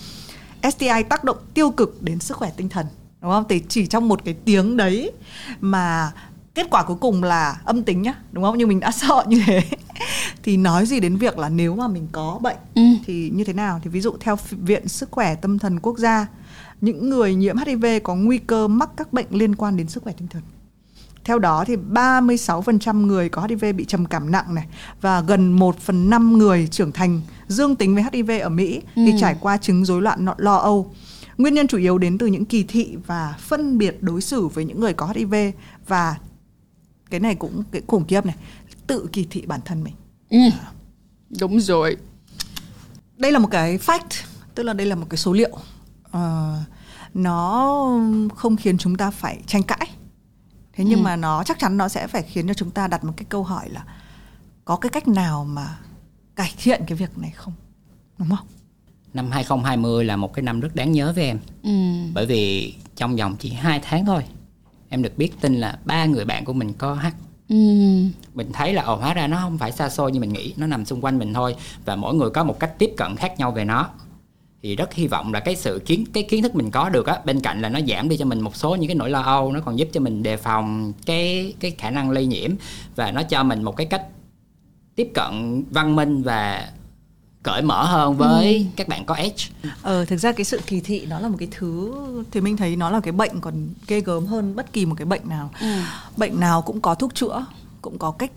STI 0.72 1.04
tác 1.10 1.24
động 1.24 1.38
tiêu 1.54 1.72
cực 1.72 2.04
đến 2.04 2.20
sức 2.20 2.38
khỏe 2.38 2.52
tinh 2.58 2.70
thần 2.70 2.86
đúng 3.22 3.32
không 3.32 3.44
thì 3.50 3.62
chỉ 3.70 3.86
trong 3.88 4.08
một 4.08 4.22
cái 4.26 4.34
tiếng 4.46 4.78
đấy 4.78 5.12
mà 5.60 6.12
kết 6.56 6.68
quả 6.72 6.84
cuối 6.84 6.98
cùng 7.02 7.24
là 7.24 7.58
âm 7.65 7.84
tính 7.84 8.02
nhá 8.02 8.13
đúng 8.32 8.44
không 8.44 8.58
nhưng 8.58 8.70
mình 8.70 8.80
đã 8.80 8.92
sợ 9.02 9.24
như 9.28 9.42
thế 9.46 9.62
thì 10.44 10.58
nói 10.58 10.86
gì 10.86 11.00
đến 11.00 11.15
việc 11.18 11.38
là 11.38 11.50
nếu 11.50 11.76
mà 11.76 11.88
mình 11.88 12.08
có 12.12 12.39
bệnh 12.42 12.58
Ừ. 12.76 12.82
thì 13.06 13.30
như 13.34 13.44
thế 13.44 13.54
nào 13.54 13.80
thì 13.84 13.89
ví 13.89 14.02
dụ 14.02 14.13
theo 14.20 14.38
viện 14.52 14.88
sức 14.88 15.12
khỏe 15.12 15.36
tâm 15.36 15.60
thần 15.60 15.80
quốc 15.80 15.98
gia 15.98 16.28
những 16.82 17.10
người 17.10 17.36
nhiễm 17.36 17.58
HIV 17.58 17.86
có 18.04 18.15
nguy 18.15 18.38
cơ 18.38 18.68
mắc 18.68 18.89
các 18.98 19.13
bệnh 19.13 19.26
liên 19.30 19.56
quan 19.56 19.78
đến 19.78 19.88
sức 19.89 20.04
khỏe 20.04 20.13
tinh 20.18 20.28
thần 20.28 20.42
theo 21.24 21.39
đó 21.39 21.63
thì 21.68 21.76
36% 21.76 23.06
người 23.06 23.30
có 23.30 23.42
HIV 23.50 23.65
bị 23.76 23.86
trầm 23.86 24.06
cảm 24.06 24.32
nặng 24.32 24.56
này 24.56 24.68
và 25.02 25.22
gần 25.22 25.54
1 25.54 25.80
phần 25.80 26.10
5 26.10 26.38
người 26.38 26.68
trưởng 26.72 26.92
thành 26.92 27.22
dương 27.48 27.76
tính 27.76 27.96
với 27.96 28.04
HIV 28.13 28.32
ở 28.42 28.50
Mỹ 28.50 28.82
thì 28.96 29.12
Ừ. 29.12 29.18
trải 29.20 29.36
qua 29.39 29.58
chứng 29.58 29.86
rối 29.86 30.02
loạn 30.02 30.26
lo 30.38 30.56
âu. 30.56 30.94
Nguyên 31.38 31.54
nhân 31.54 31.68
chủ 31.68 31.78
yếu 31.78 31.98
đến 31.98 32.18
từ 32.18 32.28
những 32.28 32.46
kỳ 32.46 32.63
thị 32.63 32.96
và 33.08 33.36
phân 33.39 33.78
biệt 33.78 33.98
đối 34.04 34.22
xử 34.22 34.48
với 34.48 34.65
những 34.65 34.80
người 34.80 34.94
có 34.94 35.06
HIV 35.15 35.34
và 35.88 36.15
cái 37.10 37.20
này 37.20 37.36
cũng 37.36 37.63
cái 37.72 37.82
khủng 37.88 38.06
khiếp 38.08 38.26
này, 38.26 38.36
tự 38.88 39.08
kỳ 39.12 39.28
thị 39.30 39.44
bản 39.46 39.60
thân 39.65 39.84
mình. 39.84 39.94
Ừ. 40.30 40.38
Đúng 41.39 41.60
rồi. 41.60 41.98
đây 43.18 43.32
là 43.32 43.39
một 43.39 43.48
cái 43.52 43.78
fact 43.78 44.24
tức 44.56 44.63
là 44.63 44.74
đây 44.74 44.88
là 44.88 44.96
một 44.96 45.06
cái 45.10 45.18
số 45.18 45.34
liệu 45.34 45.58
Ờ, 46.12 46.56
nó 47.13 47.78
không 48.36 48.56
khiến 48.56 48.78
chúng 48.78 48.95
ta 48.95 49.12
phải 49.12 49.39
tranh 49.48 49.63
cãi. 49.63 49.88
Thế 50.74 50.84
nhưng 50.84 51.00
Ừ. 51.00 51.04
mà 51.04 51.15
nó 51.15 51.43
chắc 51.43 51.60
chắn 51.60 51.78
nó 51.78 51.88
sẽ 51.88 52.08
phải 52.08 52.22
khiến 52.24 52.48
cho 52.48 52.54
chúng 52.54 52.72
ta 52.72 52.88
đặt 52.88 53.04
một 53.04 53.13
cái 53.17 53.26
câu 53.30 53.43
hỏi 53.43 53.69
là 53.69 53.84
có 54.65 54.76
cái 54.76 54.89
cách 54.89 55.08
nào 55.08 55.45
mà 55.45 55.78
cải 56.36 56.54
thiện 56.58 56.82
cái 56.88 56.98
việc 56.98 57.17
này 57.17 57.32
không? 57.36 57.54
Đúng 58.17 58.30
không? 58.30 58.48
Năm 59.13 59.32
2020 59.32 60.06
là 60.06 60.15
một 60.15 60.34
cái 60.34 60.43
năm 60.43 60.60
rất 60.60 60.76
đáng 60.76 60.91
nhớ 60.91 61.13
với 61.15 61.24
em. 61.24 61.39
Ừ. 61.63 61.69
Bởi 62.13 62.26
vì 62.26 62.74
trong 62.95 63.15
vòng 63.15 63.36
chỉ 63.39 63.50
2 63.54 63.80
tháng 63.84 64.06
thôi 64.06 64.24
Em 64.91 65.02
được 65.04 65.17
biết 65.17 65.32
tin 65.41 65.56
là 65.56 65.80
ba 65.86 66.06
người 66.06 66.26
bạn 66.26 66.45
của 66.45 66.54
mình 66.54 66.74
có 66.74 66.93
H. 66.93 67.06
Ừ. 67.50 67.56
Mình 68.34 68.52
thấy 68.54 68.74
là 68.74 68.84
ồ 68.84 68.95
hóa 68.95 69.13
ra 69.13 69.28
nó 69.28 69.38
không 69.41 69.58
phải 69.58 69.72
xa 69.72 69.89
xôi 69.89 70.12
như 70.12 70.19
mình 70.19 70.34
nghĩ. 70.34 70.54
Nó 70.58 70.67
nằm 70.67 70.86
xung 70.86 71.02
quanh 71.02 71.17
mình 71.19 71.34
thôi 71.34 71.56
Và 71.86 71.95
mỗi 71.95 72.15
người 72.15 72.30
có 72.30 72.43
một 72.43 72.60
cách 72.60 72.74
tiếp 72.80 72.93
cận 72.98 73.15
khác 73.15 73.34
nhau 73.39 73.52
về 73.52 73.65
nó 73.65 73.89
thì 74.63 74.76
rất 74.76 74.93
hy 74.93 75.08
vọng 75.08 75.34
là 75.34 75.39
cái 75.39 75.56
sự 75.56 75.82
kiến 75.86 76.06
cái 76.13 76.24
kiến 76.24 76.43
thức 76.43 76.56
mình 76.56 76.72
có 76.72 76.89
được 76.89 77.08
á 77.08 77.19
bên 77.26 77.39
cạnh 77.39 77.62
là 77.62 77.69
nó 77.69 77.80
giảm 77.88 78.10
đi 78.10 78.17
cho 78.17 78.26
mình 78.26 78.41
một 78.41 78.56
số 78.56 78.76
những 78.76 78.88
cái 78.88 78.95
nỗi 78.95 79.10
lo 79.10 79.22
âu 79.22 79.52
nó 79.52 79.60
còn 79.65 79.80
giúp 79.80 79.88
cho 79.93 80.00
mình 80.00 80.24
đề 80.24 80.38
phòng 80.38 80.93
cái 81.06 81.54
cái 81.60 81.72
khả 81.72 81.89
năng 81.89 82.12
lây 82.12 82.26
nhiễm 82.26 82.52
và 82.95 83.12
nó 83.12 83.24
cho 83.24 83.43
mình 83.43 83.63
một 83.63 83.78
cái 83.78 83.88
cách 83.88 84.06
tiếp 84.95 85.12
cận 85.13 85.63
văn 85.72 85.95
minh 85.95 86.24
và 86.24 86.69
cởi 87.43 87.62
mở 87.62 87.86
hơn 87.86 88.17
với 88.17 88.67
các 88.76 88.88
bạn 88.88 89.06
có 89.06 89.15
H. 89.15 89.67
Ờ 89.82 90.06
thực 90.06 90.17
ra 90.17 90.32
cái 90.32 90.45
sự 90.45 90.60
kỳ 90.67 90.82
thị 90.82 91.06
nó 91.06 91.19
là 91.19 91.28
một 91.28 91.38
cái 91.39 91.48
thứ 91.52 91.95
thì 92.32 92.41
mình 92.41 92.58
thấy 92.58 92.76
nó 92.76 92.89
là 92.89 93.00
cái 93.00 93.12
bệnh 93.12 93.39
còn 93.41 93.69
ghê 93.88 94.02
gớm 94.02 94.26
hơn 94.26 94.56
bất 94.56 94.74
kỳ 94.74 94.86
một 94.86 94.95
cái 94.98 95.06
bệnh 95.06 95.30
nào. 95.30 95.50
Ừ. 95.62 95.67
bệnh 96.17 96.39
nào 96.39 96.62
cũng 96.62 96.82
có 96.82 96.95
thuốc 96.95 97.15
chữa 97.15 97.45
cũng 97.82 97.98
có 97.98 98.12
cách 98.12 98.32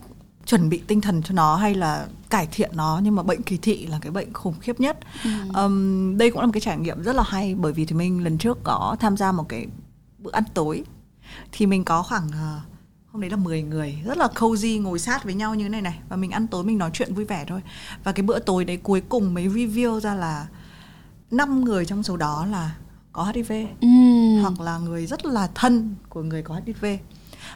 chuẩn 0.47 0.69
bị 0.69 0.83
tinh 0.87 1.01
thần 1.01 1.23
cho 1.23 1.35
nó 1.35 1.57
hay 1.57 1.75
là 1.75 2.07
cải 2.31 2.47
thiện 2.53 2.71
nó 2.75 3.01
nhưng 3.03 3.15
mà 3.15 3.23
bệnh 3.23 3.43
kỳ 3.43 3.57
thị 3.57 3.87
là 3.87 3.99
cái 4.01 4.11
bệnh 4.13 4.33
khủng 4.33 4.55
khiếp 4.61 4.81
nhất. 4.81 4.99
Ừm, 5.55 6.19
đây 6.19 6.31
cũng 6.31 6.41
là 6.41 6.47
một 6.47 6.53
cái 6.55 6.61
trải 6.61 6.79
nghiệm 6.79 7.03
rất 7.03 7.15
là 7.17 7.23
hay 7.27 7.55
bởi 7.55 7.73
vì 7.73 7.85
thì 7.85 7.95
mình 7.95 8.25
lần 8.25 8.39
trước 8.39 8.59
có 8.65 8.97
tham 9.01 9.17
gia 9.17 9.33
một 9.33 9.49
cái 9.49 9.67
bữa 10.19 10.31
ăn 10.33 10.45
tối. 10.55 10.85
Thì 11.53 11.67
mình 11.67 11.85
có 11.85 12.03
khoảng 12.03 12.29
ờ, 12.33 12.61
hôm 13.13 13.21
đấy 13.21 13.31
là 13.31 13.37
10 13.37 13.63
người 13.63 13.99
rất 14.05 14.19
là 14.19 14.29
cozy 14.35 14.83
ngồi 14.83 14.99
sát 14.99 15.25
với 15.25 15.35
nhau 15.35 15.55
như 15.55 15.65
thế 15.65 15.69
này 15.69 15.83
này. 15.83 15.99
Và 16.09 16.17
mình 16.17 16.31
ăn 16.31 16.47
tối 16.47 16.65
mình 16.65 16.79
nói 16.79 16.91
chuyện 16.93 17.15
vui 17.15 17.25
vẻ 17.25 17.45
thôi. 17.49 17.61
Và 18.05 18.13
cái 18.13 18.23
bữa 18.23 18.39
tối 18.39 18.65
đấy 18.65 18.77
cuối 18.77 19.03
cùng 19.09 19.35
mới 19.35 19.49
reveal 19.49 20.01
ra 20.01 20.15
là 20.15 20.47
năm 21.31 21.65
người 21.65 21.85
trong 21.87 22.03
số 22.03 22.17
đó 22.17 22.47
là 22.51 22.75
có 23.13 23.25
HIV 23.35 23.53
Ừ. 23.81 23.89
hoặc 24.43 24.61
là 24.61 24.79
người 24.79 25.07
rất 25.07 25.27
là 25.27 25.49
thân 25.55 25.95
của 26.09 26.23
người 26.23 26.43
có 26.43 26.61
HIV 26.67 26.85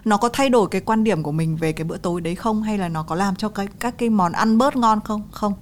nó 0.05 0.17
có 0.17 0.29
thay 0.29 0.49
đổi 0.49 0.69
cái 0.71 0.81
quan 0.81 1.05
điểm 1.05 1.23
của 1.23 1.33
mình 1.33 1.57
về 1.57 1.73
cái 1.73 1.85
bữa 1.85 1.97
tối 1.97 2.21
đấy 2.21 2.35
không? 2.35 2.63
Hay 2.63 2.79
là 2.79 2.89
nó 2.89 3.03
có 3.03 3.15
làm 3.15 3.37
cho 3.37 3.49
cái 3.49 3.69
các 3.81 3.99
cái 3.99 4.11
món 4.11 4.33
ăn 4.33 4.59
bớt 4.59 4.77
ngon 4.77 5.01
không? 5.05 5.23
Không. 5.31 5.53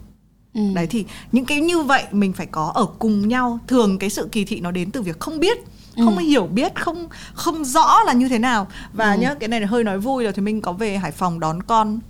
Ừ. 0.55 0.61
đấy 0.75 0.87
thì 0.87 1.05
những 1.33 1.45
cái 1.45 1.61
như 1.61 1.83
vậy 1.83 2.05
mình 2.13 2.33
phải 2.33 2.47
có 2.47 2.73
ở 2.75 2.87
cùng 2.99 3.29
nhau. 3.29 3.59
Thường 3.67 3.99
cái 3.99 4.11
sự 4.11 4.29
kỳ 4.33 4.45
thị 4.45 4.61
nó 4.61 4.71
đến 4.71 4.91
từ 4.91 5.03
việc 5.03 5.21
không 5.21 5.41
biết 5.41 5.59
không 5.97 6.19
hiểu 6.19 6.47
biết 6.47 6.75
không 6.75 7.09
không 7.35 7.65
rõ 7.65 8.03
là 8.07 8.13
như 8.13 8.29
thế 8.29 8.39
nào. 8.39 8.67
Và 8.93 9.15
nhá 9.15 9.35
cái 9.35 9.49
này 9.49 9.61
là 9.61 9.67
hơi 9.67 9.85
nói 9.85 9.99
vui 9.99 10.25
rồi 10.25 10.33
thì 10.33 10.43
mình 10.43 10.61
có 10.61 10.73
về 10.73 10.97
Hải 10.97 11.13
Phòng 11.13 11.41
đón 11.41 11.63
con. 11.63 12.01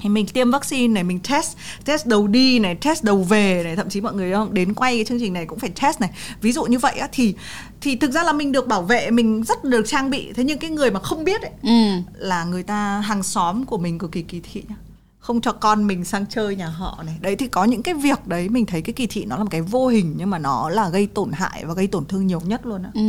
Thì 0.00 0.08
mình 0.08 0.26
tiêm 0.26 0.50
vaccine 0.50 0.94
này 0.94 1.04
mình 1.04 1.20
test 1.30 1.56
test 1.84 2.06
đầu 2.06 2.26
đi 2.26 2.58
này 2.58 2.74
test 2.74 3.04
đầu 3.04 3.22
về 3.22 3.62
này. 3.64 3.76
Thậm 3.76 3.88
chí 3.88 4.00
mọi 4.00 4.14
người 4.14 4.32
không 4.32 4.54
đến 4.54 4.74
quay 4.74 4.96
cái 4.96 5.04
chương 5.04 5.20
trình 5.20 5.32
này 5.32 5.46
cũng 5.46 5.58
phải 5.58 5.70
test 5.82 6.00
này. 6.00 6.10
Ví 6.40 6.52
dụ 6.52 6.64
như 6.64 6.78
vậy 6.78 6.98
á 6.98 7.08
thì 7.12 7.34
thì 7.80 7.96
thực 7.96 8.10
ra 8.10 8.22
là 8.22 8.32
mình 8.32 8.52
được 8.52 8.66
bảo 8.68 8.82
vệ 8.82 9.10
mình 9.10 9.42
rất 9.44 9.64
được 9.64 9.82
trang 9.86 10.10
bị. 10.10 10.32
Thế 10.32 10.44
nhưng 10.44 10.58
cái 10.58 10.70
người 10.70 10.90
mà 10.90 11.00
không 11.00 11.24
biết 11.24 11.42
ấy, 11.42 11.50
Ừ. 11.62 12.02
là 12.14 12.44
người 12.44 12.62
ta 12.62 13.00
hàng 13.00 13.22
xóm 13.22 13.64
của 13.64 13.78
mình 13.78 13.98
cực 13.98 14.12
kỳ 14.12 14.22
kỳ 14.22 14.40
thị 14.40 14.62
nhá. 14.68 14.76
Không 15.18 15.40
cho 15.40 15.52
con 15.52 15.86
mình 15.86 16.04
sang 16.04 16.26
chơi 16.26 16.56
nhà 16.56 16.66
họ 16.68 17.02
này. 17.06 17.16
Đấy 17.20 17.36
thì 17.36 17.46
có 17.48 17.64
những 17.64 17.82
cái 17.82 17.94
việc 17.94 18.26
đấy 18.26 18.48
mình 18.48 18.66
thấy 18.66 18.82
cái 18.82 18.92
kỳ 18.92 19.06
thị 19.06 19.24
nó 19.24 19.36
là 19.36 19.42
một 19.44 19.50
cái 19.50 19.62
vô 19.62 19.88
hình 19.88 20.14
nhưng 20.16 20.30
mà 20.30 20.38
nó 20.38 20.68
là 20.68 20.88
gây 20.88 21.06
tổn 21.06 21.32
hại 21.32 21.64
và 21.64 21.74
gây 21.74 21.86
tổn 21.86 22.04
thương 22.06 22.26
nhiều 22.26 22.40
nhất 22.40 22.66
luôn 22.66 22.82
á. 22.82 22.90
Ừ. 22.94 23.00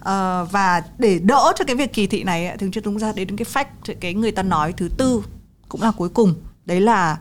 Ờ, 0.00 0.46
và 0.50 0.82
để 0.98 1.18
đỡ 1.18 1.52
cho 1.58 1.64
cái 1.64 1.76
việc 1.76 1.92
kỳ 1.92 2.06
thị 2.06 2.22
này 2.24 2.46
ấy, 2.46 2.56
thì 2.58 2.66
chúng 2.72 2.84
chúng 2.84 3.00
ta 3.00 3.12
đến 3.16 3.36
cái 3.36 3.46
fact 3.54 3.94
cái 4.00 4.14
người 4.14 4.32
ta 4.32 4.42
nói 4.42 4.72
thứ 4.72 4.88
tư 4.98 5.22
cũng 5.68 5.82
là 5.82 5.90
cuối 5.90 6.08
cùng. 6.08 6.34
Đấy 6.66 6.80
là 6.80 7.18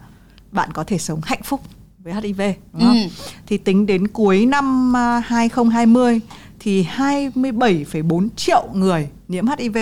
bạn 0.51 0.69
có 0.73 0.83
thể 0.83 0.97
sống 0.97 1.21
hạnh 1.23 1.41
phúc 1.43 1.61
với 2.05 2.13
HIV 2.13 2.41
đúng 2.73 2.81
không? 2.81 2.97
Ừ. 2.97 3.07
Thì 3.47 3.57
tính 3.57 3.85
đến 3.85 4.07
cuối 4.07 4.45
năm 4.45 4.97
à, 4.97 5.19
2020 5.25 6.21
thì 6.59 6.85
27,4 6.97 8.29
triệu 8.35 8.69
người 8.73 9.09
nhiễm 9.27 9.45
HIV 9.47 9.77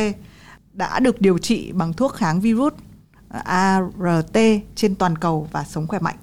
đã 0.74 1.00
được 1.00 1.22
điều 1.22 1.38
trị 1.38 1.72
bằng 1.72 1.94
thuốc 1.94 2.14
kháng 2.14 2.42
virus 2.42 2.74
à, 3.30 3.40
ART 3.40 4.38
trên 4.76 4.96
toàn 4.96 5.18
cầu 5.18 5.48
và 5.52 5.64
sống 5.64 5.88
khỏe 5.88 6.00
mạnh. 6.00 6.16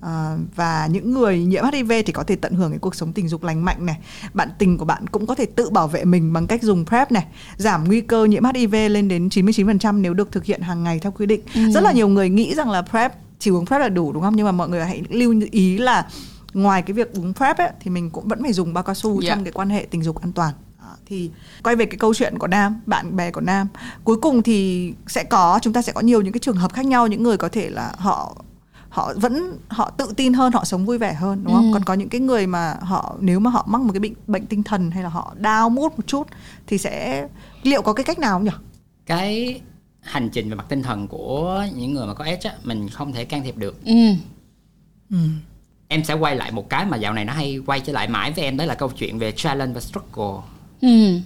À, 0.00 0.36
và 0.56 0.88
những 0.90 1.14
người 1.14 1.44
nhiễm 1.44 1.64
HIV 1.72 1.92
thì 2.06 2.12
có 2.12 2.22
thể 2.22 2.36
tận 2.36 2.54
hưởng 2.54 2.70
cái 2.70 2.78
cuộc 2.78 2.94
sống 2.94 3.12
tình 3.12 3.28
dục 3.28 3.44
lành 3.44 3.64
mạnh 3.64 3.86
này. 3.86 3.98
Bạn 4.34 4.48
tình 4.58 4.78
của 4.78 4.84
bạn 4.84 5.06
cũng 5.06 5.26
có 5.26 5.34
thể 5.34 5.46
tự 5.46 5.70
bảo 5.70 5.88
vệ 5.88 6.04
mình 6.04 6.32
bằng 6.32 6.46
cách 6.46 6.62
dùng 6.62 6.86
PrEP 6.86 7.12
này, 7.12 7.26
giảm 7.56 7.84
nguy 7.84 8.00
cơ 8.00 8.24
nhiễm 8.24 8.44
HIV 8.54 8.74
lên 8.90 9.08
đến 9.08 9.28
99% 9.28 10.00
nếu 10.00 10.14
được 10.14 10.32
thực 10.32 10.44
hiện 10.44 10.60
hàng 10.60 10.84
ngày 10.84 10.98
theo 10.98 11.12
quy 11.12 11.26
định. 11.26 11.40
Rất 11.74 11.82
là 11.82 11.92
nhiều 11.92 12.08
người 12.08 12.28
nghĩ 12.28 12.54
rằng 12.54 12.70
là 12.70 12.82
PrEP 12.82 13.12
chỉ 13.38 13.50
uống 13.50 13.66
PrEP 13.66 13.80
là 13.80 13.88
đủ 13.88 14.12
đúng 14.12 14.22
không? 14.22 14.36
Nhưng 14.36 14.46
mà 14.46 14.52
mọi 14.52 14.68
người 14.68 14.84
hãy 14.84 15.02
lưu 15.10 15.34
ý 15.50 15.78
là 15.78 16.06
ngoài 16.54 16.82
cái 16.82 16.94
việc 16.94 17.12
uống 17.14 17.34
PrEP 17.34 17.58
ấy, 17.58 17.70
thì 17.80 17.90
mình 17.90 18.10
cũng 18.10 18.28
vẫn 18.28 18.42
phải 18.42 18.52
dùng 18.52 18.74
bao 18.74 18.84
cao 18.84 18.94
su 18.94 19.20
Dạ. 19.20 19.34
trong 19.34 19.44
cái 19.44 19.52
quan 19.52 19.70
hệ 19.70 19.86
tình 19.90 20.02
dục 20.02 20.20
an 20.20 20.32
toàn. 20.32 20.54
Thì 21.06 21.30
quay 21.62 21.76
về 21.76 21.86
cái 21.86 21.98
câu 21.98 22.14
chuyện 22.14 22.38
của 22.38 22.46
Nam, 22.46 22.80
bạn 22.86 23.16
bè 23.16 23.30
của 23.30 23.40
Nam. 23.40 23.68
Cuối 24.04 24.16
cùng 24.22 24.42
thì 24.42 24.92
sẽ 25.06 25.24
có 25.24 25.58
chúng 25.62 25.72
ta 25.72 25.82
sẽ 25.82 25.92
có 25.92 26.00
nhiều 26.00 26.20
những 26.22 26.32
cái 26.32 26.40
trường 26.40 26.56
hợp 26.56 26.72
khác 26.72 26.86
nhau 26.86 27.06
những 27.06 27.22
người 27.22 27.36
có 27.36 27.48
thể 27.48 27.70
là 27.70 27.92
họ 27.98 28.36
họ 28.88 29.12
vẫn 29.16 29.58
họ 29.68 29.90
tự 29.90 30.12
tin 30.16 30.32
hơn 30.32 30.52
họ 30.52 30.64
sống 30.64 30.86
vui 30.86 30.98
vẻ 30.98 31.12
hơn 31.14 31.44
đúng 31.44 31.54
không 31.54 31.66
Ừ. 31.66 31.74
còn 31.74 31.84
có 31.84 31.94
những 31.94 32.08
cái 32.08 32.20
người 32.20 32.46
mà 32.46 32.76
họ 32.80 33.16
nếu 33.20 33.40
mà 33.40 33.50
họ 33.50 33.64
mắc 33.68 33.80
một 33.80 33.92
cái 33.92 34.00
bệnh 34.00 34.14
bệnh 34.26 34.46
tinh 34.46 34.62
thần 34.62 34.90
hay 34.90 35.02
là 35.02 35.08
họ 35.08 35.34
đau 35.38 35.70
mút 35.70 35.96
một 35.98 36.06
chút 36.06 36.26
thì 36.66 36.78
sẽ 36.78 37.28
liệu 37.62 37.82
có 37.82 37.92
cái 37.92 38.04
cách 38.04 38.18
nào 38.18 38.32
không 38.38 38.44
nhỉ 38.44 38.50
cái 39.06 39.60
hành 40.06 40.28
trình 40.30 40.48
về 40.48 40.54
mặt 40.54 40.66
tinh 40.68 40.82
thần 40.82 41.08
của 41.08 41.66
những 41.74 41.92
người 41.92 42.06
mà 42.06 42.14
có 42.14 42.24
H 42.24 42.46
á, 42.46 42.54
mình 42.64 42.88
không 42.88 43.12
thể 43.12 43.24
can 43.24 43.42
thiệp 43.42 43.56
được. 43.56 43.84
Ừ. 43.84 45.18
em 45.88 46.04
sẽ 46.04 46.14
quay 46.14 46.36
lại 46.36 46.52
một 46.52 46.70
cái 46.70 46.86
mà 46.86 46.96
dạo 46.96 47.12
này 47.12 47.24
nó 47.24 47.32
hay 47.32 47.60
quay 47.66 47.80
trở 47.80 47.92
lại 47.92 48.08
mãi 48.08 48.32
với 48.32 48.44
em 48.44 48.56
đó 48.56 48.64
là 48.64 48.74
câu 48.74 48.90
chuyện 48.90 49.18
về 49.18 49.32
challenge 49.32 49.74
và 49.74 49.80
struggle. 49.80 50.42
Ừ. 50.80 51.20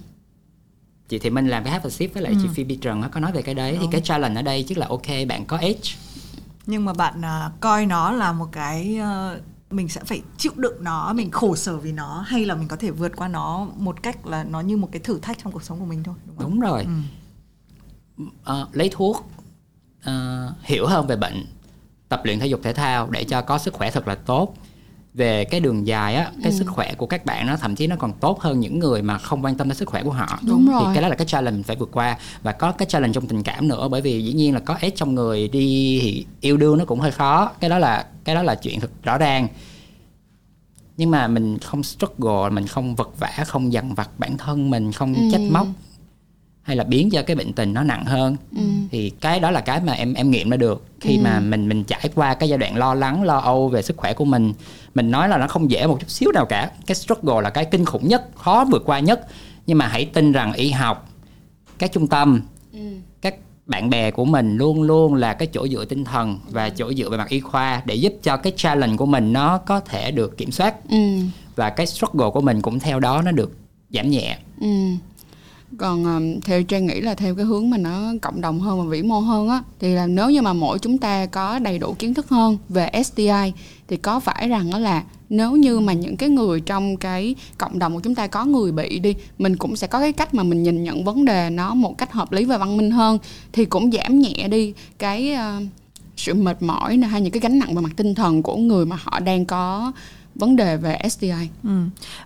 chị 1.09 1.18
thì 1.18 1.30
mình 1.30 1.48
làm 1.48 1.64
cái 1.64 1.72
hát 1.72 1.84
và 1.84 1.90
ship 1.90 2.14
với 2.14 2.22
lại 2.22 2.34
chị 2.42 2.48
Phoebe 2.57 2.74
Trần 2.80 3.02
có 3.12 3.20
nói 3.20 3.32
về 3.32 3.42
cái 3.42 3.54
đấy. 3.54 3.78
Thì 3.80 3.86
cái 3.90 4.00
challenge 4.00 4.40
ở 4.40 4.42
đây 4.42 4.64
tức 4.68 4.78
là 4.78 4.86
ok 4.88 5.07
bạn 5.28 5.44
có 5.46 5.57
H 5.57 5.64
nhưng 6.66 6.84
mà 6.84 6.92
bạn 6.92 7.24
à, 7.24 7.50
coi 7.61 7.86
nó 7.86 8.12
là 8.12 8.32
một 8.32 8.48
cái 8.52 8.96
ờ, 8.96 9.40
mình 9.70 9.88
sẽ 9.88 10.00
phải 10.04 10.22
chịu 10.38 10.52
đựng 10.57 10.84
nó 10.84 11.12
mình 11.12 11.30
khổ 11.30 11.57
sở 11.57 11.76
vì 11.76 11.92
nó 11.92 12.24
hay 12.26 12.44
là 12.44 12.54
mình 12.54 12.68
có 12.68 12.76
thể 12.76 12.90
vượt 12.90 13.16
qua 13.16 13.28
nó 13.28 13.68
một 13.76 14.02
cách 14.02 14.26
là 14.26 14.44
nó 14.44 14.61
như 14.61 14.76
một 14.76 14.88
cái 14.92 15.00
thử 15.00 15.18
thách 15.18 15.38
trong 15.44 15.52
cuộc 15.52 15.62
sống 15.62 15.78
của 15.78 15.84
mình 15.84 16.02
thôi 16.02 16.14
đúng 16.26 16.36
không 16.36 16.50
đúng 16.50 16.61
rồi 16.61 16.86
ờ, 18.44 18.66
lấy 18.72 18.88
thuốc 18.92 19.30
ờ, 20.04 20.52
hiểu 20.62 20.86
hơn 20.86 21.06
về 21.06 21.16
bệnh 21.16 21.44
tập 22.08 22.20
luyện 22.24 22.38
thể 22.38 22.46
dục 22.46 22.60
thể 22.62 22.72
thao 22.72 23.10
để 23.10 23.24
cho 23.24 23.42
có 23.42 23.58
sức 23.58 23.74
khỏe 23.74 23.90
thật 23.90 24.08
là 24.08 24.14
tốt. 24.14 24.54
Về 25.14 25.44
cái 25.44 25.60
đường 25.60 25.86
dài 25.86 26.14
á 26.14 26.30
cái 26.42 26.52
sức 26.52 26.64
khỏe 26.68 26.94
của 26.94 27.06
các 27.06 27.24
bạn 27.24 27.46
nó 27.46 27.56
thậm 27.56 27.76
chí 27.76 27.86
nó 27.86 27.96
còn 27.96 28.12
tốt 28.12 28.40
hơn 28.40 28.60
những 28.60 28.78
người 28.78 29.02
mà 29.02 29.18
không 29.18 29.44
quan 29.44 29.56
tâm 29.56 29.68
đến 29.68 29.76
sức 29.76 29.88
khỏe 29.88 30.02
của 30.02 30.10
họ. 30.10 30.38
Đúng 30.46 30.66
thì 30.66 30.72
rồi. 30.72 30.94
cái 30.94 31.02
đó 31.02 31.08
là 31.08 31.14
cái 31.16 31.26
challenge 31.26 31.56
mình 31.56 31.62
phải 31.62 31.76
vượt 31.76 31.88
qua. 31.92 32.18
Và 32.42 32.52
có 32.52 32.72
cái 32.72 32.86
challenge 32.88 33.12
trong 33.14 33.26
tình 33.26 33.42
cảm 33.42 33.68
nữa 33.68 33.88
bởi 33.88 34.00
vì 34.00 34.24
dĩ 34.24 34.32
nhiên 34.32 34.54
là 34.54 34.60
có 34.60 34.74
ép 34.80 34.92
trong 34.96 35.14
người 35.14 35.48
đi 35.48 35.98
thì 36.02 36.26
yêu 36.40 36.56
đương 36.56 36.78
nó 36.78 36.84
cũng 36.84 37.00
hơi 37.00 37.10
khó. 37.10 37.50
Cái 37.60 37.70
đó 37.70 37.78
là 37.78 38.06
cái 38.24 38.34
đó 38.34 38.42
là 38.42 38.54
chuyện 38.54 38.80
thật 38.80 38.90
rõ 39.02 39.18
ràng. 39.18 39.48
Nhưng 40.96 41.10
mà 41.10 41.26
mình 41.28 41.58
không 41.58 41.82
struggle 41.82 42.50
mình 42.50 42.66
không 42.66 42.94
vật 42.94 43.10
vã 43.18 43.30
không 43.46 43.72
dằn 43.72 43.94
vặt 43.94 44.10
bản 44.18 44.38
thân 44.38 44.70
mình 44.70 44.92
không 44.92 45.14
Ừ. 45.14 45.20
trách 45.32 45.40
móc 45.50 45.66
hay 46.70 46.76
là 46.76 46.84
biến 46.84 47.10
cho 47.10 47.22
cái 47.22 47.36
bệnh 47.36 47.52
tình 47.52 47.74
nó 47.74 47.82
nặng 47.82 48.04
hơn. 48.04 48.36
Ừ. 48.56 48.62
thì 48.90 49.10
cái 49.10 49.40
đó 49.40 49.50
là 49.50 49.60
cái 49.60 49.80
mà 49.80 49.92
em 49.92 50.14
em 50.14 50.30
nghiệm 50.30 50.50
ra 50.50 50.56
được. 50.56 50.84
Khi 51.00 51.18
mà 51.18 51.40
mình 51.40 51.68
mình 51.68 51.84
trải 51.84 52.10
qua 52.14 52.34
cái 52.34 52.48
giai 52.48 52.58
đoạn 52.58 52.76
lo 52.76 52.94
lắng 52.94 53.22
lo 53.22 53.38
âu 53.38 53.68
về 53.68 53.82
sức 53.82 53.96
khỏe 53.96 54.14
của 54.14 54.24
mình 54.24 54.52
mình 54.94 55.10
nói 55.10 55.28
là 55.28 55.38
nó 55.38 55.48
không 55.48 55.70
dễ 55.70 55.86
một 55.86 56.00
chút 56.00 56.10
xíu 56.10 56.32
nào 56.32 56.46
cả. 56.46 56.70
Cái 56.86 56.94
struggle 56.94 57.40
là 57.40 57.50
cái 57.50 57.64
kinh 57.64 57.84
khủng 57.84 58.08
nhất 58.08 58.28
khó 58.34 58.64
vượt 58.70 58.82
qua 58.86 59.00
nhất. 59.00 59.26
Nhưng 59.66 59.78
mà 59.78 59.86
hãy 59.86 60.04
tin 60.04 60.32
rằng 60.32 60.52
y 60.52 60.70
học 60.70 61.08
các 61.78 61.92
trung 61.92 62.06
tâm 62.06 62.42
các 63.20 63.34
bạn 63.66 63.90
bè 63.90 64.10
của 64.10 64.24
mình 64.24 64.56
luôn 64.56 64.82
luôn 64.82 65.14
là 65.14 65.34
cái 65.34 65.48
chỗ 65.52 65.68
dựa 65.68 65.84
tinh 65.84 66.04
thần 66.04 66.38
và 66.50 66.68
chỗ 66.70 66.92
dựa 66.92 67.10
về 67.10 67.16
mặt 67.16 67.28
y 67.28 67.40
khoa 67.40 67.82
để 67.84 67.94
giúp 67.94 68.12
cho 68.22 68.36
cái 68.36 68.52
challenge 68.56 68.96
của 68.96 69.06
mình 69.06 69.32
nó 69.32 69.58
có 69.58 69.80
thể 69.80 70.10
được 70.10 70.36
kiểm 70.36 70.50
soát. 70.50 70.74
Ừ. 70.90 70.96
và 71.56 71.70
cái 71.70 71.86
struggle 71.86 72.30
của 72.34 72.40
mình 72.40 72.62
cũng 72.62 72.78
theo 72.80 73.00
đó 73.00 73.22
nó 73.22 73.32
được 73.32 73.56
giảm 73.90 74.10
nhẹ. 74.10 74.38
Ừ. 74.60 74.66
Còn 75.78 76.04
um, 76.04 76.40
theo 76.40 76.62
Trang 76.62 76.86
nghĩ 76.86 77.00
là 77.00 77.14
theo 77.14 77.34
cái 77.34 77.44
hướng 77.44 77.70
mà 77.70 77.76
nó 77.76 78.12
cộng 78.22 78.40
đồng 78.40 78.60
hơn 78.60 78.78
và 78.78 78.84
vĩ 78.90 79.02
mô 79.02 79.20
hơn 79.20 79.48
á 79.48 79.62
thì 79.78 79.94
là 79.94 80.06
nếu 80.06 80.30
như 80.30 80.42
mà 80.42 80.52
mỗi 80.52 80.78
chúng 80.78 80.98
ta 80.98 81.26
có 81.26 81.58
đầy 81.58 81.78
đủ 81.78 81.94
kiến 81.98 82.14
thức 82.14 82.28
hơn 82.28 82.58
về 82.68 82.90
STI 83.04 83.52
thì 83.88 83.96
có 83.96 84.20
phải 84.20 84.48
rằng 84.48 84.70
đó 84.70 84.78
là 84.78 85.02
nếu 85.30 85.56
như 85.56 85.80
mà 85.80 85.92
những 85.92 86.16
cái 86.16 86.28
người 86.28 86.60
trong 86.60 86.96
cái 86.96 87.34
cộng 87.58 87.78
đồng 87.78 87.94
của 87.94 88.00
chúng 88.00 88.14
ta 88.14 88.26
có 88.26 88.44
người 88.44 88.72
bị 88.72 88.98
đi 88.98 89.14
mình 89.38 89.56
cũng 89.56 89.76
sẽ 89.76 89.86
có 89.86 90.00
cái 90.00 90.12
cách 90.12 90.34
mà 90.34 90.42
mình 90.42 90.62
nhìn 90.62 90.84
nhận 90.84 91.04
vấn 91.04 91.24
đề 91.24 91.50
nó 91.50 91.74
một 91.74 91.98
cách 91.98 92.12
hợp 92.12 92.32
lý 92.32 92.44
và 92.44 92.58
văn 92.58 92.76
minh 92.76 92.90
hơn 92.90 93.18
thì 93.52 93.64
cũng 93.64 93.92
giảm 93.92 94.18
nhẹ 94.18 94.48
đi 94.48 94.74
cái 94.98 95.34
uh, 95.34 95.64
sự 96.16 96.34
mệt 96.34 96.62
mỏi 96.62 96.96
hay 96.96 97.20
những 97.20 97.32
cái 97.32 97.40
gánh 97.40 97.58
nặng 97.58 97.74
về 97.74 97.80
mặt 97.82 97.92
tinh 97.96 98.14
thần 98.14 98.42
của 98.42 98.56
người 98.56 98.86
mà 98.86 98.96
họ 99.02 99.20
đang 99.20 99.44
có 99.44 99.92
vấn 100.41 100.57
đề 100.57 100.76
về 100.76 100.99
STI. 101.11 101.30
Ừ. 101.64 101.70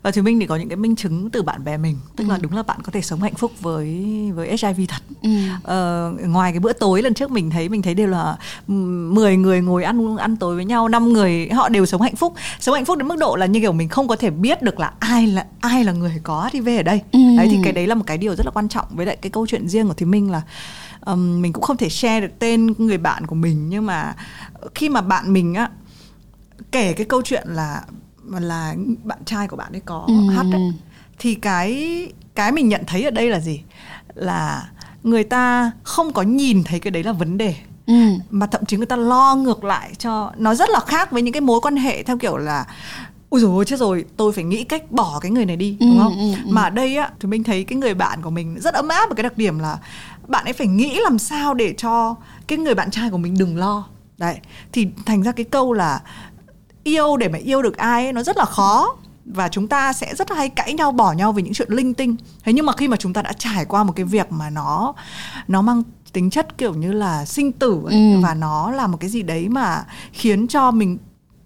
Và 0.03 0.11
thì 0.11 0.23
Minh 0.23 0.41
thì 0.41 0.47
có 0.47 0.57
những 0.57 0.69
cái 0.69 0.77
minh 0.77 0.97
chứng 0.97 1.31
từ 1.31 1.43
bạn 1.43 1.65
bè 1.65 1.77
mình 1.77 1.97
Tức 2.17 2.29
là 2.29 2.39
đúng 2.43 2.53
là 2.57 2.63
bạn 2.63 2.79
có 2.83 2.93
thể 2.93 3.03
sống 3.03 3.21
hạnh 3.23 3.35
phúc 3.35 3.53
với 3.61 4.05
với 4.35 4.49
HIV 4.63 4.81
thật 4.89 5.03
Ừ. 5.23 5.31
ờ, 5.63 6.13
Ngoài 6.27 6.53
cái 6.53 6.61
bữa 6.61 6.73
tối 6.73 7.03
lần 7.03 7.15
trước 7.15 7.31
mình 7.31 7.51
thấy 7.51 7.69
Mình 7.69 7.83
thấy 7.83 7.95
đều 7.95 8.07
là 8.07 8.37
ừm, 8.69 9.15
10 9.15 9.37
người 9.37 9.61
ngồi 9.61 9.85
ăn 9.85 10.17
ăn 10.17 10.37
tối 10.37 10.55
với 10.57 10.65
nhau 10.65 10.89
năm 10.89 11.13
người 11.13 11.49
họ 11.49 11.69
đều 11.69 11.87
sống 11.87 12.03
hạnh 12.03 12.17
phúc 12.17 12.35
Sống 12.61 12.75
hạnh 12.75 12.85
phúc 12.85 12.99
đến 12.99 13.09
mức 13.09 13.17
độ 13.19 13.37
là 13.37 13.47
như 13.47 13.61
kiểu 13.61 13.73
mình 13.73 13.89
không 13.89 14.09
có 14.09 14.17
thể 14.17 14.31
biết 14.31 14.63
được 14.63 14.81
là 14.81 14.93
ai 14.99 15.27
là 15.27 15.47
ai 15.61 15.85
là 15.85 15.93
người 15.93 16.21
có 16.23 16.49
HIV 16.53 16.69
ở 16.79 16.83
đây 16.83 17.01
Ừ. 17.13 17.19
Đấy 17.39 17.49
thì 17.51 17.59
cái 17.65 17.73
đấy 17.73 17.87
là 17.87 17.95
một 17.95 18.05
cái 18.07 18.19
điều 18.19 18.35
rất 18.37 18.47
là 18.47 18.51
quan 18.51 18.69
trọng 18.69 18.87
Với 18.91 19.07
lại 19.07 19.17
cái 19.17 19.31
câu 19.31 19.47
chuyện 19.47 19.69
riêng 19.69 19.89
của 19.89 19.95
Thùy 19.95 20.07
Minh 20.07 20.31
là 20.31 20.43
ừm, 21.01 21.43
Mình 21.43 21.53
cũng 21.53 21.63
không 21.65 21.77
thể 21.77 21.89
share 21.89 22.21
được 22.21 22.33
tên 22.39 22.75
người 22.79 22.99
bạn 22.99 23.27
của 23.27 23.35
mình 23.35 23.69
Nhưng 23.69 23.87
mà 23.87 24.15
khi 24.75 24.89
mà 24.89 25.01
bạn 25.01 25.33
mình 25.33 25.55
á 25.55 25.69
kể 26.73 26.93
cái 26.93 27.07
câu 27.07 27.23
chuyện 27.23 27.49
là 27.49 27.83
là 28.31 28.75
bạn 29.05 29.19
trai 29.25 29.49
của 29.49 29.57
bạn 29.57 29.73
ấy 29.73 29.81
có 29.85 30.05
Ừ. 30.07 30.35
hát 30.35 30.47
ấy, 30.51 30.61
thì 31.19 31.35
cái 31.35 32.07
cái 32.35 32.53
mình 32.53 32.69
nhận 32.69 32.83
thấy 32.87 33.03
ở 33.05 33.11
đây 33.11 33.31
là 33.31 33.41
gì 33.41 33.61
là 34.15 34.69
người 35.03 35.25
ta 35.25 35.71
không 35.83 36.13
có 36.13 36.23
nhìn 36.23 36.65
thấy 36.65 36.81
cái 36.81 36.91
đấy 36.91 37.03
là 37.03 37.13
vấn 37.13 37.39
đề 37.39 37.55
Ừ. 37.87 37.95
mà 38.31 38.47
thậm 38.47 38.65
chí 38.65 38.77
người 38.77 38.87
ta 38.87 38.97
lo 38.97 39.35
ngược 39.37 39.65
lại 39.65 39.93
cho 39.99 40.33
nó 40.37 40.55
rất 40.55 40.71
là 40.71 40.81
khác 40.81 41.11
với 41.11 41.23
những 41.23 41.33
cái 41.33 41.41
mối 41.41 41.61
quan 41.61 41.77
hệ 41.77 42.03
theo 42.03 42.19
kiểu 42.19 42.37
là 42.37 42.67
ui 43.31 43.41
dồi 43.41 43.51
ôi 43.51 43.65
chết 43.65 43.79
rồi 43.79 44.05
tôi 44.17 44.33
phải 44.33 44.45
nghĩ 44.45 44.65
cách 44.65 44.91
bỏ 44.93 45.19
cái 45.21 45.31
người 45.31 45.47
này 45.47 45.57
đi 45.57 45.77
đúng 45.81 45.99
Ừ, 45.99 46.03
không 46.03 46.19
ừ, 46.19 46.31
ừ. 46.45 46.51
mà 46.53 46.63
ở 46.63 46.71
đây 46.71 46.97
á 46.97 47.11
thì 47.21 47.29
mình 47.29 47.45
thấy 47.45 47.65
cái 47.65 47.77
người 47.79 47.95
bạn 47.95 48.23
của 48.23 48.31
mình 48.31 48.57
rất 48.61 48.75
ấm 48.75 48.89
áp 48.89 49.09
một 49.09 49.15
cái 49.17 49.23
đặc 49.23 49.39
điểm 49.39 49.59
là 49.59 49.79
bạn 50.29 50.45
ấy 50.45 50.53
phải 50.53 50.67
nghĩ 50.67 50.99
làm 51.03 51.19
sao 51.19 51.55
để 51.55 51.75
cho 51.79 52.15
cái 52.47 52.59
người 52.59 52.75
bạn 52.75 52.91
trai 52.91 53.11
của 53.11 53.19
mình 53.19 53.39
đừng 53.39 53.57
lo 53.57 53.85
đấy 54.19 54.37
thì 54.73 54.89
thành 55.07 55.23
ra 55.23 55.33
cái 55.33 55.45
câu 55.45 55.73
là 55.73 56.01
yêu 56.85 57.17
để 57.17 57.29
mà 57.29 57.39
yêu 57.39 57.63
được 57.63 57.77
ai 57.77 58.05
ấy, 58.05 58.13
nó 58.13 58.23
rất 58.23 58.37
là 58.37 58.45
khó 58.45 58.97
và 59.27 59.49
chúng 59.49 59.69
ta 59.69 59.93
sẽ 59.93 60.15
rất 60.15 60.31
hay 60.31 60.49
cãi 60.49 60.73
nhau 60.75 60.93
bỏ 60.93 61.13
nhau 61.13 61.33
vì 61.33 61.43
những 61.43 61.53
chuyện 61.55 61.73
linh 61.73 61.95
tinh 61.95 62.17
thế 62.45 62.53
nhưng 62.53 62.67
mà 62.67 62.73
khi 62.73 62.89
mà 62.89 62.97
chúng 62.97 63.13
ta 63.13 63.23
đã 63.23 63.33
trải 63.33 63.65
qua 63.65 63.85
một 63.85 63.93
cái 63.97 64.05
việc 64.05 64.33
mà 64.33 64.51
nó 64.51 64.95
nó 65.49 65.63
mang 65.63 65.83
tính 66.13 66.31
chất 66.31 66.59
kiểu 66.59 66.75
như 66.75 66.93
là 66.93 67.25
sinh 67.25 67.53
tử 67.53 67.81
ấy, 67.87 67.95
Ừ. 68.15 68.21
và 68.23 68.35
nó 68.35 68.71
là 68.71 68.87
một 68.87 68.97
cái 69.01 69.11
gì 69.11 69.23
đấy 69.23 69.49
mà 69.49 69.85
khiến 70.13 70.47
cho 70.49 70.71
mình 70.71 70.99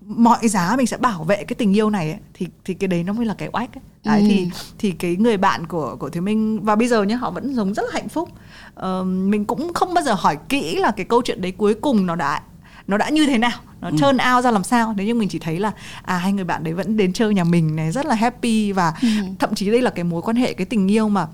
mọi 0.06 0.48
giá 0.48 0.74
mình 0.76 0.86
sẽ 0.86 0.96
bảo 0.96 1.24
vệ 1.24 1.36
cái 1.44 1.54
tình 1.54 1.76
yêu 1.76 1.90
này 1.90 2.10
ấy, 2.10 2.20
thì 2.34 2.46
thì 2.64 2.74
cái 2.74 2.88
đấy 2.88 3.02
nó 3.04 3.12
mới 3.12 3.26
là 3.26 3.34
cái 3.34 3.48
oách 3.52 3.74
ấy. 3.74 3.82
Đấy, 4.04 4.20
Ừ. 4.20 4.26
thì 4.28 4.50
thì 4.78 4.90
cái 4.90 5.16
người 5.16 5.36
bạn 5.36 5.66
của 5.66 5.96
của 5.98 6.08
Thúy 6.10 6.20
Minh 6.20 6.60
và 6.64 6.76
bây 6.76 6.88
giờ 6.88 7.02
nhá 7.02 7.16
họ 7.16 7.30
vẫn 7.30 7.56
sống 7.56 7.74
rất 7.74 7.82
là 7.82 7.90
hạnh 7.92 8.08
phúc 8.08 8.28
Ờ, 8.74 9.04
mình 9.04 9.44
cũng 9.44 9.72
không 9.74 9.94
bao 9.94 10.04
giờ 10.04 10.12
hỏi 10.14 10.36
kỹ 10.48 10.76
là 10.78 10.90
cái 10.90 11.06
câu 11.06 11.22
chuyện 11.24 11.40
đấy 11.40 11.52
cuối 11.52 11.74
cùng 11.74 12.06
nó 12.06 12.14
đã 12.16 12.40
nó 12.88 12.96
đã 12.98 13.08
như 13.08 13.26
thế 13.26 13.38
nào? 13.38 13.58
Nó 13.80 13.90
trơn 13.98 14.16
ao 14.16 14.42
ra 14.42 14.50
làm 14.50 14.64
sao? 14.64 14.94
Thế 14.98 15.04
nhưng 15.04 15.18
mình 15.18 15.28
chỉ 15.28 15.38
thấy 15.38 15.58
là 15.60 15.72
à 16.02 16.18
hai 16.18 16.32
người 16.32 16.44
bạn 16.44 16.64
đấy 16.64 16.74
vẫn 16.74 16.96
đến 16.96 17.12
chơi 17.12 17.34
nhà 17.34 17.44
mình 17.44 17.76
này 17.76 17.92
rất 17.92 18.06
là 18.06 18.14
happy 18.14 18.72
và 18.72 18.94
thậm 19.38 19.54
chí 19.54 19.70
đây 19.70 19.82
là 19.82 19.90
cái 19.90 20.04
mối 20.04 20.22
quan 20.22 20.36
hệ 20.36 20.52
cái 20.52 20.64
tình 20.64 20.90
yêu 20.90 21.08
mà 21.08 21.26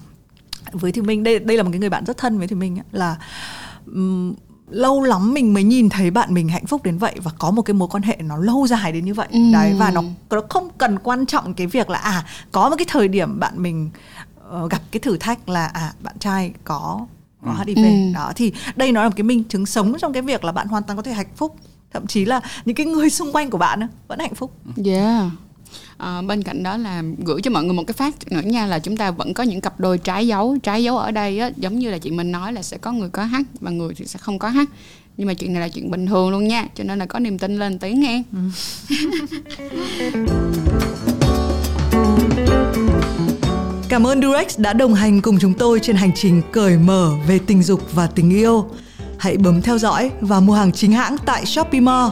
với 0.72 0.92
thì 0.92 1.00
minh 1.00 1.22
đây 1.22 1.38
đây 1.38 1.56
là 1.56 1.62
một 1.62 1.70
cái 1.72 1.80
người 1.80 1.90
bạn 1.90 2.04
rất 2.04 2.16
thân 2.16 2.38
với 2.38 2.46
thì 2.48 2.56
minh 2.56 2.78
là 2.92 3.16
ừm, 3.86 4.34
lâu 4.70 5.02
lắm 5.02 5.34
mình 5.34 5.54
mới 5.54 5.62
nhìn 5.62 5.88
thấy 5.88 6.10
bạn 6.10 6.34
mình 6.34 6.48
hạnh 6.48 6.66
phúc 6.66 6.82
đến 6.82 6.98
vậy 6.98 7.14
và 7.22 7.30
có 7.38 7.50
một 7.50 7.62
cái 7.62 7.74
mối 7.74 7.88
quan 7.88 8.02
hệ 8.02 8.16
nó 8.20 8.36
lâu 8.36 8.66
dài 8.66 8.92
đến 8.92 9.04
như 9.04 9.14
vậy. 9.14 9.28
Ừ. 9.30 9.38
đấy 9.52 9.74
và 9.78 9.90
nó 9.90 10.02
nó 10.30 10.42
không 10.48 10.68
cần 10.78 10.98
quan 10.98 11.26
trọng 11.26 11.54
cái 11.54 11.66
việc 11.66 11.90
là 11.90 11.98
à 11.98 12.24
có 12.52 12.68
một 12.70 12.76
cái 12.78 12.86
thời 12.88 13.08
điểm 13.08 13.40
bạn 13.40 13.62
mình 13.62 13.90
ờ, 14.50 14.68
gặp 14.68 14.82
cái 14.90 15.00
thử 15.00 15.16
thách 15.16 15.48
là 15.48 15.66
à 15.66 15.92
bạn 16.00 16.18
trai 16.18 16.52
có 16.64 17.06
có 17.44 17.54
HIV 17.66 17.78
Ừ. 17.78 18.12
đó 18.14 18.32
thì 18.36 18.52
đây 18.76 18.92
nó 18.92 19.02
là 19.02 19.08
một 19.08 19.14
cái 19.16 19.22
minh 19.24 19.44
chứng 19.44 19.66
sống 19.66 19.94
trong 20.00 20.12
cái 20.12 20.22
việc 20.22 20.44
là 20.44 20.52
bạn 20.52 20.66
hoàn 20.68 20.82
toàn 20.82 20.96
có 20.96 21.02
thể 21.02 21.12
hạnh 21.12 21.26
phúc. 21.36 21.56
Thậm 21.92 22.06
chí 22.06 22.24
là 22.24 22.40
những 22.64 22.76
cái 22.76 22.86
người 22.86 23.10
xung 23.10 23.32
quanh 23.32 23.50
của 23.50 23.58
bạn 23.58 23.80
vẫn 24.08 24.18
hạnh 24.18 24.34
phúc. 24.34 24.52
Yeah. 24.84 25.24
À, 25.96 26.22
bên 26.22 26.42
cạnh 26.42 26.62
đó 26.62 26.76
là 26.76 27.02
gửi 27.24 27.42
cho 27.42 27.50
mọi 27.50 27.64
người 27.64 27.72
một 27.74 27.82
cái 27.86 27.94
phát 27.94 28.32
nữa 28.32 28.40
nha 28.44 28.66
là 28.66 28.78
chúng 28.78 28.96
ta 28.96 29.10
vẫn 29.10 29.34
có 29.34 29.42
những 29.42 29.60
cặp 29.60 29.80
đôi 29.80 29.98
trái 29.98 30.26
dấu. 30.26 30.56
Trái 30.62 30.84
dấu 30.84 30.98
ở 30.98 31.10
đây 31.10 31.38
á, 31.38 31.50
giống 31.56 31.78
như 31.78 31.90
là 31.90 31.98
chị 31.98 32.10
mình 32.10 32.32
nói 32.32 32.52
là 32.52 32.62
sẽ 32.62 32.78
có 32.78 32.92
người 32.92 33.08
có 33.08 33.24
hát 33.24 33.42
và 33.60 33.70
người 33.70 33.94
thì 33.96 34.04
sẽ 34.06 34.18
không 34.18 34.38
có 34.38 34.48
hát 34.48 34.68
nhưng 35.16 35.26
mà 35.26 35.34
chuyện 35.34 35.52
này 35.52 35.60
là 35.60 35.68
chuyện 35.68 35.90
bình 35.90 36.06
thường 36.06 36.30
luôn 36.30 36.48
nha 36.48 36.66
cho 36.74 36.84
nên 36.84 36.98
là 36.98 37.06
có 37.06 37.18
niềm 37.18 37.38
tin 37.38 37.58
lên 37.58 37.78
tiếng 37.78 38.00
nghe 38.00 38.22
Cảm 43.94 44.06
ơn 44.06 44.22
Durex 44.22 44.58
đã 44.58 44.72
đồng 44.72 44.94
hành 44.94 45.22
cùng 45.22 45.38
chúng 45.40 45.54
tôi 45.54 45.80
trên 45.80 45.96
hành 45.96 46.10
trình 46.14 46.42
cởi 46.52 46.78
mở 46.78 47.10
về 47.26 47.38
tình 47.46 47.62
dục 47.62 47.80
và 47.92 48.06
tình 48.06 48.30
yêu. 48.30 48.66
Hãy 49.18 49.36
bấm 49.36 49.62
theo 49.62 49.78
dõi 49.78 50.10
và 50.20 50.40
mua 50.40 50.52
hàng 50.52 50.72
chính 50.72 50.92
hãng 50.92 51.16
tại 51.26 51.46
Shopee 51.46 51.80
Mall. 51.80 52.08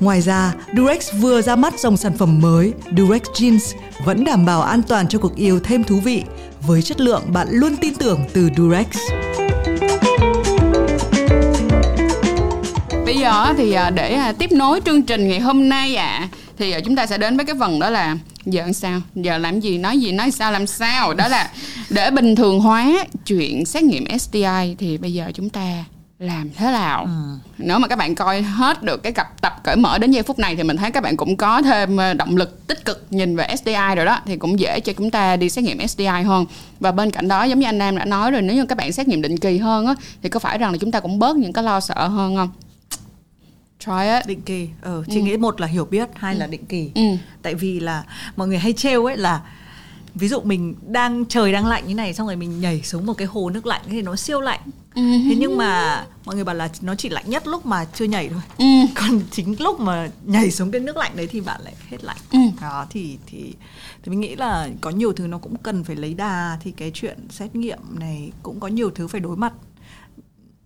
Ngoài 0.00 0.20
ra, 0.20 0.54
Durex 0.76 1.10
vừa 1.20 1.42
ra 1.42 1.56
mắt 1.56 1.80
dòng 1.80 1.96
sản 1.96 2.12
phẩm 2.18 2.40
mới 2.40 2.72
Durex 2.96 3.22
Jeans 3.22 3.74
vẫn 4.04 4.24
đảm 4.24 4.44
bảo 4.44 4.62
an 4.62 4.82
toàn 4.82 5.08
cho 5.08 5.18
cuộc 5.18 5.36
yêu 5.36 5.60
thêm 5.60 5.84
thú 5.84 6.00
vị 6.04 6.22
với 6.66 6.82
chất 6.82 7.00
lượng 7.00 7.22
bạn 7.32 7.48
luôn 7.50 7.76
tin 7.76 7.94
tưởng 7.94 8.20
từ 8.32 8.48
Durex. 8.56 8.86
bây 13.06 13.16
giờ 13.16 13.54
thì 13.56 13.72
à, 13.72 13.90
để 13.90 14.14
à, 14.14 14.32
tiếp 14.38 14.52
nối 14.52 14.80
chương 14.84 15.02
trình 15.02 15.28
ngày 15.28 15.40
hôm 15.40 15.68
nay 15.68 15.96
ạ 15.96 16.28
thì 16.58 16.70
à, 16.70 16.80
chúng 16.84 16.96
ta 16.96 17.06
sẽ 17.06 17.18
đến 17.18 17.36
với 17.36 17.46
cái 17.46 17.56
phần 17.60 17.78
đó 17.78 17.90
là 17.90 18.16
giờ 18.46 18.62
làm 18.62 18.72
sao? 18.72 19.00
Giờ 19.14 19.38
làm 19.38 19.60
gì? 19.60 19.78
Nói 19.78 19.98
gì? 19.98 20.12
Nói 20.12 20.30
sao? 20.30 20.52
Làm 20.52 20.66
sao? 20.66 21.14
Đó 21.14 21.28
là 21.28 21.50
để 21.90 22.10
bình 22.10 22.36
thường 22.36 22.60
hóa 22.60 23.04
chuyện 23.26 23.66
xét 23.66 23.82
nghiệm 23.82 24.18
STI 24.18 24.76
thì 24.78 24.98
bây 24.98 25.12
giờ 25.12 25.30
chúng 25.34 25.50
ta 25.50 25.84
làm 26.18 26.50
thế 26.56 26.66
nào? 26.66 27.08
Nếu 27.58 27.78
mà 27.78 27.88
các 27.88 27.96
bạn 27.96 28.14
coi 28.14 28.42
hết 28.42 28.82
được 28.82 29.02
cái 29.02 29.12
cặp 29.12 29.40
tập 29.40 29.60
cởi 29.64 29.76
mở 29.76 29.98
đến 29.98 30.10
giây 30.10 30.22
phút 30.22 30.38
này 30.38 30.56
thì 30.56 30.62
mình 30.62 30.76
thấy 30.76 30.90
các 30.90 31.02
bạn 31.02 31.16
cũng 31.16 31.36
có 31.36 31.62
thêm 31.62 31.96
ờ, 31.96 32.14
động 32.14 32.36
lực 32.36 32.66
tích 32.66 32.84
cực 32.84 33.06
nhìn 33.10 33.36
về 33.36 33.48
STI 33.56 33.94
rồi 33.96 34.06
đó 34.06 34.20
thì 34.26 34.36
cũng 34.36 34.60
dễ 34.60 34.80
cho 34.80 34.92
chúng 34.92 35.10
ta 35.10 35.36
đi 35.36 35.50
xét 35.50 35.64
nghiệm 35.64 35.88
STI 35.88 36.06
hơn. 36.06 36.46
Và 36.80 36.92
bên 36.92 37.10
cạnh 37.10 37.28
đó 37.28 37.44
giống 37.44 37.58
như 37.58 37.66
anh 37.66 37.78
Nam 37.78 37.98
đã 37.98 38.04
nói 38.04 38.30
rồi 38.30 38.42
nếu 38.42 38.56
như 38.56 38.66
các 38.66 38.78
bạn 38.78 38.92
xét 38.92 39.08
nghiệm 39.08 39.22
định 39.22 39.38
kỳ 39.38 39.58
hơn 39.58 39.86
á 39.86 39.94
thì 40.22 40.28
có 40.28 40.40
phải 40.40 40.58
rằng 40.58 40.72
là 40.72 40.78
chúng 40.78 40.90
ta 40.90 41.00
cũng 41.00 41.18
bớt 41.18 41.36
những 41.36 41.52
cái 41.52 41.64
lo 41.64 41.80
sợ 41.80 42.08
hơn 42.08 42.36
không 42.36 42.50
try 43.86 44.14
it. 44.16 44.26
Định 44.26 44.42
kỳ. 44.42 44.68
Ờ 44.82 45.04
chị 45.10 45.22
nghĩ 45.22 45.36
một 45.36 45.60
là 45.60 45.66
hiểu 45.66 45.84
biết 45.84 46.08
hai 46.14 46.34
là 46.34 46.46
định 46.46 46.64
kỳ. 46.66 46.90
Ừ. 46.94 47.02
tại 47.42 47.54
vì 47.54 47.80
là 47.80 48.04
mọi 48.36 48.48
người 48.48 48.58
hay 48.58 48.72
trêu 48.72 49.04
ấy 49.04 49.16
là 49.16 49.40
ví 50.14 50.28
dụ 50.28 50.40
mình 50.40 50.74
đang 50.86 51.24
trời 51.28 51.52
đang 51.52 51.66
lạnh 51.66 51.86
như 51.86 51.94
này 51.94 52.14
xong 52.14 52.26
rồi 52.26 52.36
mình 52.36 52.60
nhảy 52.60 52.82
xuống 52.82 53.06
một 53.06 53.14
cái 53.14 53.26
hồ 53.26 53.50
nước 53.50 53.66
lạnh 53.66 53.82
thì 53.88 54.02
nó 54.02 54.16
siêu 54.16 54.40
lạnh. 54.40 54.60
Ừ. 54.94 55.02
thế 55.02 55.34
nhưng 55.38 55.56
mà 55.56 56.04
mọi 56.24 56.34
người 56.34 56.44
bảo 56.44 56.54
là 56.54 56.68
nó 56.80 56.94
chỉ 56.94 57.08
lạnh 57.08 57.24
nhất 57.30 57.46
lúc 57.46 57.66
mà 57.66 57.84
chưa 57.94 58.04
nhảy 58.04 58.28
thôi. 58.28 58.40
Ừ. 58.58 58.64
còn 58.94 59.20
chính 59.30 59.56
lúc 59.58 59.80
mà 59.80 60.10
nhảy 60.24 60.50
xuống 60.50 60.70
cái 60.70 60.80
nước 60.80 60.96
lạnh 60.96 61.12
đấy 61.16 61.26
thì 61.26 61.40
bạn 61.40 61.60
lại 61.64 61.74
hết 61.90 62.04
lạnh. 62.04 62.16
Ừ. 62.32 62.38
đó 62.60 62.86
thì 62.90 63.18
thì 63.26 63.54
thì 64.02 64.10
mình 64.10 64.20
nghĩ 64.20 64.36
là 64.36 64.68
có 64.80 64.90
nhiều 64.90 65.12
thứ 65.12 65.26
nó 65.26 65.38
cũng 65.38 65.56
cần 65.56 65.84
phải 65.84 65.96
lấy 65.96 66.14
đà 66.14 66.58
thì 66.62 66.70
cái 66.70 66.90
chuyện 66.94 67.18
xét 67.30 67.54
nghiệm 67.56 67.78
này 67.98 68.32
cũng 68.42 68.60
có 68.60 68.68
nhiều 68.68 68.90
thứ 68.90 69.08
phải 69.08 69.20
đối 69.20 69.36
mặt 69.36 69.52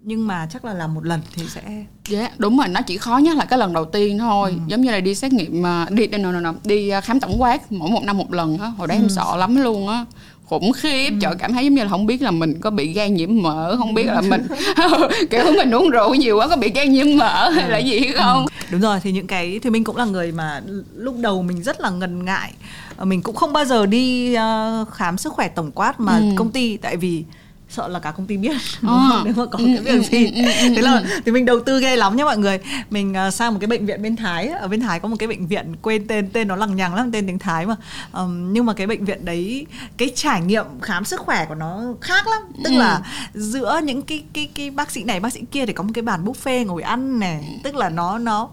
nhưng 0.09 0.26
mà 0.26 0.46
chắc 0.52 0.64
là 0.64 0.74
làm 0.74 0.94
một 0.94 1.04
lần 1.04 1.20
thì 1.34 1.42
sẽ 1.48 1.62
Dạ 2.09 2.18
yeah, 2.20 2.40
đúng 2.40 2.59
rồi 2.59 2.68
nó 2.68 2.80
chỉ 2.80 2.96
khó 2.96 3.18
nhất 3.18 3.36
là 3.36 3.44
cái 3.44 3.59
lần 3.59 3.72
đầu 3.72 3.84
tiên 3.84 4.18
thôi 4.18 4.50
ừ. 4.50 4.59
giống 4.66 4.80
như 4.80 4.90
là 4.90 5.00
đi 5.00 5.14
xét 5.14 5.32
nghiệm 5.32 5.62
mà 5.62 5.86
đi 5.90 6.06
đi 6.06 6.18
no, 6.18 6.32
no, 6.32 6.40
no, 6.40 6.54
đi 6.64 6.88
à, 6.88 7.00
khám 7.00 7.20
tổng 7.20 7.42
quát 7.42 7.72
mỗi 7.72 7.90
một 7.90 8.04
năm 8.04 8.18
một 8.18 8.32
lần 8.32 8.59
á 8.59 8.72
hồi 8.78 8.88
đấy 8.88 8.96
ừ. 8.96 9.02
em 9.02 9.09
sợ 9.09 9.36
lắm 9.36 9.56
luôn 9.56 9.88
á 9.88 10.04
khủng 10.44 10.72
khiếp 10.72 11.11
ừ. 11.11 11.16
trời 11.20 11.34
cảm 11.38 11.52
thấy 11.52 11.64
giống 11.64 11.74
như 11.74 11.82
là 11.82 11.88
không 11.88 12.06
biết 12.06 12.22
là 12.22 12.30
mình 12.30 12.61
có 12.61 12.70
bị 12.70 12.92
gan 12.92 13.14
nhiễm 13.14 13.42
mỡ 13.42 13.76
không 13.76 13.94
biết 13.94 14.04
là 14.06 14.20
mình 14.20 14.46
kiểu 15.30 15.44
mình 15.56 15.74
uống 15.74 15.90
rượu 15.90 16.14
nhiều 16.14 16.38
quá 16.38 16.48
có 16.48 16.56
bị 16.56 16.70
gan 16.74 16.92
nhiễm 16.92 17.06
mỡ 17.16 17.50
hay 17.50 17.70
là 17.70 17.78
gì 17.78 18.00
không 18.16 18.46
ừ. 18.46 18.66
đúng 18.70 18.80
rồi 18.80 19.00
thì 19.02 19.12
những 19.12 19.26
cái 19.26 19.61
thì 19.62 19.70
mình 19.70 19.84
cũng 19.84 19.96
là 19.96 20.04
người 20.04 20.32
mà 20.32 20.62
lúc 20.96 21.14
đầu 21.20 21.42
mình 21.42 21.62
rất 21.62 21.80
là 21.80 21.90
ngần 21.90 22.24
ngại 22.24 22.52
ờ, 22.96 23.04
mình 23.04 23.22
cũng 23.22 23.36
không 23.36 23.52
bao 23.52 23.64
giờ 23.64 23.86
đi 23.86 24.36
uh, 24.36 24.88
khám 24.92 25.18
sức 25.18 25.32
khỏe 25.32 25.48
tổng 25.48 25.70
quát 25.72 26.00
mà 26.00 26.18
ừ. 26.18 26.24
công 26.36 26.50
ty 26.50 26.76
tại 26.76 26.96
vì 26.96 27.24
sợ 27.69 27.89
là 27.89 27.99
cả 27.99 28.11
công 28.11 28.27
ty 28.27 28.37
biết 28.37 28.57
à. 28.83 29.23
nếu 29.25 29.35
mà 29.37 29.47
có 29.47 29.59
cái 29.59 29.79
việc 29.85 30.11
gì. 30.11 30.31
thế 30.77 30.83
là 30.83 31.03
thì 31.25 31.33
mình 31.33 31.45
đầu 31.45 31.61
tư 31.61 31.81
ghê 31.81 31.97
lắm 31.97 32.16
nhé 32.16 32.25
mọi 32.25 32.39
người. 32.39 32.59
Mình 32.91 33.14
uh, 33.29 33.35
sang 33.35 33.53
một 33.53 33.59
cái 33.61 33.66
bệnh 33.69 33.87
viện 33.87 34.03
bên 34.03 34.16
thái 34.16 34.49
ở 34.49 34.69
bên 34.69 34.81
thái 34.81 35.01
có 35.01 35.09
một 35.09 35.16
cái 35.19 35.27
bệnh 35.27 35.47
viện 35.47 35.75
quên 35.83 36.07
tên 36.09 36.31
tên 36.33 36.49
nó 36.49 36.57
lằng 36.57 36.77
nhằng 36.77 36.95
lắm 36.95 37.12
tên 37.12 37.27
tiếng 37.27 37.39
thái 37.39 37.66
mà. 37.66 37.77
Um, 38.12 38.53
nhưng 38.53 38.66
mà 38.66 38.73
cái 38.73 38.87
bệnh 38.87 39.05
viện 39.05 39.25
đấy 39.25 39.66
cái 39.97 40.12
trải 40.14 40.41
nghiệm 40.41 40.64
khám 40.83 41.05
sức 41.05 41.21
khỏe 41.21 41.47
của 41.49 41.55
nó 41.55 41.83
khác 42.01 42.27
lắm. 42.27 42.43
Tức 42.64 42.71
ừ. 42.71 42.79
là 42.79 43.01
giữa 43.35 43.81
những 43.85 44.03
cái 44.03 44.23
cái 44.33 44.49
cái 44.55 44.71
bác 44.71 44.91
sĩ 44.91 45.05
này 45.05 45.21
bác 45.21 45.33
sĩ 45.33 45.41
kia 45.51 45.66
thì 45.66 45.73
có 45.73 45.83
một 45.83 45.91
cái 45.95 46.03
bàn 46.03 46.25
buffet 46.25 46.66
ngồi 46.66 46.83
ăn 46.83 47.19
này. 47.19 47.61
Tức 47.62 47.75
là 47.75 47.89
nó 47.89 48.19
nó 48.19 48.49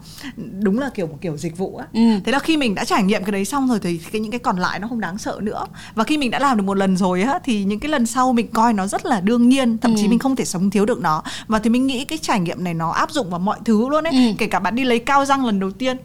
đúng 0.59 0.80
là 0.80 0.89
kiểu 0.93 1.07
một 1.07 1.18
kiểu 1.22 1.38
dịch 1.38 1.57
vụ 1.57 1.78
á. 1.78 1.86
Ừ. 1.93 1.99
thế 2.26 2.32
là 2.32 2.39
khi 2.39 2.57
mình 2.57 2.76
đã 2.76 2.86
trải 2.86 3.03
nghiệm 3.03 3.24
cái 3.24 3.32
đấy 3.32 3.45
xong 3.45 3.68
rồi 3.68 3.80
thì 3.80 3.97
cái 3.97 4.22
những 4.22 4.32
cái 4.32 4.39
còn 4.39 4.57
lại 4.57 4.80
nó 4.80 4.88
không 4.88 4.99
đáng 4.99 5.18
sợ 5.18 5.39
nữa. 5.41 5.66
Và 5.95 6.03
khi 6.03 6.18
mình 6.18 6.32
đã 6.32 6.39
làm 6.39 6.57
được 6.57 6.63
một 6.63 6.78
lần 6.78 6.97
rồi 6.97 7.22
á 7.22 7.39
thì 7.43 7.63
những 7.63 7.80
cái 7.80 7.91
lần 7.91 8.05
sau 8.05 8.34
mình 8.34 8.47
coi 8.47 8.74
nó 8.74 8.88
rất 8.88 9.04
là 9.05 9.21
đương 9.21 9.49
nhiên 9.49 9.77
thậm 9.77 9.91
ừ. 9.91 9.97
chí 10.01 10.07
mình 10.07 10.19
không 10.19 10.35
thể 10.35 10.45
sống 10.45 10.69
thiếu 10.69 10.85
được 10.85 10.99
nó 10.99 11.23
và 11.47 11.59
thì 11.59 11.69
mình 11.69 11.87
nghĩ 11.87 12.05
cái 12.05 12.17
trải 12.21 12.39
nghiệm 12.39 12.63
này 12.63 12.73
nó 12.73 12.91
áp 12.91 13.11
dụng 13.11 13.29
vào 13.29 13.39
mọi 13.39 13.57
thứ 13.65 13.89
luôn 13.89 14.03
ấy 14.03 14.13
ừ. 14.13 14.33
kể 14.37 14.47
cả 14.47 14.59
bạn 14.59 14.75
đi 14.75 14.83
lấy 14.83 14.99
cao 14.99 15.25
răng 15.25 15.45
lần 15.45 15.59
đầu 15.59 15.71
tiên 15.71 15.97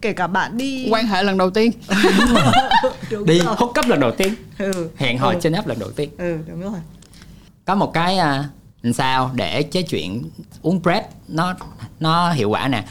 kể 0.00 0.12
cả 0.12 0.26
bạn 0.26 0.58
đi 0.58 0.88
quan 0.90 1.06
hệ 1.06 1.22
lần 1.22 1.38
đầu 1.38 1.50
tiên 1.50 1.70
đúng 3.10 3.26
đi 3.26 3.38
rồi. 3.38 3.54
hút 3.58 3.70
cấp 3.74 3.84
lần 3.88 4.00
đầu 4.00 4.10
tiên 4.10 4.34
ừ. 4.58 4.88
hẹn 4.96 5.18
hò 5.18 5.30
ừ. 5.30 5.38
trên 5.42 5.52
app 5.52 5.68
lần 5.68 5.78
đầu 5.78 5.90
tiên 5.90 6.10
ừ 6.18 6.36
đúng 6.46 6.60
rồi 6.60 6.80
có 7.64 7.74
một 7.74 7.92
cái 7.92 8.18
à, 8.18 8.44
làm 8.82 8.92
sao 8.92 9.30
để 9.34 9.62
cái 9.62 9.82
chuyện 9.82 10.22
uống 10.62 10.82
prep 10.82 11.04
nó 11.28 11.54
nó 12.00 12.32
hiệu 12.32 12.50
quả 12.50 12.68
nè 12.68 12.84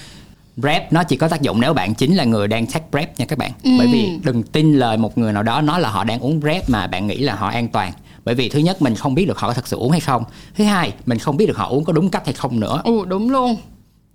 prep 0.62 0.93
nó 0.93 1.03
chỉ 1.03 1.18
có 1.18 1.28
tác 1.28 1.41
dụng 1.41 1.62
nếu 1.62 1.74
bạn 1.74 1.93
chính 1.93 2.16
là 2.16 2.24
người 2.24 2.47
đang 2.47 2.66
take 2.66 2.86
prep 2.91 3.20
nha 3.20 3.26
các 3.26 3.38
bạn 3.38 3.51
ừ. 3.64 3.72
bởi 3.78 3.88
vì 3.88 4.20
đừng 4.24 4.43
tin 4.43 4.74
lời 4.74 4.97
một 4.97 5.18
người 5.18 5.34
nào 5.34 5.43
đó 5.43 5.62
nói 5.62 5.82
là 5.82 5.89
họ 5.89 6.03
đang 6.03 6.20
uống 6.20 6.41
prep 6.41 6.70
mà 6.70 6.88
bạn 6.88 7.07
nghĩ 7.07 7.18
là 7.18 7.36
họ 7.36 7.49
an 7.49 7.68
toàn 7.68 7.91
bởi 8.24 8.36
vì 8.36 8.50
thứ 8.50 8.60
nhất 8.60 8.82
mình 8.82 8.96
không 8.96 9.16
biết 9.16 9.26
được 9.26 9.38
họ 9.40 9.48
có 9.48 9.54
thật 9.54 9.68
sự 9.68 9.78
uống 9.78 9.92
hay 9.92 10.00
không. 10.00 10.24
Thứ 10.56 10.64
hai 10.64 10.94
mình 11.06 11.18
không 11.18 11.38
biết 11.38 11.46
được 11.46 11.58
họ 11.58 11.70
uống 11.70 11.84
có 11.84 11.94
đúng 11.94 12.10
cách 12.10 12.26
hay 12.26 12.34
không 12.34 12.60
nữa. 12.60 12.82
Ừ 12.84 13.06
đúng 13.06 13.30
luôn. 13.30 13.56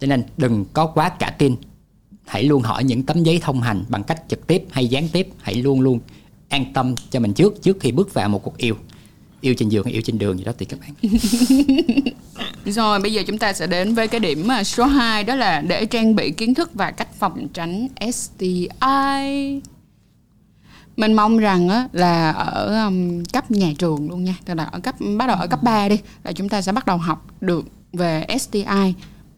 Cho 0.01 0.07
nên 0.07 0.25
đừng 0.37 0.65
có 0.73 0.87
quá 0.87 1.09
cả 1.09 1.35
tin. 1.39 1.57
Hãy 2.27 2.45
luôn 2.45 2.63
hỏi 2.63 2.85
những 2.85 3.03
tấm 3.03 3.23
giấy 3.23 3.41
thông 3.43 3.61
hành 3.61 3.85
bằng 3.89 4.03
cách 4.03 4.23
trực 4.29 4.47
tiếp 4.47 4.65
hay 4.71 4.87
gián 4.87 5.09
tiếp. 5.09 5.29
Hãy 5.43 5.55
luôn 5.55 5.81
luôn 5.81 6.01
an 6.49 6.73
tâm 6.73 6.95
cho 7.11 7.21
mình 7.21 7.33
trước 7.33 7.63
trước 7.63 7.77
khi 7.81 7.93
bước 7.93 8.15
vào 8.15 8.29
một 8.29 8.43
cuộc 8.43 8.57
yêu. 8.57 8.75
Yêu 9.41 9.55
trên 9.59 9.69
giường 9.69 9.87
yêu 9.87 10.03
trên 10.03 10.19
đường 10.19 10.39
gì 10.39 10.45
đó 10.45 10.53
tùy 10.53 10.67
các 10.71 10.79
bạn. 10.81 10.91
Rồi 12.65 12.99
bây 13.01 13.13
giờ 13.13 13.23
chúng 13.27 13.39
ta 13.39 13.53
sẽ 13.53 13.67
đến 13.67 13.95
với 13.95 14.09
cái 14.09 14.21
điểm 14.21 14.49
số 14.65 14.85
2 14.85 15.25
đó 15.25 15.35
là 15.35 15.61
để 15.61 15.87
trang 15.87 16.17
bị 16.17 16.31
kiến 16.31 16.55
thức 16.55 16.71
và 16.75 16.91
cách 16.91 17.09
phòng 17.19 17.49
tránh 17.55 17.89
STI 18.13 19.61
mình 20.97 21.13
mong 21.13 21.39
rằng 21.39 21.69
á, 21.69 21.89
là 21.93 22.31
ở 22.31 22.85
um, 22.85 23.25
cấp 23.25 23.51
nhà 23.51 23.73
trường 23.79 24.11
luôn 24.11 24.25
nha. 24.25 24.35
Tức 24.45 24.55
là 24.55 24.65
ở 24.65 24.81
cấp 24.81 24.95
bắt 25.19 25.27
đầu 25.27 25.37
ở 25.37 25.47
cấp 25.47 25.63
3 25.63 25.89
đi 25.89 25.99
là 26.25 26.33
chúng 26.33 26.49
ta 26.49 26.63
sẽ 26.63 26.73
bắt 26.73 26.87
đầu 26.87 26.97
học 26.97 27.27
được 27.41 27.65
về 27.93 28.27
STI 28.41 28.95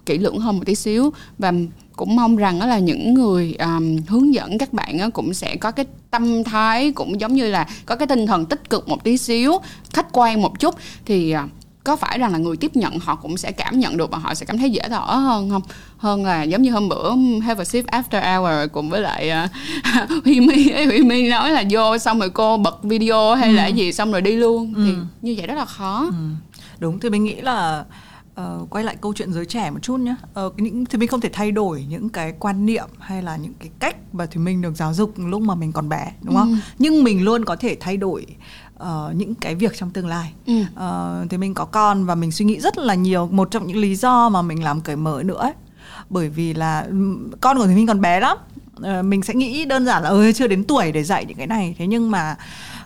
kỹ 0.07 0.19
lưỡng 0.19 0.39
hơn 0.39 0.57
một 0.57 0.63
tí 0.67 0.75
xíu. 0.75 1.13
Và 1.39 1.53
cũng 1.97 2.17
mong 2.17 2.37
rằng 2.37 2.59
đó 2.59 2.67
là 2.67 2.79
những 2.79 3.15
người 3.15 3.55
um, 3.59 3.97
hướng 4.09 4.35
dẫn 4.35 4.59
các 4.59 4.73
bạn 4.73 5.11
cũng 5.11 5.35
sẽ 5.35 5.57
có 5.57 5.71
cái 5.71 5.87
tâm 6.11 6.45
thái 6.45 6.93
cũng 6.93 7.21
giống 7.21 7.35
như 7.35 7.51
là 7.51 7.67
có 7.87 7.97
cái 7.97 8.07
tinh 8.07 8.27
thần 8.27 8.47
tích 8.47 8.71
cực 8.71 8.89
một 8.89 9.05
tí 9.05 9.19
xíu 9.19 9.53
khách 9.93 10.07
quan 10.13 10.43
một 10.43 10.61
chút. 10.61 10.75
Thì 11.05 11.35
uh, 11.37 11.51
có 11.89 11.97
phải 11.97 12.19
rằng 12.19 12.33
là 12.33 12.39
người 12.39 12.57
tiếp 12.57 12.77
nhận 12.77 12.99
họ 12.99 13.17
cũng 13.17 13.37
sẽ 13.37 13.53
cảm 13.53 13.79
nhận 13.79 13.97
được 13.97 14.11
và 14.11 14.19
họ 14.19 14.35
sẽ 14.35 14.47
cảm 14.47 14.59
thấy 14.59 14.71
dễ 14.71 14.83
thở 14.89 14.99
hơn 14.99 15.51
không 15.51 15.63
hơn 15.97 16.25
là 16.25 16.43
giống 16.43 16.63
như 16.63 16.71
hôm 16.71 16.89
bữa 16.89 17.11
have 17.43 17.63
a 17.63 17.65
sip 17.65 17.87
after 17.87 18.41
hour 18.41 18.71
cùng 18.73 18.91
với 18.91 19.01
lại 19.01 19.33
uh, 19.45 20.11
Huy 20.25 20.41
My 20.41 20.73
Huy 20.87 21.03
My 21.03 21.29
nói 21.29 21.51
là 21.51 21.65
vô 21.71 21.99
xong 21.99 22.19
rồi 22.19 22.31
cô 22.31 22.57
bật 22.57 22.83
video 22.83 23.35
hay 23.35 23.49
ừ. 23.49 23.55
là 23.55 23.67
gì 23.67 23.93
xong 23.93 24.13
rồi 24.13 24.23
đi 24.23 24.37
luôn 24.37 24.75
ừ. 24.77 24.83
thì 24.87 24.93
như 25.23 25.35
vậy 25.39 25.47
rất 25.47 25.55
là 25.55 25.65
khó 25.65 26.07
ừ. 26.11 26.29
đúng 26.79 27.01
thì 27.01 27.11
mình 27.11 27.25
nghĩ 27.25 27.35
là 27.35 27.85
uh, 28.41 28.71
quay 28.71 28.85
lại 28.85 28.97
câu 29.01 29.15
chuyện 29.15 29.33
giới 29.33 29.47
trẻ 29.47 29.71
một 29.71 29.79
chút 29.83 30.01
nhé 30.01 30.17
uh, 30.47 30.61
những 30.61 30.85
thì 30.85 30.99
mình 30.99 31.09
không 31.09 31.21
thể 31.21 31.31
thay 31.33 31.53
đổi 31.53 31.87
những 31.89 32.09
cái 32.09 32.35
quan 32.39 32.67
niệm 32.67 32.89
hay 32.99 33.23
là 33.23 33.37
những 33.37 33.55
cái 33.59 33.71
cách 33.79 33.97
mà 34.13 34.27
thì 34.27 34.41
mình 34.41 34.63
được 34.63 34.77
giáo 34.77 34.95
dục 34.95 35.13
lúc 35.17 35.43
mà 35.43 35.55
mình 35.55 35.73
còn 35.73 35.89
bé 35.89 36.13
đúng 36.23 36.37
không 36.37 36.51
ừ. 36.51 36.57
nhưng 36.79 37.05
mình 37.05 37.25
luôn 37.25 37.45
có 37.45 37.57
thể 37.57 37.77
thay 37.81 37.97
đổi 37.97 38.27
uh, 38.83 38.87
những 39.15 39.35
cái 39.35 39.55
việc 39.55 39.77
trong 39.79 39.91
tương 39.91 40.07
lai 40.07 40.33
ừ. 40.47 40.61
uh, 40.61 41.31
thì 41.31 41.39
mình 41.39 41.55
có 41.55 41.65
con 41.65 42.05
và 42.05 42.15
mình 42.15 42.33
suy 42.33 42.45
nghĩ 42.45 42.61
rất 42.61 42.79
là 42.79 42.95
nhiều 42.95 43.27
một 43.27 43.51
trong 43.51 43.67
những 43.67 43.77
lý 43.77 43.95
do 43.95 44.29
mà 44.29 44.43
mình 44.43 44.65
làm 44.65 44.81
cởi 44.81 44.97
mở 44.97 45.23
nữa 45.25 45.39
ấy. 45.39 45.53
bởi 46.11 46.29
vì 46.29 46.55
là 46.55 46.87
con 47.41 47.59
của 47.59 47.67
thì 47.67 47.75
mình 47.75 47.87
còn 47.87 48.01
bé 48.01 48.21
lắm 48.21 48.39
uh, 48.79 49.05
mình 49.05 49.23
sẽ 49.23 49.35
nghĩ 49.35 49.65
đơn 49.65 49.85
giản 49.85 50.03
là 50.03 50.09
ơi 50.09 50.33
chưa 50.33 50.47
đến 50.47 50.65
tuổi 50.65 50.93
để 50.93 51.05
dạy 51.05 51.25
những 51.25 51.37
cái 51.37 51.47
này 51.47 51.75
thế 51.79 51.87
nhưng 51.87 52.11
mà 52.11 52.37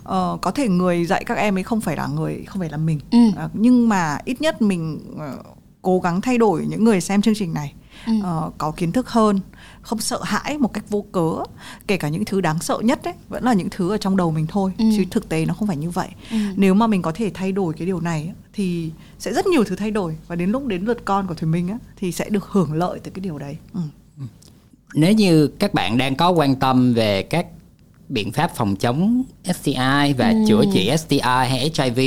uh, 0.03 0.41
có 0.41 0.51
thể 0.55 0.69
người 0.69 1.05
dạy 1.05 1.25
các 1.25 1.39
em 1.39 1.57
ấy 1.57 1.63
không 1.63 1.81
phải 1.81 1.97
là 1.97 2.07
người 2.07 2.45
không 2.47 2.61
phải 2.61 2.71
là 2.71 2.77
mình 2.77 3.01
ừ. 3.11 3.19
uh, 3.29 3.51
nhưng 3.55 3.89
mà 3.89 4.19
ít 4.25 4.41
nhất 4.41 4.63
mình 4.63 5.01
uh, 5.15 5.47
cố 5.83 6.01
gắng 6.01 6.21
thay 6.21 6.39
đổi 6.39 6.67
những 6.69 6.85
người 6.85 7.01
xem 7.01 7.23
chương 7.23 7.35
trình 7.35 7.55
này 7.55 7.75
ừ. 8.07 8.13
uh, 8.19 8.55
có 8.59 8.71
kiến 8.71 8.93
thức 8.93 9.09
hơn 9.09 9.41
không 9.83 9.99
sợ 9.99 10.23
hãi 10.23 10.59
một 10.59 10.73
cách 10.73 10.85
vô 10.89 11.05
cớ 11.13 11.31
kể 11.87 11.97
cả 11.97 12.09
những 12.09 12.25
thứ 12.25 12.41
đáng 12.41 12.61
sợ 12.61 12.79
nhất 12.83 13.01
đấy 13.05 13.15
vẫn 13.29 13.45
là 13.45 13.53
những 13.53 13.69
thứ 13.71 13.91
ở 13.91 13.97
trong 13.97 14.17
đầu 14.17 14.31
mình 14.31 14.47
thôi 14.47 14.73
ừ. 14.79 14.85
chứ 14.97 15.05
thực 15.11 15.29
tế 15.29 15.47
nó 15.47 15.55
không 15.55 15.69
phải 15.69 15.77
như 15.77 15.91
vậy 15.91 16.09
ừ. 16.31 16.37
nếu 16.57 16.75
mà 16.75 16.87
mình 16.87 17.03
có 17.03 17.13
thể 17.15 17.31
thay 17.35 17.53
đổi 17.53 17.75
cái 17.75 17.87
điều 17.87 18.01
này 18.01 18.33
thì 18.53 18.91
sẽ 19.19 19.33
rất 19.33 19.47
nhiều 19.47 19.65
thứ 19.65 19.77
thay 19.77 19.91
đổi 19.91 20.17
và 20.29 20.37
đến 20.37 20.51
lúc 20.51 20.67
đến 20.67 20.85
lượt 20.85 21.05
con 21.05 21.27
của 21.27 21.35
thùy 21.35 21.49
minh 21.49 21.69
á, 21.69 21.79
thì 21.97 22.13
sẽ 22.13 22.29
được 22.29 22.45
hưởng 22.45 22.73
lợi 22.73 23.01
từ 23.03 23.11
cái 23.15 23.21
điều 23.21 23.39
đấy 23.39 23.57
ừ. 23.75 23.81
Nếu 24.95 25.13
như 25.13 25.47
các 25.47 25.75
bạn 25.75 25.99
đang 25.99 26.17
có 26.17 26.31
quan 26.31 26.55
tâm 26.55 26.95
về 26.95 27.23
các 27.23 27.47
biện 28.09 28.33
pháp 28.33 28.57
phòng 28.57 28.77
chống 28.77 29.23
STI 29.45 30.13
và 30.19 30.31
ừ. 30.31 30.45
chữa 30.49 30.65
trị 30.73 30.91
STI 30.99 31.19
hay 31.21 31.71
HIV 31.79 32.01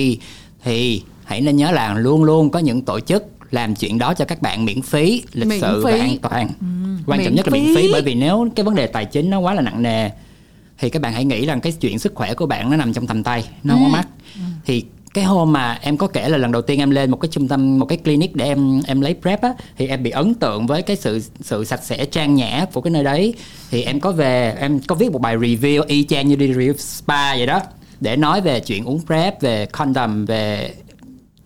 thì 0.63 1.03
hãy 1.23 1.41
nên 1.41 1.55
nhớ 1.55 1.71
là 1.71 1.93
luôn 1.93 2.23
luôn 2.23 2.49
có 2.49 2.59
những 2.59 2.81
tổ 2.81 2.99
chức 2.99 3.23
làm 3.51 3.75
chuyện 3.75 3.97
đó 3.97 4.13
cho 4.13 4.25
các 4.25 4.41
bạn 4.41 4.65
miễn 4.65 4.81
phí 4.81 5.23
lịch 5.33 5.47
miễn 5.47 5.59
sự 5.61 5.83
phí. 5.85 5.91
và 5.91 5.97
an 5.97 6.17
toàn 6.21 6.47
ừ. 6.47 6.65
quan 7.05 7.19
miễn 7.19 7.25
trọng 7.25 7.35
nhất 7.35 7.45
phí. 7.45 7.51
là 7.51 7.65
miễn 7.65 7.75
phí 7.75 7.89
bởi 7.91 8.01
vì 8.01 8.15
nếu 8.15 8.47
cái 8.55 8.63
vấn 8.63 8.75
đề 8.75 8.87
tài 8.87 9.05
chính 9.05 9.29
nó 9.29 9.39
quá 9.39 9.53
là 9.53 9.61
nặng 9.61 9.83
nề 9.83 10.09
thì 10.77 10.89
các 10.89 11.01
bạn 11.01 11.13
hãy 11.13 11.25
nghĩ 11.25 11.45
rằng 11.45 11.61
cái 11.61 11.71
chuyện 11.71 11.99
sức 11.99 12.15
khỏe 12.15 12.33
của 12.33 12.45
bạn 12.45 12.69
nó 12.69 12.77
nằm 12.77 12.93
trong 12.93 13.07
tầm 13.07 13.23
tay 13.23 13.45
nó 13.63 13.73
không 13.73 13.83
ừ. 13.83 13.87
có 13.87 13.97
mắc 13.97 14.07
ừ. 14.35 14.41
thì 14.65 14.85
cái 15.15 15.25
hôm 15.25 15.53
mà 15.53 15.79
em 15.81 15.97
có 15.97 16.07
kể 16.07 16.29
là 16.29 16.37
lần 16.37 16.51
đầu 16.51 16.61
tiên 16.61 16.79
em 16.79 16.89
lên 16.89 17.11
một 17.11 17.17
cái 17.17 17.29
trung 17.31 17.47
tâm 17.47 17.79
một 17.79 17.85
cái 17.85 17.97
clinic 17.97 18.35
để 18.35 18.45
em 18.45 18.81
em 18.87 19.01
lấy 19.01 19.15
prep 19.21 19.41
á 19.41 19.53
thì 19.77 19.87
em 19.87 20.03
bị 20.03 20.11
ấn 20.11 20.33
tượng 20.33 20.67
với 20.67 20.81
cái 20.81 20.95
sự 20.95 21.21
sự 21.41 21.65
sạch 21.65 21.83
sẽ 21.83 22.05
trang 22.05 22.35
nhã 22.35 22.65
của 22.73 22.81
cái 22.81 22.91
nơi 22.91 23.03
đấy. 23.03 23.33
Thì 23.71 23.81
em 23.81 23.99
có 23.99 24.11
về 24.11 24.55
em 24.59 24.79
có 24.79 24.95
viết 24.95 25.11
một 25.11 25.21
bài 25.21 25.37
review 25.37 25.83
y 25.87 26.03
chang 26.03 26.27
như 26.27 26.35
đi 26.35 26.53
review 26.53 26.77
spa 26.77 27.35
vậy 27.35 27.45
đó 27.45 27.61
để 27.99 28.15
nói 28.15 28.41
về 28.41 28.59
chuyện 28.59 28.85
uống 28.85 28.99
prep 29.05 29.41
về 29.41 29.65
condom 29.65 30.25
về 30.25 30.73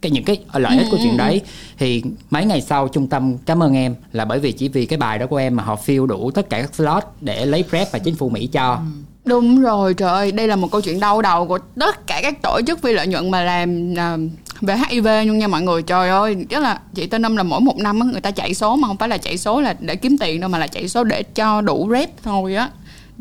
cái 0.01 0.11
những 0.11 0.24
cái 0.24 0.38
lợi 0.53 0.78
ích 0.78 0.88
của 0.91 0.97
chuyện 0.97 1.11
ừ, 1.11 1.15
ừ, 1.15 1.17
đấy. 1.17 1.41
Ừ. 1.43 1.49
thì 1.78 2.03
mấy 2.30 2.45
ngày 2.45 2.61
sau 2.61 2.88
trung 2.88 3.07
tâm 3.07 3.38
cảm 3.45 3.63
ơn 3.63 3.74
em 3.74 3.95
là 4.11 4.26
bởi 4.26 4.39
vì 4.39 4.51
chỉ 4.51 4.67
vì 4.67 4.86
cái 4.86 4.97
bài 4.97 5.20
đó 5.20 5.28
của 5.28 5.38
em 5.38 5.55
mà 5.55 5.63
họ 5.63 5.78
fill 5.86 6.05
đủ 6.05 6.32
tất 6.32 6.49
cả 6.49 6.61
các 6.61 6.76
slot 6.76 7.03
để 7.22 7.45
lấy 7.45 7.63
prep 7.70 7.91
và 7.91 7.99
chính 7.99 8.15
phủ 8.15 8.30
mỹ 8.30 8.47
cho 8.47 8.82
đúng 9.30 9.62
rồi 9.62 9.94
trời 9.94 10.10
ơi 10.10 10.32
đây 10.32 10.48
là 10.48 10.56
một 10.56 10.72
câu 10.72 10.82
chuyện 10.82 11.00
đau 11.00 11.22
đầu 11.22 11.48
của 11.48 11.60
tất 11.80 12.08
cả 12.08 12.20
các 12.24 12.42
tổ 12.42 12.60
chức 12.68 12.82
phi 12.82 12.94
lợi 12.94 13.08
nhuận 13.08 13.32
mà 13.32 13.44
làm 13.44 13.94
uh, 13.94 14.32
về 14.62 14.76
HIV 14.90 15.08
luôn 15.26 15.38
nha 15.38 15.48
mọi 15.48 15.62
người 15.62 15.82
trời 15.82 16.10
ơi 16.10 16.46
chắc 16.50 16.62
là 16.62 16.80
chị 16.94 17.08
tên 17.08 17.22
năm 17.22 17.38
là 17.38 17.44
mỗi 17.44 17.62
một 17.62 17.78
năm 17.78 18.12
người 18.12 18.22
ta 18.22 18.32
chạy 18.32 18.54
số 18.54 18.76
mà 18.76 18.88
không 18.88 18.98
phải 18.98 19.10
là 19.10 19.18
chạy 19.18 19.38
số 19.38 19.62
là 19.62 19.76
để 19.80 19.96
kiếm 19.96 20.18
tiền 20.18 20.40
đâu 20.40 20.50
mà 20.50 20.58
là 20.58 20.68
chạy 20.68 20.88
số 20.88 21.04
để 21.04 21.24
cho 21.24 21.62
đủ 21.62 21.90
rep 21.92 22.24
thôi 22.24 22.56
á 22.56 22.70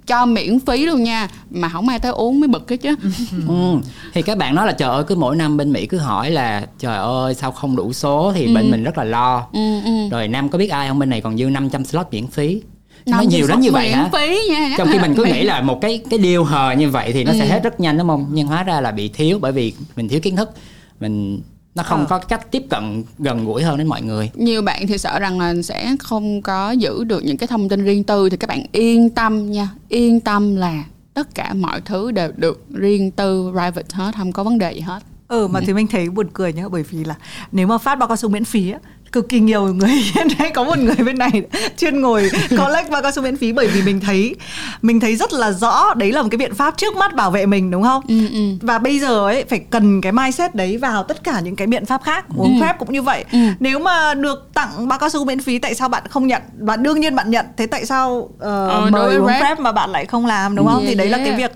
cho 0.07 0.27
miễn 0.27 0.61
phí 0.61 0.87
luôn 0.87 1.05
nha 1.05 1.29
mà 1.51 1.69
không 1.69 1.89
ai 1.89 1.99
tới 1.99 2.13
uống 2.13 2.41
mới 2.41 2.49
bực 2.49 2.71
hết 2.71 2.77
chứ 2.77 2.95
ừ. 3.49 3.79
thì 4.15 4.23
các 4.23 4.39
bạn 4.39 4.55
nói 4.55 4.67
là 4.67 4.73
trời 4.73 4.89
ơi 4.89 5.05
cứ 5.07 5.15
mỗi 5.15 5.37
năm 5.37 5.57
bên 5.57 5.73
mỹ 5.73 5.87
cứ 5.87 5.99
hỏi 5.99 6.31
là 6.31 6.67
trời 6.79 6.97
ơi 6.97 7.35
sao 7.35 7.53
không 7.53 7.77
đủ 7.77 7.93
số 7.93 8.33
thì 8.35 8.47
ừ. 8.47 8.55
bên 8.55 8.71
mình 8.71 8.85
rất 8.85 8.99
là 8.99 9.05
lo 9.05 9.47
ừ, 9.53 9.81
ừ. 9.85 10.09
rồi 10.11 10.29
năm 10.29 10.49
có 10.49 10.59
biết 10.59 10.69
ai 10.69 10.89
không 10.89 10.99
bên 10.99 11.11
này 11.11 11.21
còn 11.21 11.39
dư 11.39 11.45
500 11.45 11.85
slot 11.85 12.07
miễn 12.11 12.27
phí 12.27 12.63
nó 13.11 13.21
nhiều 13.21 13.47
đến 13.47 13.61
như 13.61 13.73
vậy 13.73 13.91
hả? 13.91 14.11
phí 14.13 14.39
nha. 14.51 14.75
Trong 14.79 14.89
khi 14.93 14.99
mình 14.99 15.15
cứ 15.17 15.25
nghĩ 15.33 15.43
là 15.43 15.61
một 15.61 15.81
cái 15.81 16.01
cái 16.11 16.19
điều 16.19 16.45
hờ 16.45 16.73
như 16.73 16.91
vậy 16.91 17.13
thì 17.13 17.25
nó 17.25 17.33
ừ. 17.33 17.39
sẽ 17.39 17.47
hết 17.47 17.63
rất 17.63 17.81
nhanh 17.81 17.99
đúng 17.99 18.09
không? 18.09 18.27
Nhưng 18.33 18.47
hóa 18.47 18.63
ra 18.63 18.81
là 18.81 18.91
bị 18.91 19.09
thiếu 19.09 19.39
bởi 19.39 19.53
vì 19.53 19.75
mình 19.97 20.09
thiếu 20.09 20.21
kiến 20.21 20.37
thức. 20.37 20.51
Mình 21.01 21.41
nó 21.75 21.83
không 21.83 22.01
ờ. 22.01 22.07
có 22.09 22.19
cách 22.19 22.51
tiếp 22.51 22.63
cận 22.71 23.05
gần 23.19 23.45
gũi 23.45 23.63
hơn 23.63 23.79
đến 23.79 23.87
mọi 23.87 24.03
người. 24.03 24.31
Nhiều 24.35 24.63
bạn 24.63 24.87
thì 24.87 24.99
sợ 24.99 25.19
rằng 25.19 25.41
là 25.41 25.55
sẽ 25.63 25.97
không 26.01 26.43
có 26.43 26.71
giữ 26.71 27.05
được 27.05 27.25
những 27.25 27.37
cái 27.37 27.47
thông 27.47 27.69
tin 27.69 27.85
riêng 27.85 28.05
tư. 28.05 28.31
Thì 28.31 28.37
các 28.37 28.47
bạn 28.47 28.65
yên 28.73 29.11
tâm 29.11 29.51
nha. 29.51 29.69
Yên 29.89 30.21
tâm 30.21 30.57
là 30.57 30.85
tất 31.15 31.35
cả 31.35 31.55
mọi 31.55 31.81
thứ 31.81 32.11
đều 32.11 32.33
được 32.37 32.67
riêng 32.75 33.11
tư 33.11 33.51
private 33.53 33.89
hết 33.93 34.15
không 34.17 34.33
có 34.33 34.45
vấn 34.45 34.59
đề 34.59 34.73
gì 34.73 34.81
hết. 34.81 35.03
Ừ 35.29 35.49
mà 35.49 35.61
thì 35.61 35.73
mình 35.73 35.87
thấy 35.87 36.11
buồn 36.11 36.27
cười 36.33 36.53
nhá 36.53 36.69
bởi 36.69 36.83
vì 36.83 37.05
là 37.05 37.15
nếu 37.53 37.67
mà 37.67 37.79
phát 37.79 37.99
bao 37.99 38.09
cao 38.09 38.17
su 38.17 38.29
miễn 38.29 38.45
phí 38.45 38.71
á 38.71 38.79
cực 39.13 39.29
kỳ 39.29 39.41
nhiều 39.41 39.63
người 39.75 39.89
hiện 40.15 40.27
nay 40.39 40.51
có 40.55 40.65
một 40.65 40.79
người 40.79 40.95
bên 40.97 41.19
này 41.19 41.31
chuyên 41.79 42.01
ngồi 42.01 42.31
collect 42.51 42.91
bao 42.91 43.03
cao 43.03 43.13
su 43.13 43.23
miễn 43.23 43.37
phí 43.37 43.53
bởi 43.53 43.67
vì 43.67 43.83
mình 43.83 44.01
thấy 44.01 44.35
mình 44.83 45.01
thấy 45.01 45.17
rất 45.17 45.33
là 45.33 45.53
rõ 45.53 45.95
đấy 45.95 46.13
là 46.13 46.23
một 46.23 46.29
cái 46.31 46.39
biện 46.39 46.55
pháp 46.55 46.75
trước 46.77 46.97
mắt 46.97 47.15
bảo 47.15 47.31
vệ 47.31 47.47
mình 47.47 47.71
đúng 47.71 47.83
không 47.83 48.03
Ừ, 48.09 48.29
ừ. 48.33 48.41
và 48.61 48.79
bây 48.79 48.99
giờ 49.01 49.25
ấy 49.27 49.45
phải 49.49 49.59
cần 49.59 50.01
cái 50.01 50.13
mindset 50.13 50.55
đấy 50.55 50.77
vào 50.77 51.03
tất 51.03 51.25
cả 51.25 51.41
những 51.41 51.57
cái 51.57 51.67
biện 51.67 51.87
pháp 51.87 52.03
khác 52.05 52.25
uống 52.37 52.59
Ừ. 52.61 52.65
prep 52.65 52.79
cũng 52.79 52.93
như 52.93 53.03
vậy 53.03 53.25
Ừ. 53.33 53.39
nếu 53.61 53.79
mà 53.79 54.15
được 54.15 54.51
tặng 54.55 54.89
bao 54.89 54.99
cao 54.99 55.09
su 55.09 55.25
miễn 55.25 55.41
phí 55.41 55.59
tại 55.59 55.75
sao 55.75 55.89
bạn 55.89 56.03
không 56.11 56.27
nhận 56.27 56.43
và 56.59 56.77
đương 56.77 57.01
nhiên 57.01 57.17
bạn 57.17 57.31
nhận 57.31 57.47
thế 57.57 57.67
tại 57.67 57.87
sao 57.87 58.13
uh, 58.17 58.31
Ờ, 58.39 58.81
đối 58.81 58.91
mời 58.91 59.17
uống 59.17 59.31
prep 59.41 59.59
mà 59.61 59.73
bạn 59.73 59.91
lại 59.91 60.07
không 60.07 60.27
làm 60.27 60.55
đúng 60.57 60.67
không 60.67 60.79
Yeah, 60.79 60.89
thì 60.89 60.95
đấy 60.95 61.09
là 61.09 61.17
yeah. 61.19 61.29
cái 61.29 61.39
việc 61.39 61.53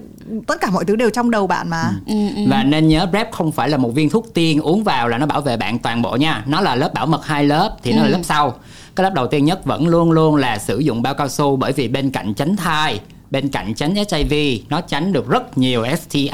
tất 0.46 0.60
cả 0.60 0.70
mọi 0.70 0.84
thứ 0.84 0.96
đều 0.96 1.10
trong 1.10 1.30
đầu 1.30 1.46
bạn 1.46 1.70
mà. 1.70 1.90
Ừ, 2.06 2.14
ừ. 2.36 2.42
và 2.48 2.62
nên 2.64 2.88
nhớ 2.88 3.06
PrEP 3.10 3.32
không 3.32 3.52
phải 3.52 3.68
là 3.68 3.76
một 3.76 3.90
viên 3.94 4.10
thuốc 4.10 4.26
tiên 4.34 4.60
uống 4.60 4.84
vào 4.84 5.08
là 5.08 5.18
nó 5.18 5.26
bảo 5.26 5.40
vệ 5.40 5.56
bạn 5.56 5.78
toàn 5.78 6.02
bộ 6.02 6.16
nha. 6.16 6.42
Nó 6.46 6.60
là 6.60 6.74
lớp 6.74 6.94
bảo 6.94 7.06
mật 7.06 7.26
hai 7.26 7.44
lớp 7.44 7.76
thì 7.82 7.92
nó 7.92 8.02
là 8.02 8.08
Ừ. 8.08 8.12
lớp 8.12 8.20
sau. 8.22 8.54
Cái 8.96 9.04
lớp 9.04 9.14
đầu 9.14 9.26
tiên 9.26 9.44
nhất 9.44 9.64
vẫn 9.64 9.86
luôn 9.88 10.10
luôn 10.12 10.36
là 10.36 10.58
sử 10.58 10.78
dụng 10.78 11.02
bao 11.02 11.14
cao 11.14 11.28
su 11.28 11.56
bởi 11.56 11.72
vì 11.72 11.88
bên 11.88 12.10
cạnh 12.10 12.34
tránh 12.34 12.56
thai 12.56 13.00
bên 13.30 13.48
cạnh 13.48 13.74
tránh 13.74 13.94
HIV 13.94 14.34
nó 14.68 14.80
tránh 14.80 15.12
được 15.12 15.28
rất 15.28 15.58
nhiều 15.58 15.84
STI 15.96 16.30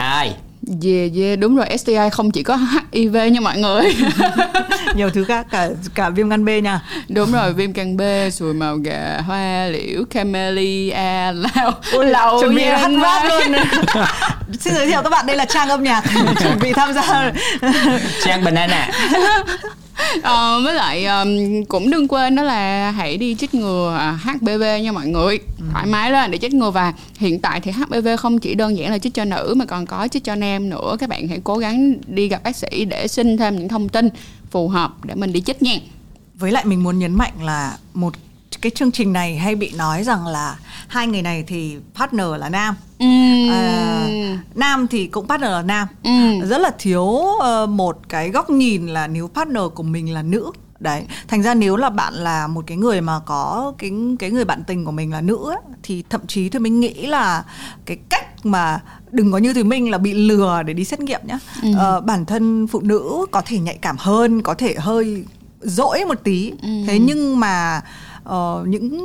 Yeah, 0.67 1.13
yeah, 1.17 1.39
đúng 1.39 1.57
rồi 1.57 1.79
STI 1.79 2.11
không 2.13 2.31
chỉ 2.31 2.43
có 2.43 2.59
HIV 2.93 3.17
nha 3.33 3.41
mọi 3.41 3.59
người. 3.59 3.95
Nhiều 4.95 5.11
thứ 5.11 5.25
khác 5.25 5.47
cả 5.51 5.69
cả 5.95 6.11
viêm 6.11 6.29
gan 6.29 6.45
B 6.45 6.49
nha. 6.63 6.81
Đúng 7.09 7.33
rồi, 7.33 7.53
viêm 7.53 7.73
gan 7.73 7.97
B, 7.97 8.01
sùi 8.33 8.55
màu 8.55 8.77
gà, 8.77 9.21
hoa 9.27 9.67
liễu, 9.67 10.05
camellia, 10.11 11.33
lao, 11.33 11.73
Ôi, 11.93 12.07
lậu 12.07 12.41
chuẩn 12.41 12.55
bị 12.55 12.65
hát 12.65 12.91
rap 13.03 13.25
mai. 13.25 13.49
luôn. 13.49 13.59
Xin 14.61 14.75
giới 14.75 14.87
thiệu 14.87 15.01
các 15.03 15.11
bạn 15.11 15.27
đây 15.27 15.37
là 15.37 15.45
trang 15.45 15.69
âm 15.69 15.83
nhạc. 15.83 16.03
Chuẩn 16.41 16.59
bị 16.63 16.73
tham 16.73 16.93
gia. 16.93 17.33
Trang 18.25 18.45
Banana 18.45 18.89
Ờ, 20.23 20.61
với 20.65 20.75
lại 20.75 21.07
um, 21.07 21.65
cũng 21.65 21.91
đừng 21.91 22.09
quên 22.09 22.35
đó 22.35 22.43
là 22.43 22.91
hãy 22.91 23.17
đi 23.17 23.35
chích 23.35 23.55
ngừa 23.55 23.97
à, 23.99 24.19
HPV 24.23 24.63
nha 24.83 24.93
mọi 24.93 25.07
người. 25.07 25.39
Thoải 25.73 25.87
mái 25.87 26.11
lên 26.11 26.31
để 26.31 26.39
chích 26.39 26.55
ngừa 26.55 26.71
và 26.71 26.93
hiện 27.19 27.41
tại 27.41 27.61
thì 27.61 27.71
HPV 27.71 28.09
không 28.19 28.39
chỉ 28.39 28.55
đơn 28.55 28.77
giản 28.77 28.91
là 28.91 28.99
chích 28.99 29.15
cho 29.15 29.25
nữ 29.25 29.55
mà 29.57 29.65
còn 29.65 29.87
có 29.87 30.09
chích 30.09 30.25
cho 30.25 30.35
nam 30.35 30.71
nữa. 30.71 30.97
Các 30.99 31.09
bạn 31.09 31.29
hãy 31.29 31.41
cố 31.45 31.57
gắng 31.57 31.95
đi 32.07 32.29
gặp 32.29 32.43
bác 32.45 32.57
sĩ 32.57 32.85
để 32.85 33.09
xin 33.09 33.37
thêm 33.37 33.57
những 33.57 33.69
thông 33.69 33.89
tin 33.89 34.09
phù 34.51 34.69
hợp 34.69 35.05
để 35.05 35.15
mình 35.15 35.33
đi 35.33 35.41
chích 35.41 35.63
nha. 35.63 35.75
Với 36.35 36.53
lại 36.53 36.65
mình 36.65 36.83
muốn 36.83 36.99
nhấn 36.99 37.15
mạnh 37.15 37.33
là 37.43 37.79
một 37.95 38.15
cái 38.63 38.71
chương 38.75 38.93
trình 38.93 39.13
này 39.13 39.37
hay 39.39 39.55
bị 39.55 39.73
nói 39.77 40.05
rằng 40.05 40.27
là 40.27 40.57
hai 40.89 41.07
người 41.07 41.23
này 41.23 41.45
thì 41.47 41.77
partner 41.95 42.27
là 42.39 42.49
nam 42.49 42.75
Uhm. 43.05 43.51
à, 43.51 44.09
nam 44.55 44.87
thì 44.91 45.07
cũng 45.07 45.29
partner 45.29 45.51
là 45.51 45.63
nam 45.63 45.89
Ừ. 46.05 46.11
rất 46.47 46.59
là 46.59 46.71
thiếu 46.79 47.07
ờ, 47.41 47.67
một 47.67 47.99
cái 48.09 48.31
góc 48.31 48.51
nhìn 48.51 48.87
là 48.87 49.07
nếu 49.07 49.29
partner 49.29 49.63
của 49.75 49.83
mình 49.83 50.15
là 50.15 50.23
nữ 50.23 50.51
đấy 50.81 51.03
thành 51.29 51.43
ra 51.43 51.55
nếu 51.55 51.77
là 51.77 51.91
bạn 51.91 52.15
là 52.15 52.47
một 52.47 52.65
cái 52.67 52.77
người 52.77 53.01
mà 53.01 53.21
có 53.27 53.73
cái 53.79 53.91
cái 54.19 54.31
người 54.31 54.45
bạn 54.45 54.63
tình 54.67 54.85
của 54.85 54.91
mình 54.93 55.13
là 55.13 55.21
nữ 55.21 55.37
ấy, 55.51 55.59
thì 55.83 56.05
thậm 56.11 56.21
chí 56.27 56.49
thì 56.49 56.59
mình 56.59 56.81
nghĩ 56.81 57.07
là 57.07 57.45
cái 57.85 57.97
cách 58.09 58.47
mà 58.47 58.81
đừng 59.11 59.33
có 59.33 59.39
như 59.39 59.55
thì 59.55 59.63
mình 59.65 59.91
là 59.91 59.99
bị 59.99 60.13
lừa 60.15 60.63
để 60.67 60.73
đi 60.75 60.85
xét 60.85 61.01
nghiệm 61.01 61.21
nhá 61.25 61.39
Ừ. 61.63 61.69
Ờ, 61.79 62.01
bản 62.01 62.25
thân 62.27 62.67
phụ 62.67 62.81
nữ 62.81 63.27
có 63.31 63.43
thể 63.47 63.59
nhạy 63.59 63.79
cảm 63.83 63.97
hơn 63.99 64.43
có 64.43 64.55
thể 64.55 64.75
hơi 64.79 65.25
dỗi 65.61 66.05
một 66.05 66.19
tí 66.25 66.51
Ừ. 66.63 66.69
thế 66.87 66.99
nhưng 66.99 67.41
mà 67.41 67.81
ờ, 68.29 68.65
những 68.69 68.99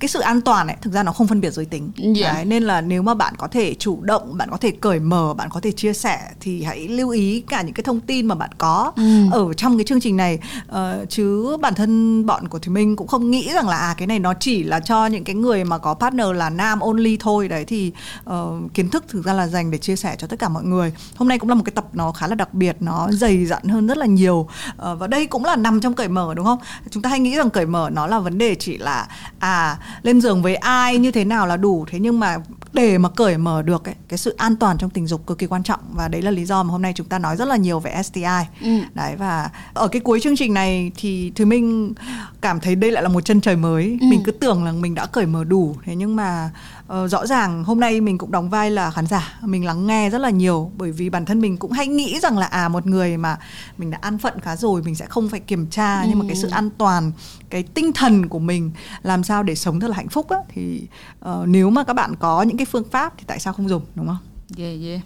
cái 0.00 0.08
sự 0.08 0.20
an 0.20 0.40
toàn 0.40 0.66
ấy 0.66 0.76
thực 0.82 0.92
ra 0.92 1.02
nó 1.02 1.12
không 1.12 1.26
phân 1.26 1.40
biệt 1.40 1.50
giới 1.50 1.64
tính. 1.64 1.90
Dạ. 2.16 2.32
Đấy, 2.32 2.44
nên 2.44 2.62
là 2.62 2.80
nếu 2.80 3.02
mà 3.02 3.14
bạn 3.14 3.34
có 3.38 3.48
thể 3.48 3.74
chủ 3.74 4.00
động 4.02 4.36
bạn 4.38 4.50
có 4.50 4.56
thể 4.56 4.70
cởi 4.70 5.00
mở 5.00 5.34
bạn 5.34 5.48
có 5.50 5.60
thể 5.60 5.72
chia 5.72 5.92
sẻ 5.92 6.20
thì 6.40 6.62
hãy 6.62 6.88
lưu 6.88 7.10
ý 7.10 7.40
cả 7.48 7.62
những 7.62 7.74
cái 7.74 7.84
thông 7.84 8.00
tin 8.00 8.26
mà 8.26 8.34
bạn 8.34 8.50
có 8.58 8.92
Ừ. 8.96 9.02
ở 9.32 9.52
trong 9.52 9.78
cái 9.78 9.84
chương 9.84 10.00
trình 10.00 10.16
này. 10.16 10.38
Ờ, 10.68 11.06
chứ 11.08 11.56
bản 11.60 11.74
thân 11.74 12.26
bọn 12.26 12.48
của 12.48 12.58
thì 12.58 12.68
mình 12.68 12.96
cũng 12.96 13.06
không 13.06 13.30
nghĩ 13.30 13.50
rằng 13.54 13.68
là 13.68 13.76
à 13.76 13.94
cái 13.98 14.06
này 14.06 14.18
nó 14.18 14.34
chỉ 14.40 14.62
là 14.62 14.80
cho 14.80 15.06
những 15.06 15.24
cái 15.24 15.34
người 15.34 15.64
mà 15.64 15.78
có 15.78 15.94
partner 15.94 16.26
là 16.34 16.50
nam 16.50 16.80
only 16.80 17.16
thôi. 17.20 17.48
Đấy 17.48 17.64
thì 17.64 17.92
ờ, 18.24 18.50
kiến 18.74 18.88
thức 18.90 19.04
thực 19.08 19.24
ra 19.24 19.32
là 19.32 19.46
dành 19.46 19.70
để 19.70 19.78
chia 19.78 19.96
sẻ 19.96 20.16
cho 20.18 20.26
tất 20.26 20.38
cả 20.38 20.48
mọi 20.48 20.64
người. 20.64 20.92
Hôm 21.16 21.28
nay 21.28 21.38
cũng 21.38 21.48
là 21.48 21.54
một 21.54 21.62
cái 21.64 21.72
tập 21.74 21.84
nó 21.92 22.12
khá 22.12 22.26
là 22.26 22.34
đặc 22.34 22.54
biệt 22.54 22.76
nó 22.80 23.08
dày 23.12 23.46
dặn 23.46 23.62
hơn 23.68 23.86
rất 23.86 23.98
là 23.98 24.06
nhiều. 24.06 24.48
Ờ, 24.76 24.96
và 24.96 25.06
đây 25.06 25.26
cũng 25.26 25.44
là 25.44 25.56
nằm 25.56 25.80
trong 25.80 25.94
cởi 25.94 26.08
mở 26.08 26.34
đúng 26.34 26.44
không? 26.46 26.58
Chúng 26.90 27.02
ta 27.02 27.10
hay 27.10 27.20
nghĩ 27.20 27.36
rằng 27.36 27.50
cởi 27.50 27.66
mở 27.66 27.90
nó 27.92 28.06
là 28.06 28.18
vấn 28.18 28.38
đề 28.38 28.54
chỉ 28.54 28.78
là 28.78 29.08
à 29.38 29.75
lên 30.02 30.20
giường 30.20 30.42
với 30.42 30.56
ai 30.56 30.98
như 30.98 31.10
thế 31.10 31.24
nào 31.24 31.46
là 31.46 31.56
đủ. 31.56 31.84
Thế 31.90 31.98
nhưng 31.98 32.20
mà 32.20 32.36
để 32.72 32.98
mà 32.98 33.08
cởi 33.08 33.38
mở 33.38 33.62
được 33.62 33.88
ấy, 33.88 33.94
cái 34.08 34.18
sự 34.18 34.34
an 34.38 34.56
toàn 34.56 34.78
trong 34.78 34.90
tình 34.90 35.06
dục 35.06 35.26
cực 35.26 35.38
kỳ 35.38 35.46
quan 35.46 35.62
trọng. 35.62 35.80
Và 35.94 36.08
đấy 36.08 36.22
là 36.22 36.30
lý 36.30 36.44
do 36.44 36.62
mà 36.62 36.72
hôm 36.72 36.82
nay 36.82 36.92
chúng 36.96 37.06
ta 37.06 37.18
nói 37.18 37.36
rất 37.36 37.48
là 37.48 37.56
nhiều 37.56 37.80
về 37.80 38.02
STI 38.02 38.22
Ừ. 38.62 38.68
đấy 38.94 39.16
và 39.16 39.50
ở 39.74 39.88
cái 39.88 40.00
cuối 40.00 40.20
chương 40.20 40.36
trình 40.36 40.54
này 40.54 40.90
thì 40.96 41.32
thì 41.34 41.44
mình 41.44 41.94
cảm 42.40 42.60
thấy 42.60 42.74
đây 42.74 42.90
lại 42.92 43.02
là 43.02 43.08
một 43.08 43.20
chân 43.24 43.40
trời 43.40 43.56
mới. 43.56 43.98
Ừ. 44.00 44.06
mình 44.10 44.20
cứ 44.24 44.32
tưởng 44.32 44.64
là 44.64 44.72
mình 44.72 44.94
đã 44.94 45.06
cởi 45.06 45.26
mở 45.26 45.44
đủ. 45.44 45.76
Thế 45.84 45.94
nhưng 45.96 46.16
mà 46.16 46.50
ờ, 46.86 47.08
rõ 47.08 47.26
ràng 47.26 47.64
hôm 47.64 47.80
nay 47.80 48.00
mình 48.00 48.18
cũng 48.18 48.30
đóng 48.30 48.50
vai 48.50 48.70
là 48.70 48.90
khán 48.90 49.06
giả. 49.06 49.38
Mình 49.42 49.64
lắng 49.64 49.86
nghe 49.86 50.10
rất 50.10 50.18
là 50.20 50.30
nhiều. 50.30 50.70
Bởi 50.76 50.92
vì 50.92 51.10
bản 51.10 51.24
thân 51.24 51.40
mình 51.40 51.56
cũng 51.56 51.72
hay 51.72 51.86
nghĩ 51.86 52.20
rằng 52.22 52.38
là 52.38 52.46
à 52.46 52.68
một 52.68 52.86
người 52.86 53.16
mà 53.16 53.36
mình 53.78 53.90
đã 53.90 53.98
an 54.00 54.18
phận 54.18 54.40
khá 54.40 54.56
rồi 54.56 54.82
mình 54.82 54.94
sẽ 54.94 55.06
không 55.06 55.28
phải 55.28 55.40
kiểm 55.40 55.66
tra. 55.66 56.04
Nhưng 56.08 56.18
mà 56.18 56.24
cái 56.28 56.36
sự 56.36 56.48
an 56.48 56.70
toàn 56.78 57.12
cái 57.50 57.62
tinh 57.62 57.92
thần 57.92 58.28
của 58.28 58.38
mình 58.38 58.70
làm 59.02 59.24
sao 59.24 59.42
để 59.42 59.54
sống 59.66 59.80
thật 59.80 59.88
là 59.88 59.96
hạnh 59.96 60.08
phúc 60.08 60.28
á 60.28 60.38
thì 60.48 60.82
ờ, 61.20 61.44
nếu 61.48 61.70
mà 61.70 61.84
các 61.84 61.92
bạn 61.92 62.14
có 62.18 62.42
những 62.42 62.56
cái 62.56 62.66
phương 62.66 62.84
pháp 62.90 63.14
thì 63.18 63.24
tại 63.26 63.40
sao 63.40 63.52
không 63.52 63.68
dùng 63.68 63.82
đúng 63.94 64.06
không? 64.06 64.18
Yeah, 64.58 64.80
yeah. 64.82 65.00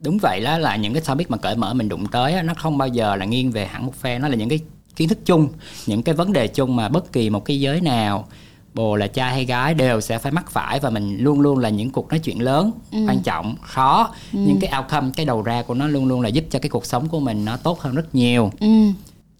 đúng 0.00 0.18
vậy 0.18 0.40
đó 0.40 0.58
là 0.58 0.76
những 0.76 0.92
cái 0.92 1.02
topic 1.06 1.30
mà 1.30 1.36
cởi 1.36 1.56
mở 1.56 1.74
mình 1.74 1.88
đụng 1.88 2.06
tới 2.06 2.34
á, 2.34 2.42
nó 2.42 2.54
không 2.54 2.78
bao 2.78 2.88
giờ 2.88 3.16
là 3.16 3.24
nghiêng 3.24 3.50
về 3.50 3.66
hẳn 3.66 3.86
một 3.86 3.94
phe 3.94 4.18
nó 4.18 4.28
là 4.28 4.36
những 4.36 4.48
cái 4.48 4.60
kiến 4.96 5.08
thức 5.08 5.18
chung 5.24 5.48
những 5.86 6.02
cái 6.02 6.14
vấn 6.14 6.32
đề 6.32 6.48
chung 6.48 6.76
mà 6.76 6.88
bất 6.88 7.12
kỳ 7.12 7.30
một 7.30 7.44
cái 7.44 7.60
giới 7.60 7.80
nào 7.80 8.26
bồ 8.74 8.96
là 8.96 9.06
trai 9.06 9.32
hay 9.32 9.44
gái 9.44 9.74
đều 9.74 10.00
sẽ 10.00 10.18
phải 10.18 10.32
mắc 10.32 10.50
phải 10.50 10.80
và 10.80 10.90
mình 10.90 11.18
luôn 11.18 11.40
luôn 11.40 11.58
là 11.58 11.68
những 11.68 11.90
cuộc 11.90 12.08
nói 12.08 12.18
chuyện 12.18 12.42
lớn 12.42 12.72
quan 13.08 13.22
trọng 13.22 13.56
khó. 13.62 14.14
Nhưng 14.32 14.58
cái 14.60 14.72
outcome 14.78 15.10
cái 15.16 15.26
đầu 15.26 15.42
ra 15.42 15.62
của 15.62 15.74
nó 15.74 15.86
luôn 15.86 16.06
luôn 16.06 16.20
là 16.20 16.28
giúp 16.28 16.44
cho 16.50 16.58
cái 16.58 16.70
cuộc 16.70 16.86
sống 16.86 17.08
của 17.08 17.20
mình 17.20 17.44
nó 17.44 17.56
tốt 17.56 17.80
hơn 17.80 17.94
rất 17.94 18.14
nhiều. 18.14 18.52
Ừ. 18.60 18.66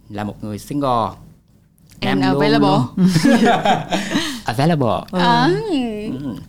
là 0.08 0.24
một 0.24 0.44
người 0.44 0.58
single 0.58 1.08
em 2.00 2.20
luôn 2.22 2.40
available. 2.40 2.68
luôn. 2.68 2.86
Available. 4.44 4.88
À, 5.12 5.48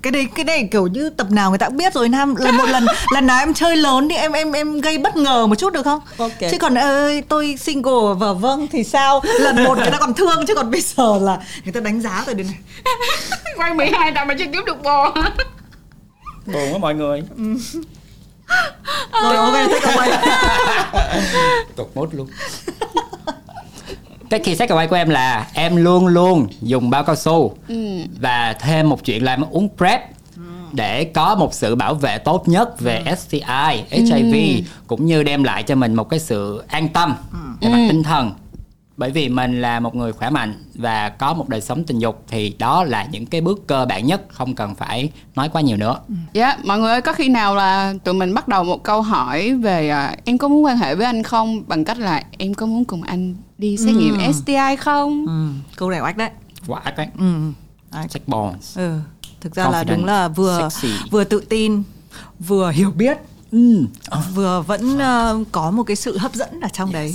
cái 0.02 0.12
đấy 0.12 0.28
cái 0.36 0.46
này 0.46 0.68
kiểu 0.72 0.88
như 0.88 1.10
tập 1.10 1.32
nào 1.32 1.50
người 1.50 1.58
ta 1.60 1.68
cũng 1.68 1.78
biết 1.78 1.94
rồi 1.94 2.10
nam 2.10 2.36
lần 2.36 2.58
một 2.58 2.66
lần 2.66 2.86
lần 3.14 3.28
nào 3.28 3.40
em 3.40 3.54
chơi 3.54 3.76
lớn 3.78 4.10
thì 4.10 4.16
em 4.16 4.32
em 4.32 4.52
em 4.52 4.82
gây 4.82 4.98
bất 4.98 5.18
ngờ 5.18 5.48
một 5.48 5.56
chút 5.56 5.74
được 5.74 5.84
không? 5.84 6.00
Ok. 6.18 6.32
chứ 6.52 6.58
còn 6.60 6.78
ơi 6.78 7.22
tôi 7.30 7.56
single 7.60 8.14
và 8.18 8.34
vâng 8.34 8.68
thì 8.72 8.84
sao? 8.84 9.22
Lần 9.40 9.64
một 9.64 9.78
người 9.78 9.92
ta 9.92 9.98
còn 9.98 10.14
thương 10.14 10.46
chứ 10.48 10.56
còn 10.56 10.72
bây 10.72 10.82
giờ 10.82 11.18
là 11.22 11.38
người 11.64 11.74
ta 11.74 11.80
đánh 11.80 12.02
giá 12.02 12.24
rồi 12.26 12.36
đến 12.36 12.48
này 12.48 12.60
quay 13.58 13.74
12 13.74 14.12
tập 14.16 14.26
mà 14.28 14.34
chưa 14.40 14.46
kiếm 14.54 14.66
được 14.66 14.84
bò 14.84 15.14
buồn 16.46 16.74
quá 16.74 16.78
mọi 16.80 16.96
người. 16.96 17.24
Rồi 19.24 19.36
ok 19.36 19.54
take 19.54 19.94
away 19.94 20.12
tụt 21.76 21.88
mốt 21.96 22.10
luôn 22.14 22.28
cái 24.32 24.40
key 24.40 24.56
second 24.56 24.90
của 24.90 24.96
em 24.96 25.10
là 25.10 25.48
em 25.54 25.76
luôn 25.76 26.08
luôn 26.08 26.48
dùng 26.62 26.90
bao 26.90 27.04
cao 27.04 27.16
su. 27.16 27.56
Và 28.20 28.56
thêm 28.60 28.90
một 28.90 29.06
chuyện 29.06 29.24
là 29.24 29.34
em 29.34 29.44
uống 29.52 29.70
prep 29.78 30.02
để 30.72 31.04
có 31.04 31.36
một 31.36 31.54
sự 31.54 31.76
bảo 31.76 31.94
vệ 31.94 32.18
tốt 32.18 32.48
nhất 32.48 32.80
về 32.80 33.04
STI, 33.18 33.84
HIV 33.90 34.66
cũng 34.88 35.06
như 35.06 35.24
đem 35.24 35.44
lại 35.44 35.64
cho 35.64 35.76
mình 35.76 35.94
một 35.94 36.10
cái 36.10 36.20
sự 36.20 36.64
an 36.68 36.88
tâm 36.90 37.16
về 37.62 37.70
mặt 37.70 37.86
tinh 37.90 38.04
thần 38.04 38.32
bởi 39.02 39.12
vì 39.12 39.30
mình 39.30 39.62
là 39.62 39.80
một 39.80 39.96
người 39.96 40.12
khỏe 40.12 40.30
mạnh 40.30 40.54
và 40.76 41.10
có 41.10 41.34
một 41.34 41.50
đời 41.50 41.62
sống 41.62 41.84
tình 41.84 42.00
dục 42.00 42.24
thì 42.28 42.56
đó 42.60 42.84
là 42.84 43.08
những 43.12 43.26
cái 43.26 43.42
bước 43.42 43.68
cơ 43.68 43.86
bản 43.86 44.06
nhất 44.06 44.22
không 44.30 44.56
cần 44.56 44.76
phải 44.76 45.12
nói 45.36 45.50
quá 45.50 45.62
nhiều 45.62 45.78
nữa. 45.78 46.00
Dạ, 46.34 46.58
mọi 46.64 46.80
người 46.80 46.92
ơi, 46.92 47.02
có 47.02 47.14
khi 47.14 47.30
nào 47.30 47.56
là 47.56 47.94
tụi 48.04 48.14
mình 48.14 48.34
bắt 48.34 48.48
đầu 48.48 48.64
một 48.64 48.84
câu 48.84 49.02
hỏi 49.02 49.54
về 49.54 49.90
à, 49.90 50.16
em 50.26 50.38
có 50.38 50.48
muốn 50.48 50.66
quan 50.66 50.78
hệ 50.78 50.96
với 50.96 51.06
anh 51.06 51.24
không? 51.24 51.64
Bằng 51.68 51.86
cách 51.86 51.98
là 52.00 52.24
em 52.38 52.54
có 52.54 52.66
muốn 52.66 52.86
cùng 52.86 53.04
anh 53.04 53.36
đi 53.58 53.78
xét 53.78 53.96
nghiệm 53.96 54.34
STI 54.34 54.76
không? 54.80 55.26
ừ, 55.28 55.48
câu 55.76 55.90
này 55.90 56.02
oách 56.02 56.18
đấy. 56.18 56.30
Ác 56.84 56.98
đấy. 56.98 57.08
Ừ. 57.20 57.52
Check 58.10 58.28
bones. 58.28 58.78
Ừ. 58.78 58.98
thực 59.42 59.56
ra 59.56 59.70
là 59.70 59.84
đúng 59.84 60.04
Confident, 60.04 60.06
là 60.06 60.28
vừa 60.28 60.70
sexy. 60.70 60.94
vừa 61.12 61.24
tự 61.24 61.40
tin 61.50 61.84
vừa 62.40 62.72
hiểu 62.72 62.92
biết 62.92 63.18
ừ. 63.52 63.86
vừa 64.34 64.62
vẫn 64.62 65.00
ờ, 65.00 65.44
có 65.52 65.72
một 65.72 65.84
cái 65.84 65.96
sự 65.96 66.18
hấp 66.18 66.34
dẫn 66.34 66.60
ở 66.62 66.70
trong 66.74 66.92
đấy 66.92 67.14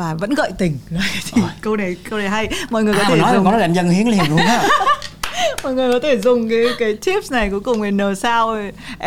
và 0.00 0.14
vẫn 0.14 0.34
gợi 0.34 0.50
tình. 0.58 0.78
Đấy, 0.90 1.02
thì 1.32 1.42
câu 1.60 1.76
này 1.76 1.96
câu 2.10 2.18
này 2.18 2.28
hay. 2.28 2.48
Mọi 2.70 2.84
người 2.84 2.94
có 2.94 3.00
à, 3.02 3.08
thể 3.08 3.16
nói 3.16 3.34
dùng. 3.34 3.44
là 3.44 3.50
có 3.50 3.56
làm 3.56 3.72
dân 3.72 3.88
hiến 3.90 4.08
liền 4.08 4.28
luôn 4.30 4.38
á 4.38 4.62
mọi 5.64 5.74
người 5.74 5.92
có 5.92 5.98
thể 6.02 6.20
dùng 6.20 6.48
cái 6.48 6.64
cái 6.78 6.94
tips 6.94 7.32
này 7.32 7.50
cuối 7.50 7.60
cùng 7.60 7.96
n 7.96 8.16
sao 8.16 8.56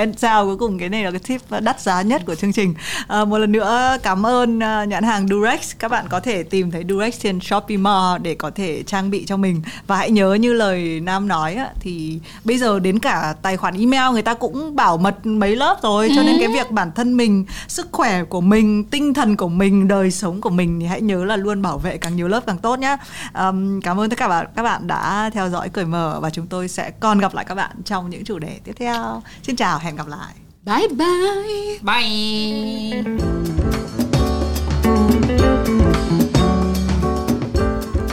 n 0.05 0.13
sao 0.17 0.45
cuối 0.45 0.57
cùng 0.57 0.79
cái 0.79 0.89
này 0.89 1.03
là 1.03 1.11
cái 1.11 1.19
tip 1.19 1.41
đắt 1.61 1.81
giá 1.81 2.01
nhất 2.01 2.21
của 2.25 2.35
chương 2.35 2.53
trình. 2.53 2.73
À, 3.07 3.25
một 3.25 3.37
lần 3.37 3.51
nữa 3.51 3.97
cảm 4.03 4.25
ơn 4.25 4.57
uh, 4.57 4.87
nhãn 4.87 5.03
hàng 5.03 5.27
Durex. 5.27 5.75
Các 5.79 5.91
bạn 5.91 6.05
có 6.09 6.19
thể 6.19 6.43
tìm 6.43 6.71
thấy 6.71 6.83
Durex 6.89 7.19
trên 7.19 7.39
Shopee 7.39 7.77
Mall 7.77 8.21
để 8.21 8.35
có 8.35 8.51
thể 8.55 8.83
trang 8.83 9.09
bị 9.09 9.25
cho 9.25 9.37
mình. 9.37 9.61
Và 9.87 9.97
hãy 9.97 10.11
nhớ 10.11 10.33
như 10.33 10.53
lời 10.53 10.99
Nam 10.99 11.27
nói 11.27 11.57
thì 11.79 12.19
bây 12.43 12.57
giờ 12.57 12.79
đến 12.79 12.99
cả 12.99 13.35
tài 13.41 13.57
khoản 13.57 13.73
email 13.79 14.13
người 14.13 14.21
ta 14.21 14.33
cũng 14.33 14.75
bảo 14.75 14.97
mật 14.97 15.25
mấy 15.25 15.55
lớp 15.55 15.77
rồi. 15.83 16.09
Cho 16.15 16.23
nên 16.23 16.35
cái 16.39 16.47
việc 16.47 16.71
bản 16.71 16.91
thân 16.95 17.17
mình 17.17 17.45
sức 17.67 17.87
khỏe 17.91 18.23
của 18.23 18.41
mình 18.41 18.83
tinh 18.83 19.13
thần 19.13 19.37
của 19.37 19.49
mình 19.49 19.87
đời 19.87 20.11
sống 20.11 20.41
của 20.41 20.49
mình 20.49 20.79
thì 20.79 20.85
hãy 20.85 21.01
nhớ 21.01 21.25
là 21.25 21.35
luôn 21.35 21.61
bảo 21.61 21.77
vệ 21.77 21.97
càng 21.97 22.15
nhiều 22.15 22.27
lớp 22.27 22.43
càng 22.47 22.57
tốt 22.57 22.79
nhé 22.79 22.97
um, 23.33 23.81
cảm 23.81 23.99
ơn 23.99 24.09
tất 24.09 24.19
cả 24.19 24.45
các 24.55 24.63
bạn 24.63 24.87
đã 24.87 25.29
theo 25.33 25.49
dõi 25.49 25.69
cởi 25.69 25.85
mở 25.85 26.12
và 26.19 26.29
chúng 26.29 26.47
tôi 26.47 26.67
sẽ 26.67 26.91
còn 26.91 27.19
gặp 27.19 27.33
lại 27.33 27.45
các 27.45 27.55
bạn 27.55 27.75
trong 27.85 28.09
những 28.09 28.23
chủ 28.23 28.39
đề 28.39 28.59
tiếp 28.63 28.73
theo. 28.75 29.21
Xin 29.43 29.55
chào 29.55 29.79
hẹn 29.79 29.95
gặp 29.95 30.07
lại. 30.07 30.33
Bye 30.65 30.87
bye. 30.87 31.79
Bye. 31.81 33.03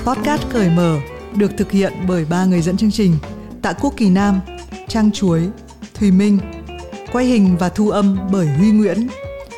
Podcast 0.05 0.43
Cởi 0.53 0.71
Mở 0.71 0.97
được 1.37 1.51
thực 1.59 1.71
hiện 1.71 1.93
bởi 2.09 2.25
ba 2.25 2.45
người 2.45 2.63
dẫn 2.63 2.77
chương 2.77 2.91
trình 2.91 3.17
Tạ 3.63 3.73
Quốc 3.73 3.95
Kỳ 3.97 4.11
Nam, 4.11 4.41
Trang 4.89 5.13
Chuối, 5.13 5.49
Thùy 5.95 6.11
Minh 6.11 6.39
Quay 7.13 7.25
hình 7.25 7.57
và 7.57 7.69
thu 7.69 7.91
âm 7.91 8.19
bởi 8.33 8.47
Huy 8.47 8.71
Nguyễn 8.71 9.09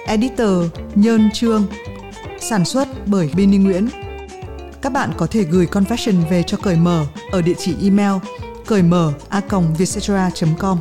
Editor 0.07 0.65
Nhơn 0.95 1.31
Trương 1.31 1.67
Sản 2.39 2.65
xuất 2.65 2.89
bởi 3.07 3.31
Binny 3.35 3.59
Nguyễn 3.59 3.89
các 4.83 4.93
bạn 4.93 5.11
có 5.17 5.27
thể 5.27 5.45
gửi 5.45 5.67
confession 5.73 6.29
về 6.31 6.43
cho 6.43 6.57
Cởi 6.57 6.77
Mở 6.77 7.07
ở 7.33 7.43
địa 7.43 7.55
chỉ 7.59 7.75
email 7.83 8.13
cởi 8.67 8.83
mở 8.83 9.13
a 9.29 9.41
com. 9.41 10.79